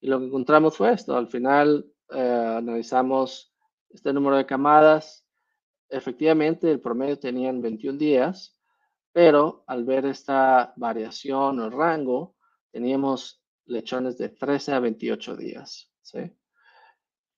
Y 0.00 0.08
lo 0.08 0.18
que 0.18 0.26
encontramos 0.26 0.76
fue 0.76 0.92
esto. 0.92 1.16
Al 1.16 1.28
final 1.28 1.86
eh, 2.10 2.54
analizamos 2.58 3.54
este 3.90 4.12
número 4.12 4.36
de 4.36 4.46
camadas. 4.46 5.24
Efectivamente, 5.88 6.70
el 6.70 6.80
promedio 6.80 7.18
tenían 7.18 7.60
21 7.60 7.98
días, 7.98 8.58
pero 9.12 9.62
al 9.66 9.84
ver 9.84 10.06
esta 10.06 10.72
variación 10.76 11.60
o 11.60 11.70
rango, 11.70 12.34
teníamos 12.72 13.42
lechones 13.66 14.18
de 14.18 14.30
13 14.30 14.72
a 14.72 14.80
28 14.80 15.36
días. 15.36 15.92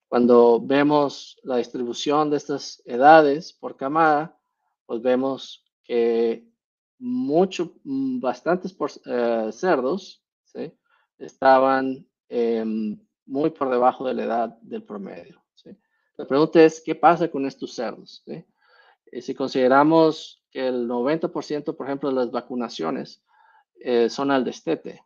Cuando 0.08 0.60
vemos 0.60 1.38
la 1.42 1.56
distribución 1.56 2.30
de 2.30 2.38
estas 2.38 2.82
edades 2.86 3.52
por 3.52 3.76
camada, 3.76 4.38
pues 4.86 5.02
vemos 5.02 5.64
que 5.84 6.48
mucho, 6.98 7.74
mm, 7.84 8.20
bastantes 8.20 8.76
eh, 9.06 9.50
cerdos 9.52 10.22
¿sí? 10.44 10.72
estaban 11.18 12.06
em, 12.28 12.98
muy 13.26 13.50
por 13.50 13.70
debajo 13.70 14.06
de 14.06 14.14
la 14.14 14.24
edad 14.24 14.58
del 14.60 14.82
promedio. 14.82 15.42
La 16.16 16.26
pregunta 16.26 16.60
es, 16.60 16.80
¿qué 16.80 16.96
pasa 16.96 17.30
con 17.30 17.46
estos 17.46 17.74
cerdos? 17.74 18.24
Y 19.12 19.22
si 19.22 19.36
consideramos 19.36 20.42
que 20.50 20.66
el 20.66 20.88
90%, 20.88 21.76
por 21.76 21.86
ejemplo, 21.86 22.08
de 22.08 22.16
las 22.16 22.32
vacunaciones 22.32 23.22
eh, 23.80 24.10
son 24.10 24.32
al 24.32 24.44
destete. 24.44 25.04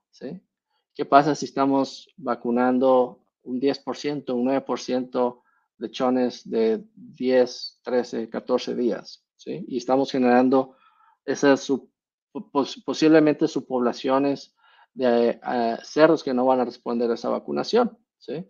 ¿qué 0.95 1.05
pasa 1.05 1.35
si 1.35 1.45
estamos 1.45 2.09
vacunando 2.17 3.23
un 3.43 3.61
10%, 3.61 4.33
un 4.33 4.47
9% 4.47 5.43
lechones 5.79 6.49
de 6.49 6.83
10, 6.95 7.81
13, 7.83 8.31
14 8.31 8.75
días. 8.75 9.25
Y 9.45 9.77
estamos 9.77 10.11
generando 10.13 10.77
esas 11.25 11.71
posiblemente 12.85 13.49
subpoblaciones 13.49 14.55
de 14.95 15.41
uh, 15.43 15.83
cerdos 15.85 16.23
que 16.23 16.35
no 16.35 16.47
van 16.47 16.61
a 16.61 16.65
responder 16.65 17.11
a 17.11 17.15
esa 17.15 17.29
vacunación, 17.29 17.99
¿sí? 18.19 18.45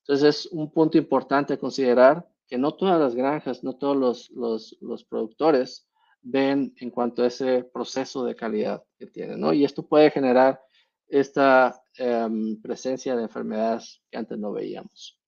Entonces 0.00 0.46
es 0.46 0.52
un 0.52 0.72
punto 0.72 0.98
importante 0.98 1.58
considerar 1.58 2.28
que 2.46 2.58
no 2.58 2.74
todas 2.74 3.00
las 3.00 3.14
granjas, 3.14 3.62
no 3.62 3.76
todos 3.76 3.96
los, 3.96 4.30
los, 4.30 4.76
los 4.80 5.04
productores 5.04 5.88
ven 6.22 6.74
en 6.78 6.90
cuanto 6.90 7.22
a 7.22 7.26
ese 7.26 7.64
proceso 7.64 8.24
de 8.24 8.34
calidad 8.34 8.82
que 8.98 9.06
tienen, 9.06 9.40
¿no? 9.40 9.52
Y 9.52 9.64
esto 9.64 9.86
puede 9.86 10.10
generar 10.10 10.60
esta 11.08 11.82
em, 11.96 12.60
presencia 12.60 13.16
de 13.16 13.22
enfermedades 13.22 14.02
que 14.10 14.18
antes 14.18 14.38
no 14.38 14.52
veíamos. 14.52 15.18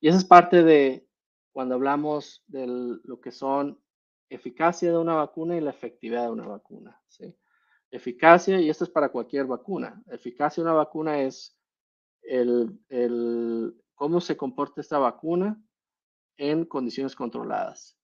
Y 0.00 0.08
esa 0.08 0.18
es 0.18 0.24
parte 0.24 0.62
de 0.62 1.06
cuando 1.52 1.74
hablamos 1.74 2.42
de 2.46 2.66
lo 3.02 3.20
que 3.20 3.32
son 3.32 3.80
eficacia 4.28 4.90
de 4.90 4.98
una 4.98 5.14
vacuna 5.14 5.56
y 5.56 5.60
la 5.60 5.70
efectividad 5.70 6.24
de 6.24 6.30
una 6.30 6.46
vacuna. 6.46 7.00
¿sí? 7.08 7.34
Eficacia, 7.90 8.60
y 8.60 8.68
esto 8.68 8.84
es 8.84 8.90
para 8.90 9.10
cualquier 9.10 9.46
vacuna, 9.46 10.02
eficacia 10.10 10.62
de 10.62 10.68
una 10.68 10.76
vacuna 10.76 11.20
es 11.20 11.58
el, 12.22 12.78
cómo 13.94 14.20
se 14.20 14.36
comporta 14.36 14.80
esta 14.80 14.98
vacuna 14.98 15.60
en 16.36 16.64
condiciones 16.64 17.14
controladas. 17.14 17.96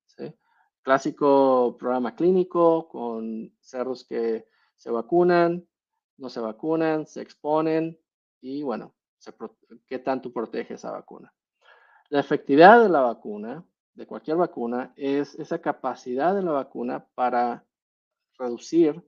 Clásico 0.83 1.79
programa 1.79 2.15
clínico 2.15 2.89
con 2.89 3.57
cerdos 3.59 4.05
que 4.05 4.47
se 4.77 4.91
vacunan, 4.91 5.67
no 6.19 6.29
se 6.29 6.41
vacunan, 6.41 7.07
se 7.07 7.23
exponen 7.23 7.99
y 8.43 8.63
bueno, 8.63 8.95
¿qué 9.87 9.99
tanto 9.99 10.31
protege 10.31 10.75
esa 10.75 10.91
vacuna? 10.91 11.33
La 12.11 12.21
efectividad 12.21 12.83
de 12.83 12.91
la 12.91 13.01
vacuna, 13.01 13.65
de 13.95 14.07
cualquier 14.07 14.37
vacuna, 14.37 14.93
es 14.97 15.35
esa 15.37 15.61
capacidad 15.61 16.35
de 16.35 16.43
la 16.43 16.53
vacuna 16.53 17.07
para 17.15 17.65
reducir 18.39 19.03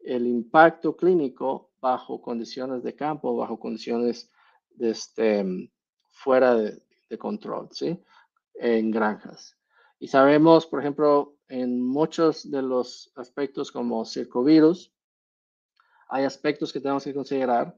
el 0.00 0.26
impacto 0.26 0.96
clínico 0.96 1.72
bajo 1.80 2.20
condiciones 2.20 2.82
de 2.82 2.94
campo, 2.94 3.36
bajo 3.36 3.58
condiciones 3.58 4.30
este, 4.78 5.44
fuera 6.10 6.54
de, 6.54 6.82
de 7.08 7.18
control, 7.18 7.68
¿sí? 7.72 8.02
En 8.54 8.90
granjas. 8.90 9.56
Y 9.98 10.08
sabemos, 10.08 10.66
por 10.66 10.80
ejemplo, 10.80 11.36
en 11.48 11.82
muchos 11.82 12.50
de 12.50 12.62
los 12.62 13.12
aspectos 13.16 13.72
como 13.72 14.04
circovirus, 14.04 14.94
hay 16.08 16.24
aspectos 16.24 16.72
que 16.72 16.80
tenemos 16.80 17.04
que 17.04 17.14
considerar 17.14 17.76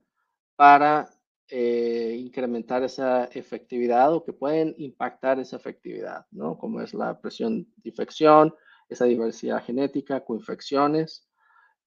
para 0.56 1.10
eh, 1.54 2.16
incrementar 2.18 2.82
esa 2.82 3.26
efectividad 3.26 4.14
o 4.14 4.24
que 4.24 4.32
pueden 4.32 4.74
impactar 4.78 5.38
esa 5.38 5.56
efectividad, 5.56 6.24
¿no? 6.30 6.56
Como 6.56 6.80
es 6.80 6.94
la 6.94 7.20
presión 7.20 7.64
de 7.76 7.90
infección, 7.90 8.54
esa 8.88 9.04
diversidad 9.04 9.62
genética, 9.62 10.24
coinfecciones, 10.24 11.28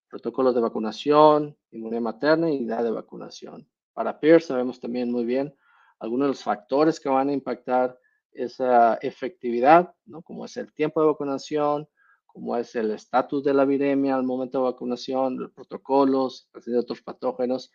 protocolos 0.08 0.54
de 0.54 0.62
vacunación, 0.62 1.58
inmunidad 1.72 2.02
materna 2.02 2.52
y 2.52 2.64
edad 2.64 2.84
de 2.84 2.92
vacunación. 2.92 3.68
Para 3.94 4.20
PIR 4.20 4.44
sabemos 4.44 4.80
también 4.80 5.12
muy 5.12 5.26
bien 5.26 5.52
algunos 5.98 6.26
de 6.26 6.30
los 6.34 6.44
factores 6.44 7.00
que 7.00 7.10
van 7.10 7.30
a 7.30 7.34
impactar 7.34 7.98
esa 8.34 9.00
efectividad, 9.02 9.96
¿no? 10.06 10.22
Como 10.22 10.46
es 10.46 10.58
el 10.58 10.72
tiempo 10.74 11.02
de 11.02 11.08
vacunación, 11.08 11.90
como 12.28 12.56
es 12.56 12.76
el 12.76 12.92
estatus 12.92 13.44
de 13.44 13.56
la 13.56 13.66
viremia 13.66 14.14
al 14.14 14.24
momento 14.24 14.60
de 14.60 14.66
vacunación, 14.66 15.40
los 15.40 15.52
protocolos, 15.54 16.52
de 16.54 16.78
otros 16.78 17.02
patógenos. 17.02 17.72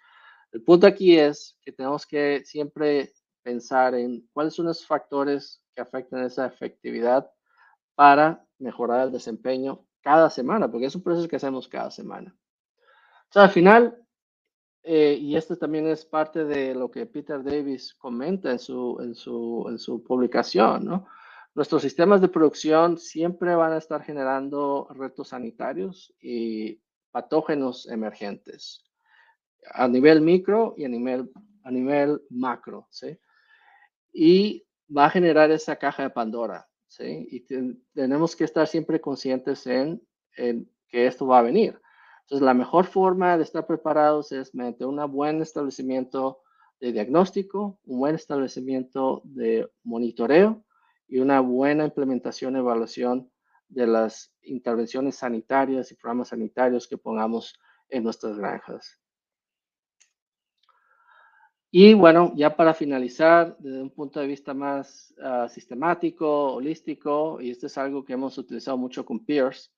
El 0.52 0.62
punto 0.62 0.86
aquí 0.86 1.16
es 1.16 1.56
que 1.62 1.72
tenemos 1.72 2.06
que 2.06 2.42
siempre 2.44 3.12
pensar 3.42 3.94
en 3.94 4.28
cuáles 4.32 4.54
son 4.54 4.66
los 4.66 4.84
factores 4.84 5.62
que 5.74 5.80
afectan 5.80 6.24
esa 6.24 6.46
efectividad 6.46 7.30
para 7.94 8.44
mejorar 8.58 9.06
el 9.06 9.12
desempeño 9.12 9.86
cada 10.00 10.28
semana, 10.28 10.70
porque 10.70 10.86
es 10.86 10.94
un 10.94 11.02
proceso 11.02 11.28
que 11.28 11.36
hacemos 11.36 11.68
cada 11.68 11.90
semana. 11.90 12.36
O 13.28 13.32
sea, 13.32 13.44
al 13.44 13.50
final, 13.50 14.04
eh, 14.82 15.16
y 15.20 15.36
esto 15.36 15.56
también 15.56 15.86
es 15.86 16.04
parte 16.04 16.44
de 16.44 16.74
lo 16.74 16.90
que 16.90 17.06
Peter 17.06 17.42
Davis 17.44 17.94
comenta 17.94 18.50
en 18.50 18.58
su, 18.58 18.98
en 19.00 19.14
su, 19.14 19.66
en 19.68 19.78
su 19.78 20.02
publicación. 20.02 21.04
Nuestros 21.54 21.82
sistemas 21.82 22.20
de 22.20 22.28
producción 22.28 22.98
siempre 22.98 23.54
van 23.54 23.72
a 23.72 23.78
estar 23.78 24.02
generando 24.02 24.88
retos 24.90 25.28
sanitarios 25.28 26.12
y 26.20 26.80
patógenos 27.12 27.88
emergentes 27.88 28.89
a 29.72 29.88
nivel 29.88 30.20
micro 30.20 30.74
y 30.76 30.84
a 30.84 30.88
nivel, 30.88 31.30
a 31.64 31.70
nivel 31.70 32.20
macro, 32.30 32.86
¿sí? 32.90 33.18
Y 34.12 34.66
va 34.94 35.06
a 35.06 35.10
generar 35.10 35.50
esa 35.50 35.76
caja 35.76 36.02
de 36.02 36.10
Pandora, 36.10 36.68
¿sí? 36.88 37.28
Y 37.30 37.46
tenemos 37.94 38.34
que 38.34 38.44
estar 38.44 38.66
siempre 38.66 39.00
conscientes 39.00 39.66
en, 39.66 40.02
en 40.36 40.70
que 40.88 41.06
esto 41.06 41.26
va 41.26 41.38
a 41.38 41.42
venir. 41.42 41.80
Entonces, 42.22 42.44
la 42.44 42.54
mejor 42.54 42.86
forma 42.86 43.36
de 43.36 43.42
estar 43.42 43.66
preparados 43.66 44.32
es 44.32 44.54
mediante 44.54 44.84
un 44.84 44.96
buen 45.10 45.42
establecimiento 45.42 46.42
de 46.80 46.92
diagnóstico, 46.92 47.78
un 47.84 47.98
buen 47.98 48.14
establecimiento 48.14 49.20
de 49.24 49.70
monitoreo 49.82 50.64
y 51.06 51.18
una 51.18 51.40
buena 51.40 51.84
implementación 51.84 52.54
y 52.54 52.58
evaluación 52.60 53.30
de 53.68 53.86
las 53.86 54.32
intervenciones 54.42 55.16
sanitarias 55.16 55.90
y 55.92 55.94
programas 55.94 56.28
sanitarios 56.28 56.88
que 56.88 56.98
pongamos 56.98 57.58
en 57.88 58.04
nuestras 58.04 58.38
granjas. 58.38 58.98
Y 61.72 61.94
bueno, 61.94 62.32
ya 62.34 62.56
para 62.56 62.74
finalizar, 62.74 63.56
desde 63.60 63.80
un 63.80 63.90
punto 63.90 64.18
de 64.18 64.26
vista 64.26 64.52
más 64.54 65.14
ah, 65.22 65.48
sistemático, 65.48 66.54
holístico, 66.54 67.40
y 67.40 67.50
esto 67.50 67.66
es 67.66 67.78
algo 67.78 68.04
que 68.04 68.14
hemos 68.14 68.36
utilizado 68.38 68.76
mucho 68.76 69.04
con 69.04 69.24
peers, 69.24 69.72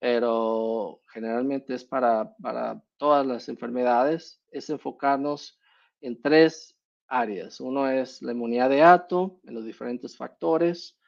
pero 0.00 1.02
generalmente 1.12 1.74
es 1.74 1.84
para, 1.84 2.34
para 2.42 2.82
todas 2.96 3.24
las 3.24 3.48
enfermedades, 3.48 4.42
es 4.50 4.68
enfocarnos 4.70 5.60
en 6.00 6.20
tres 6.20 6.76
áreas. 7.06 7.60
Uno 7.60 7.88
es 7.88 8.22
la 8.22 8.32
inmunidad 8.32 8.68
de 8.68 8.82
ato, 8.82 9.38
en 9.44 9.54
los 9.54 9.64
diferentes 9.64 10.16
factores, 10.16 10.98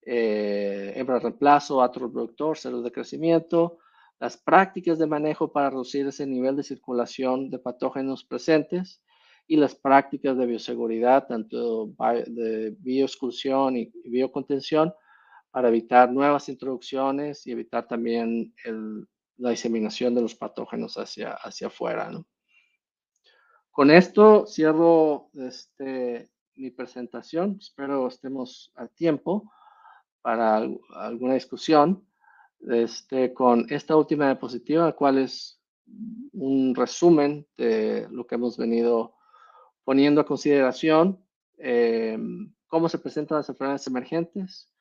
eh, 0.00 0.94
hembra 0.96 1.18
reemplazo, 1.18 1.82
ato 1.82 2.00
reproductor, 2.00 2.56
células 2.56 2.84
de 2.84 2.92
crecimiento, 2.92 3.78
las 4.18 4.38
prácticas 4.38 4.98
de 4.98 5.06
manejo 5.06 5.52
para 5.52 5.68
reducir 5.68 6.06
ese 6.06 6.26
nivel 6.26 6.56
de 6.56 6.62
circulación 6.62 7.50
de 7.50 7.58
patógenos 7.58 8.24
presentes 8.24 9.02
y 9.46 9.56
las 9.56 9.74
prácticas 9.74 10.36
de 10.36 10.46
bioseguridad, 10.46 11.26
tanto 11.26 11.92
de 12.26 12.74
bioexclusión 12.78 13.76
y 13.76 13.92
biocontención, 14.04 14.94
para 15.50 15.68
evitar 15.68 16.10
nuevas 16.10 16.48
introducciones 16.48 17.46
y 17.46 17.52
evitar 17.52 17.86
también 17.86 18.54
la 19.36 19.50
diseminación 19.50 20.14
de 20.14 20.22
los 20.22 20.34
patógenos 20.34 20.96
hacia, 20.96 21.34
hacia 21.34 21.66
afuera. 21.66 22.10
Con 23.70 23.90
esto 23.90 24.46
cierro 24.46 25.30
este, 25.34 26.30
mi 26.56 26.70
presentación. 26.70 27.58
Espero 27.60 28.06
estemos 28.06 28.72
a 28.76 28.86
tiempo 28.86 29.52
para 30.22 30.66
alguna 30.94 31.34
discusión. 31.34 32.06
Este, 32.68 33.34
con 33.34 33.66
esta 33.70 33.96
última 33.96 34.26
diapositiva, 34.26 34.92
cual 34.94 35.18
es 35.18 35.60
un 36.32 36.74
resumen 36.74 37.46
de 37.56 38.06
lo 38.10 38.26
que 38.26 38.36
hemos 38.36 38.56
venido 38.56 39.16
poniendo 39.84 40.20
a 40.20 40.26
consideración, 40.26 41.24
eh, 41.58 42.18
cómo 42.66 42.88
se 42.88 42.98
presentan 42.98 43.38
las 43.38 43.48
enfermedades 43.48 43.86
emergentes, 43.86 44.72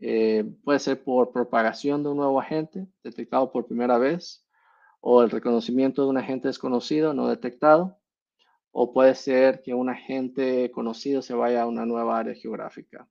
eh, 0.00 0.44
puede 0.64 0.78
ser 0.78 1.02
por 1.02 1.32
propagación 1.32 2.02
de 2.02 2.10
un 2.10 2.18
nuevo 2.18 2.40
agente 2.40 2.86
detectado 3.02 3.50
por 3.50 3.66
primera 3.66 3.98
vez 3.98 4.46
o 5.00 5.22
el 5.22 5.30
reconocimiento 5.30 6.02
de 6.02 6.08
un 6.08 6.18
agente 6.18 6.48
desconocido 6.48 7.14
no 7.14 7.28
detectado 7.28 7.98
o 8.70 8.92
puede 8.92 9.14
ser 9.14 9.60
que 9.62 9.74
un 9.74 9.88
agente 9.88 10.70
conocido 10.70 11.20
se 11.20 11.34
vaya 11.34 11.62
a 11.62 11.66
una 11.66 11.84
nueva 11.84 12.18
área 12.18 12.34
geográfica. 12.34 13.08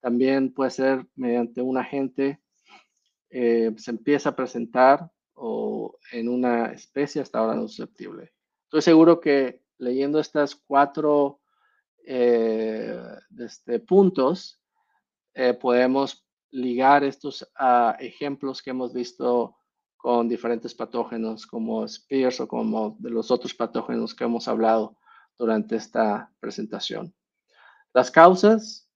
También 0.00 0.52
puede 0.52 0.70
ser 0.70 1.06
mediante 1.14 1.60
un 1.60 1.76
agente 1.76 2.40
eh, 3.30 3.74
se 3.76 3.90
empieza 3.90 4.30
a 4.30 4.36
presentar 4.36 5.10
o 5.34 5.98
en 6.12 6.28
una 6.28 6.72
especie 6.72 7.20
hasta 7.20 7.38
ahora 7.38 7.54
no 7.54 7.68
susceptible. 7.68 8.32
Estoy 8.64 8.82
seguro 8.82 9.20
que 9.20 9.62
leyendo 9.78 10.20
estas 10.20 10.54
cuatro 10.54 11.40
eh, 12.06 13.00
este, 13.38 13.80
puntos, 13.80 14.60
eh, 15.34 15.54
podemos 15.54 16.26
ligar 16.50 17.04
estos 17.04 17.48
a 17.54 17.96
ejemplos 18.00 18.62
que 18.62 18.70
hemos 18.70 18.92
visto 18.92 19.56
con 19.96 20.28
diferentes 20.28 20.74
patógenos 20.74 21.46
como 21.46 21.84
Spears 21.84 22.40
o 22.40 22.48
como 22.48 22.96
de 23.00 23.10
los 23.10 23.30
otros 23.30 23.52
patógenos 23.52 24.14
que 24.14 24.24
hemos 24.24 24.48
hablado 24.48 24.96
durante 25.36 25.76
esta 25.76 26.32
presentación. 26.40 27.14
Las 27.92 28.10
causas 28.10 28.88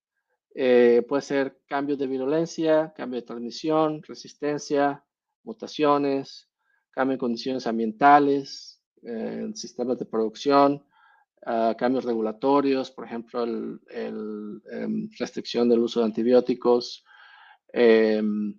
eh, 0.55 1.05
puede 1.09 1.23
ser 1.23 1.61
cambios 1.67 1.99
de 1.99 2.07
virulencia, 2.07 2.93
cambio 2.95 3.21
de 3.21 3.27
transmisión, 3.27 4.03
resistencia, 4.03 5.05
mutaciones, 5.43 6.49
cambio 6.91 7.15
en 7.15 7.19
condiciones 7.19 7.67
ambientales, 7.67 8.72
eh, 9.03 9.51
sistemas 9.55 9.99
de 9.99 10.07
producción, 10.07 10.85
cambios 11.77 12.05
regulatorios, 12.05 12.93
por 12.93 13.05
ejemplo, 13.05 13.45
la 13.45 13.79
em, 13.91 15.11
restricción 15.19 15.69
del 15.69 15.81
uso 15.81 15.99
de 15.99 16.07
antibióticos, 16.07 17.05
em, 17.73 18.57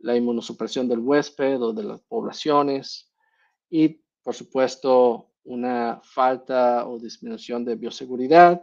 la 0.00 0.16
inmunosupresión 0.16 0.88
del 0.88 0.98
huésped 0.98 1.62
o 1.62 1.72
de 1.72 1.84
las 1.84 2.00
poblaciones 2.00 3.12
y, 3.70 4.02
por 4.22 4.34
supuesto, 4.34 5.30
una 5.44 6.00
falta 6.02 6.86
o 6.88 6.98
disminución 6.98 7.64
de 7.64 7.76
bioseguridad 7.76 8.62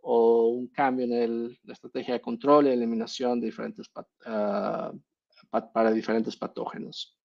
o 0.00 0.48
un 0.48 0.68
cambio 0.68 1.04
en 1.06 1.58
la 1.64 1.72
estrategia 1.72 2.14
de 2.14 2.20
control 2.20 2.66
y 2.66 2.70
eliminación 2.70 3.40
de 3.40 3.46
diferentes, 3.46 3.90
ah, 4.26 4.92
para 5.50 5.92
diferentes 5.92 6.36
patógenos. 6.36 7.18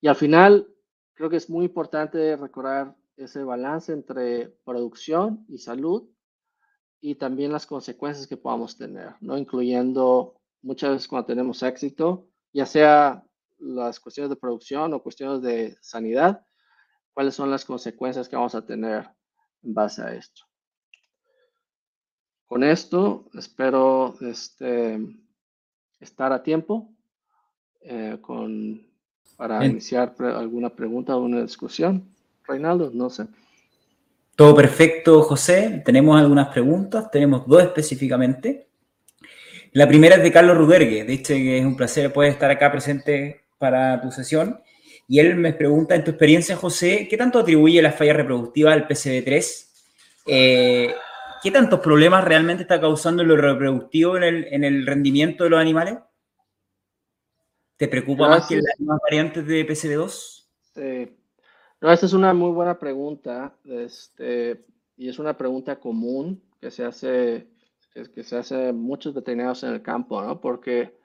Y 0.00 0.08
al 0.08 0.16
final, 0.16 0.66
creo 1.16 1.30
que 1.30 1.36
es 1.36 1.50
muy 1.50 1.64
importante 1.64 2.36
recordar 2.36 2.94
ese 3.16 3.42
balance 3.42 3.92
entre 3.92 4.50
producción 4.64 5.44
y 5.48 5.58
salud 5.58 6.08
y 7.00 7.14
también 7.14 7.52
las 7.52 7.66
consecuencias 7.66 8.26
que 8.26 8.36
podamos 8.36 8.76
tener, 8.76 9.14
¿no? 9.20 9.36
Incluyendo 9.38 10.38
muchas 10.62 10.90
veces 10.90 11.08
cuando 11.08 11.26
tenemos 11.26 11.62
éxito, 11.62 12.28
ya 12.52 12.66
sea 12.66 13.24
las 13.58 13.98
cuestiones 13.98 14.30
de 14.30 14.36
producción 14.36 14.92
o 14.92 15.02
cuestiones 15.02 15.40
de 15.40 15.76
sanidad, 15.80 16.46
cuáles 17.14 17.34
son 17.34 17.50
las 17.50 17.64
consecuencias 17.64 18.28
que 18.28 18.36
vamos 18.36 18.54
a 18.54 18.66
tener 18.66 19.08
en 19.62 19.72
base 19.72 20.02
a 20.02 20.14
esto. 20.14 20.42
Con 22.46 22.62
esto 22.62 23.30
espero 23.32 24.14
este, 24.20 24.98
estar 25.98 26.32
a 26.32 26.42
tiempo 26.42 26.94
eh, 27.80 28.18
con, 28.20 28.85
para 29.36 29.64
iniciar 29.64 30.14
alguna 30.18 30.70
pregunta 30.70 31.16
o 31.16 31.24
una 31.24 31.42
discusión. 31.42 32.08
Reinaldo, 32.46 32.90
no 32.92 33.10
sé. 33.10 33.26
Todo 34.34 34.54
perfecto, 34.54 35.22
José. 35.22 35.82
Tenemos 35.84 36.18
algunas 36.18 36.48
preguntas, 36.48 37.10
tenemos 37.10 37.46
dos 37.46 37.62
específicamente. 37.62 38.68
La 39.72 39.86
primera 39.86 40.16
es 40.16 40.22
de 40.22 40.32
Carlos 40.32 40.56
Rudergue, 40.56 41.04
de 41.04 41.12
hecho 41.12 41.34
que 41.34 41.58
es 41.58 41.64
un 41.64 41.76
placer 41.76 42.12
poder 42.12 42.32
estar 42.32 42.50
acá 42.50 42.70
presente 42.70 43.42
para 43.58 44.00
tu 44.00 44.10
sesión. 44.10 44.60
Y 45.08 45.20
él 45.20 45.36
me 45.36 45.52
pregunta, 45.52 45.94
en 45.94 46.02
tu 46.02 46.10
experiencia, 46.10 46.56
José, 46.56 47.06
¿qué 47.08 47.16
tanto 47.16 47.38
atribuye 47.38 47.80
la 47.80 47.92
falla 47.92 48.14
reproductiva 48.14 48.72
al 48.72 48.88
PCB3? 48.88 49.66
Eh, 50.26 50.94
¿Qué 51.42 51.50
tantos 51.50 51.80
problemas 51.80 52.24
realmente 52.24 52.62
está 52.62 52.80
causando 52.80 53.22
lo 53.22 53.36
reproductivo 53.36 54.16
en 54.16 54.22
el, 54.24 54.46
en 54.50 54.64
el 54.64 54.86
rendimiento 54.86 55.44
de 55.44 55.50
los 55.50 55.60
animales? 55.60 55.98
¿Te 57.76 57.88
preocupa 57.88 58.28
más 58.28 58.46
que 58.46 58.56
las 58.56 59.00
variantes 59.02 59.46
de 59.46 59.66
PCB2? 59.66 60.46
Sí. 60.74 61.16
No, 61.80 61.92
esta 61.92 62.06
es 62.06 62.14
una 62.14 62.32
muy 62.32 62.50
buena 62.52 62.78
pregunta, 62.78 63.54
este, 63.64 64.64
y 64.96 65.08
es 65.08 65.18
una 65.18 65.36
pregunta 65.36 65.78
común 65.78 66.42
que 66.58 66.70
se 66.70 66.84
hace, 66.84 67.48
que, 67.92 68.22
se 68.24 68.36
hace 68.38 68.72
muchos 68.72 69.12
veterinarios 69.12 69.62
en 69.62 69.74
el 69.74 69.82
campo, 69.82 70.22
¿no? 70.22 70.40
Porque 70.40 70.96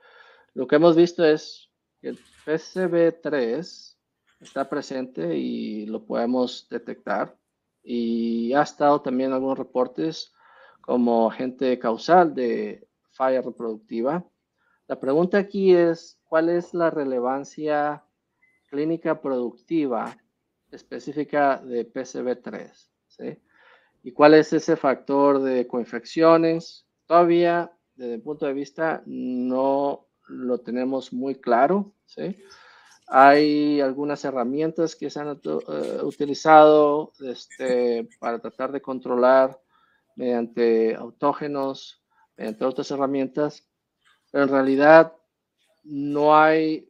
lo 0.53 0.67
que 0.67 0.77
hemos 0.77 0.95
visto 0.95 1.25
es 1.25 1.69
que 1.99 2.09
el 2.09 2.19
PCB3 2.45 3.97
está 4.39 4.69
presente 4.69 5.37
y 5.37 5.85
lo 5.87 6.05
podemos 6.05 6.67
detectar. 6.69 7.35
Y 7.83 8.53
ha 8.53 8.61
estado 8.61 9.01
también 9.01 9.33
algunos 9.33 9.57
reportes 9.57 10.33
como 10.79 11.29
agente 11.29 11.77
causal 11.79 12.33
de 12.33 12.87
falla 13.11 13.41
reproductiva. 13.41 14.25
La 14.91 14.99
pregunta 14.99 15.37
aquí 15.37 15.73
es, 15.73 16.19
¿cuál 16.25 16.49
es 16.49 16.73
la 16.73 16.89
relevancia 16.89 18.03
clínica 18.69 19.21
productiva 19.21 20.17
específica 20.69 21.61
de 21.63 21.89
PCB3? 21.89 23.39
¿Y 24.03 24.11
cuál 24.11 24.33
es 24.33 24.51
ese 24.51 24.75
factor 24.75 25.41
de 25.43 25.65
coinfecciones? 25.65 26.85
Todavía, 27.05 27.71
desde 27.95 28.15
el 28.15 28.21
punto 28.21 28.45
de 28.45 28.51
vista, 28.51 29.01
no 29.05 30.09
lo 30.27 30.57
tenemos 30.57 31.13
muy 31.13 31.35
claro. 31.35 31.93
Hay 33.07 33.79
algunas 33.79 34.25
herramientas 34.25 34.97
que 34.97 35.09
se 35.09 35.21
han 35.21 35.39
eh, 35.41 35.99
utilizado 36.03 37.13
este, 37.21 38.09
para 38.19 38.39
tratar 38.39 38.73
de 38.73 38.81
controlar 38.81 39.57
mediante 40.17 40.95
autógenos, 40.95 42.03
mediante 42.35 42.65
otras 42.65 42.91
herramientas, 42.91 43.70
en 44.33 44.47
realidad 44.47 45.13
no 45.83 46.35
hay, 46.35 46.89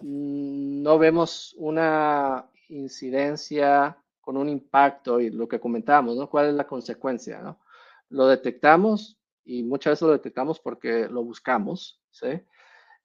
no 0.00 0.98
vemos 0.98 1.54
una 1.58 2.48
incidencia 2.68 3.98
con 4.20 4.36
un 4.36 4.48
impacto 4.48 5.20
y 5.20 5.30
lo 5.30 5.46
que 5.46 5.60
comentamos, 5.60 6.16
¿no? 6.16 6.30
¿Cuál 6.30 6.48
es 6.48 6.54
la 6.54 6.66
consecuencia, 6.66 7.40
no? 7.40 7.60
Lo 8.08 8.26
detectamos 8.26 9.18
y 9.44 9.62
muchas 9.62 9.92
veces 9.92 10.02
lo 10.02 10.12
detectamos 10.12 10.60
porque 10.60 11.08
lo 11.08 11.22
buscamos, 11.22 12.00
¿sí? 12.10 12.40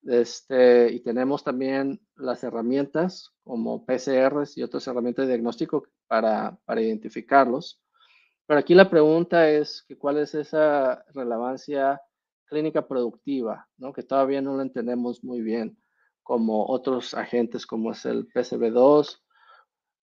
Este, 0.03 0.93
y 0.93 1.01
tenemos 1.01 1.43
también 1.43 1.99
las 2.15 2.43
herramientas 2.43 3.33
como 3.43 3.85
PCRs 3.85 4.57
y 4.57 4.63
otras 4.63 4.87
herramientas 4.87 5.25
de 5.25 5.33
diagnóstico 5.33 5.87
para, 6.07 6.57
para 6.63 6.81
identificarlos. 6.81 7.81
Pero 8.45 8.61
aquí 8.61 8.73
la 8.73 8.89
pregunta 8.89 9.49
es 9.49 9.83
que 9.87 9.97
cuál 9.97 10.17
es 10.17 10.33
esa 10.35 11.03
relevancia 11.13 12.01
clínica 12.49 12.87
productiva, 12.87 13.67
¿no? 13.77 13.93
que 13.93 14.03
todavía 14.03 14.41
no 14.41 14.55
lo 14.55 14.61
entendemos 14.61 15.23
muy 15.23 15.41
bien, 15.41 15.77
como 16.23 16.67
otros 16.67 17.13
agentes 17.13 17.65
como 17.65 17.91
es 17.91 18.05
el 18.05 18.27
PCB2, 18.27 19.21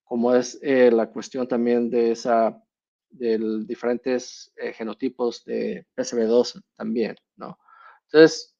como 0.05 0.35
es 0.35 0.59
eh, 0.63 0.91
la 0.91 1.11
cuestión 1.11 1.47
también 1.49 1.91
de 1.91 2.13
esa 2.13 2.63
de 3.11 3.39
diferentes 3.67 4.53
eh, 4.57 4.73
genotipos 4.73 5.45
de 5.45 5.87
PCB2 5.97 6.63
también, 6.77 7.17
¿no? 7.37 7.59
Entonces, 8.05 8.57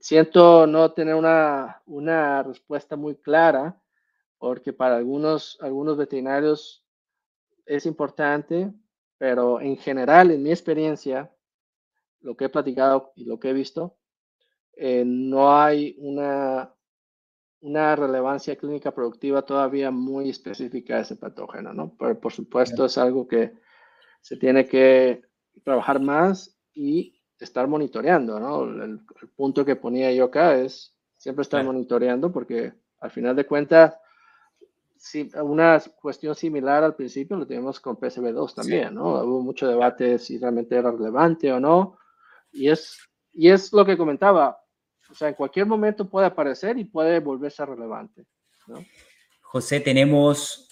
siento 0.00 0.66
no 0.66 0.92
tener 0.92 1.14
una, 1.14 1.82
una 1.86 2.42
respuesta 2.42 2.96
muy 2.96 3.16
clara, 3.16 3.80
porque 4.38 4.72
para 4.72 4.96
algunos, 4.96 5.58
algunos 5.60 5.96
veterinarios 5.96 6.84
es 7.66 7.86
importante, 7.86 8.72
pero 9.18 9.60
en 9.60 9.76
general, 9.76 10.30
en 10.30 10.42
mi 10.42 10.50
experiencia, 10.50 11.30
lo 12.20 12.36
que 12.36 12.46
he 12.46 12.48
platicado 12.48 13.12
y 13.16 13.24
lo 13.24 13.38
que 13.38 13.50
he 13.50 13.52
visto, 13.52 13.96
eh, 14.74 15.04
no 15.04 15.60
hay 15.60 15.96
una, 15.98 16.72
una 17.60 17.96
relevancia 17.96 18.56
clínica 18.56 18.92
productiva 18.92 19.42
todavía 19.42 19.90
muy 19.90 20.30
específica 20.30 20.96
de 20.96 21.02
ese 21.02 21.16
patógeno, 21.16 21.74
¿no? 21.74 21.96
Pero 21.98 22.20
por 22.20 22.32
supuesto 22.32 22.84
es 22.84 22.96
algo 22.98 23.26
que 23.26 23.54
se 24.20 24.36
tiene 24.36 24.66
que 24.66 25.22
trabajar 25.64 26.00
más 26.00 26.56
y 26.72 27.20
estar 27.40 27.66
monitoreando, 27.66 28.38
¿no? 28.38 28.64
El, 28.64 29.00
punto 29.36 29.64
que 29.64 29.76
ponía 29.76 30.12
yo 30.12 30.24
acá 30.24 30.58
es 30.58 30.94
siempre 31.16 31.42
estar 31.42 31.64
monitoreando 31.64 32.32
porque 32.32 32.72
al 33.00 33.10
final 33.10 33.36
de 33.36 33.46
cuentas, 33.46 33.96
si, 34.96 35.30
una 35.42 35.80
cuestión 36.00 36.34
similar 36.34 36.82
al 36.82 36.96
principio 36.96 37.36
lo 37.36 37.46
tenemos 37.46 37.80
con 37.80 37.96
PCB2 37.96 38.54
también, 38.54 38.94
¿no? 38.94 39.22
Hubo 39.22 39.42
mucho 39.42 39.68
debate 39.68 40.18
si 40.18 40.38
realmente 40.38 40.76
era 40.76 40.90
relevante 40.90 41.52
o 41.52 41.60
no. 41.60 41.98
Y 42.52 42.68
es, 42.68 42.98
y 43.32 43.48
es 43.48 43.72
lo 43.72 43.84
que 43.84 43.96
comentaba, 43.96 44.58
o 45.10 45.14
sea, 45.14 45.28
en 45.28 45.34
cualquier 45.34 45.66
momento 45.66 46.08
puede 46.08 46.26
aparecer 46.26 46.78
y 46.78 46.84
puede 46.84 47.20
volverse 47.20 47.64
relevante, 47.64 48.24
¿no? 48.66 48.84
José, 49.40 49.80
tenemos 49.80 50.68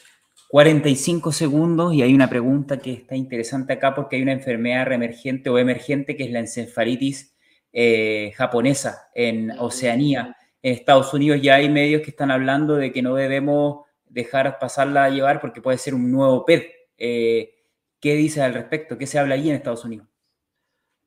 45 0.49 1.33
segundos 1.33 1.95
y 1.95 2.03
hay 2.03 2.15
una 2.15 2.29
pregunta 2.29 2.79
que 2.79 2.93
está 2.93 3.17
interesante 3.17 3.73
acá 3.73 3.95
porque 3.95 4.17
hay 4.17 4.23
una 4.23 4.33
enfermedad 4.33 4.87
reemergente 4.87 5.49
o 5.49 5.59
emergente 5.59 6.17
que 6.17 6.25
es 6.25 6.31
la 6.31 6.41
encefalitis 6.41 7.35
eh, 7.73 8.33
japonesa 8.37 9.09
en 9.15 9.51
Oceanía. 9.59 10.37
En 10.63 10.75
Estados 10.75 11.13
Unidos 11.15 11.41
ya 11.43 11.57
hay 11.57 11.69
medios 11.69 12.03
que 12.03 12.11
están 12.11 12.31
hablando 12.31 12.77
de 12.77 12.93
que 12.93 13.03
no 13.03 13.15
debemos 13.15 13.87
dejar 14.05 14.59
pasarla 14.59 15.05
a 15.05 15.11
llevar 15.11 15.41
porque 15.41 15.63
puede 15.63 15.79
ser 15.79 15.95
un 15.95 16.13
nuevo 16.13 16.45
PED. 16.45 16.63
Eh, 16.99 17.55
¿Qué 17.99 18.15
dices 18.15 18.43
al 18.43 18.55
respecto? 18.55 18.99
¿Qué 18.99 19.07
se 19.07 19.19
habla 19.19 19.35
allí 19.35 19.49
en 19.49 19.57
Estados 19.57 19.85
Unidos? 19.85 20.07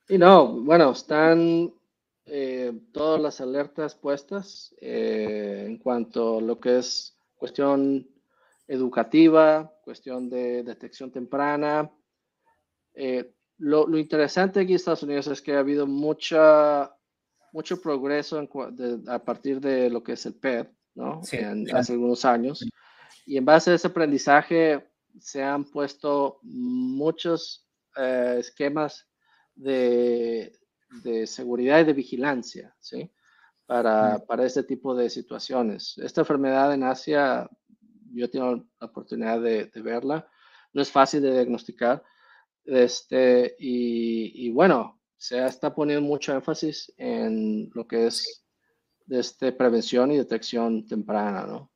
Y 0.09 0.17
no, 0.17 0.47
bueno, 0.63 0.91
están 0.91 1.71
eh, 2.25 2.73
todas 2.91 3.21
las 3.21 3.41
alertas 3.41 3.93
puestas 3.93 4.73
en 4.81 5.77
cuanto 5.77 6.39
a 6.39 6.41
lo 6.41 6.59
que 6.59 6.79
es 6.79 7.15
cuestión 7.35 8.09
educativa, 8.67 9.71
cuestión 9.83 10.29
de 10.29 10.63
detección 10.63 11.11
temprana. 11.11 11.91
Eh, 12.93 13.33
lo, 13.57 13.97
interesante 13.97 14.59
aquí 14.59 14.71
en 14.71 14.75
Estados 14.77 15.03
Unidos 15.03 15.27
es 15.27 15.41
que 15.41 15.53
ha 15.53 15.59
habido 15.59 15.85
mucha, 15.87 16.95
mucho 17.51 17.81
progreso 17.81 18.47
a 19.07 19.19
partir 19.19 19.59
de 19.59 19.89
lo 19.89 20.03
que 20.03 20.13
es 20.13 20.25
el 20.25 20.35
PED, 20.35 20.67
¿no? 20.95 21.21
hace 21.73 21.93
algunos 21.93 22.25
años. 22.25 22.67
Y 23.25 23.37
en 23.37 23.45
base 23.45 23.71
a 23.71 23.75
ese 23.75 23.87
aprendizaje 23.87 24.87
se 25.19 25.43
han 25.43 25.65
puesto 25.65 26.39
muchos 26.43 27.67
eh, 27.95 28.37
esquemas 28.39 29.08
de, 29.59 30.53
de, 31.03 31.27
seguridad 31.27 31.79
y 31.79 31.83
de 31.83 31.93
vigilancia, 31.93 32.75
¿sí? 32.79 33.11
Para, 33.65 34.19
para 34.25 34.45
este 34.45 34.63
tipo 34.63 34.95
de 34.95 35.09
situaciones. 35.09 35.97
Esta 35.99 36.21
enfermedad 36.21 36.73
en 36.73 36.83
Asia 36.83 37.47
yo 38.13 38.29
tengo 38.29 38.55
la 38.79 38.87
oportunidad 38.87 39.41
de, 39.41 39.69
verla. 39.75 40.27
No 40.73 40.81
es 40.81 40.91
fácil 40.91 41.21
de 41.21 41.33
diagnosticar. 41.33 42.03
Este, 42.65 43.55
y, 43.59 44.49
bueno, 44.51 45.01
se 45.17 45.43
está 45.45 45.73
poniendo 45.73 46.07
mucho 46.07 46.33
énfasis 46.33 46.93
en 46.97 47.69
lo 47.73 47.87
que 47.87 48.07
es 48.07 48.45
este, 49.09 49.51
prevención 49.51 50.11
y 50.11 50.17
detección 50.17 50.85
temprana, 50.85 51.45
¿no? 51.45 51.71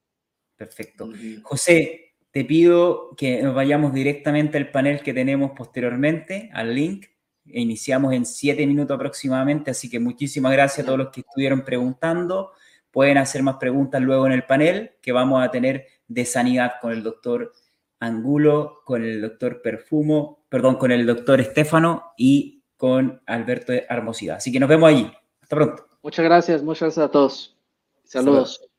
Perfecto. 0.55 1.09
José, 1.43 2.13
te 2.31 2.45
pido 2.45 3.15
que 3.15 3.41
nos 3.41 3.55
vayamos 3.55 3.93
directamente 3.93 4.57
al 4.57 4.71
panel 4.71 5.01
que 5.01 5.13
tenemos 5.13 5.51
posteriormente, 5.51 6.49
al 6.53 6.73
link. 6.73 7.07
Iniciamos 7.45 8.13
en 8.13 8.25
siete 8.25 8.65
minutos 8.65 8.95
aproximadamente, 8.95 9.71
así 9.71 9.89
que 9.89 9.99
muchísimas 9.99 10.51
gracias 10.53 10.83
a 10.83 10.85
todos 10.85 10.99
los 10.99 11.09
que 11.09 11.21
estuvieron 11.21 11.63
preguntando. 11.63 12.51
Pueden 12.91 13.17
hacer 13.17 13.43
más 13.43 13.55
preguntas 13.55 14.01
luego 14.01 14.25
en 14.27 14.33
el 14.33 14.43
panel 14.43 14.91
que 15.01 15.11
vamos 15.11 15.43
a 15.43 15.51
tener 15.51 15.87
de 16.07 16.25
sanidad 16.25 16.73
con 16.81 16.91
el 16.91 17.03
doctor 17.03 17.51
Angulo, 17.99 18.81
con 18.85 19.03
el 19.03 19.21
doctor 19.21 19.61
Perfumo, 19.61 20.45
perdón, 20.49 20.75
con 20.75 20.91
el 20.91 21.05
doctor 21.05 21.39
Estefano 21.41 22.13
y 22.17 22.63
con 22.77 23.21
Alberto 23.25 23.73
Hermosida. 23.73 24.35
Así 24.35 24.51
que 24.51 24.59
nos 24.59 24.69
vemos 24.69 24.89
allí. 24.89 25.11
Hasta 25.41 25.55
pronto. 25.55 25.87
Muchas 26.01 26.25
gracias, 26.25 26.63
muchas 26.63 26.81
gracias 26.81 27.05
a 27.05 27.11
todos. 27.11 27.57
Saludos. 28.03 28.72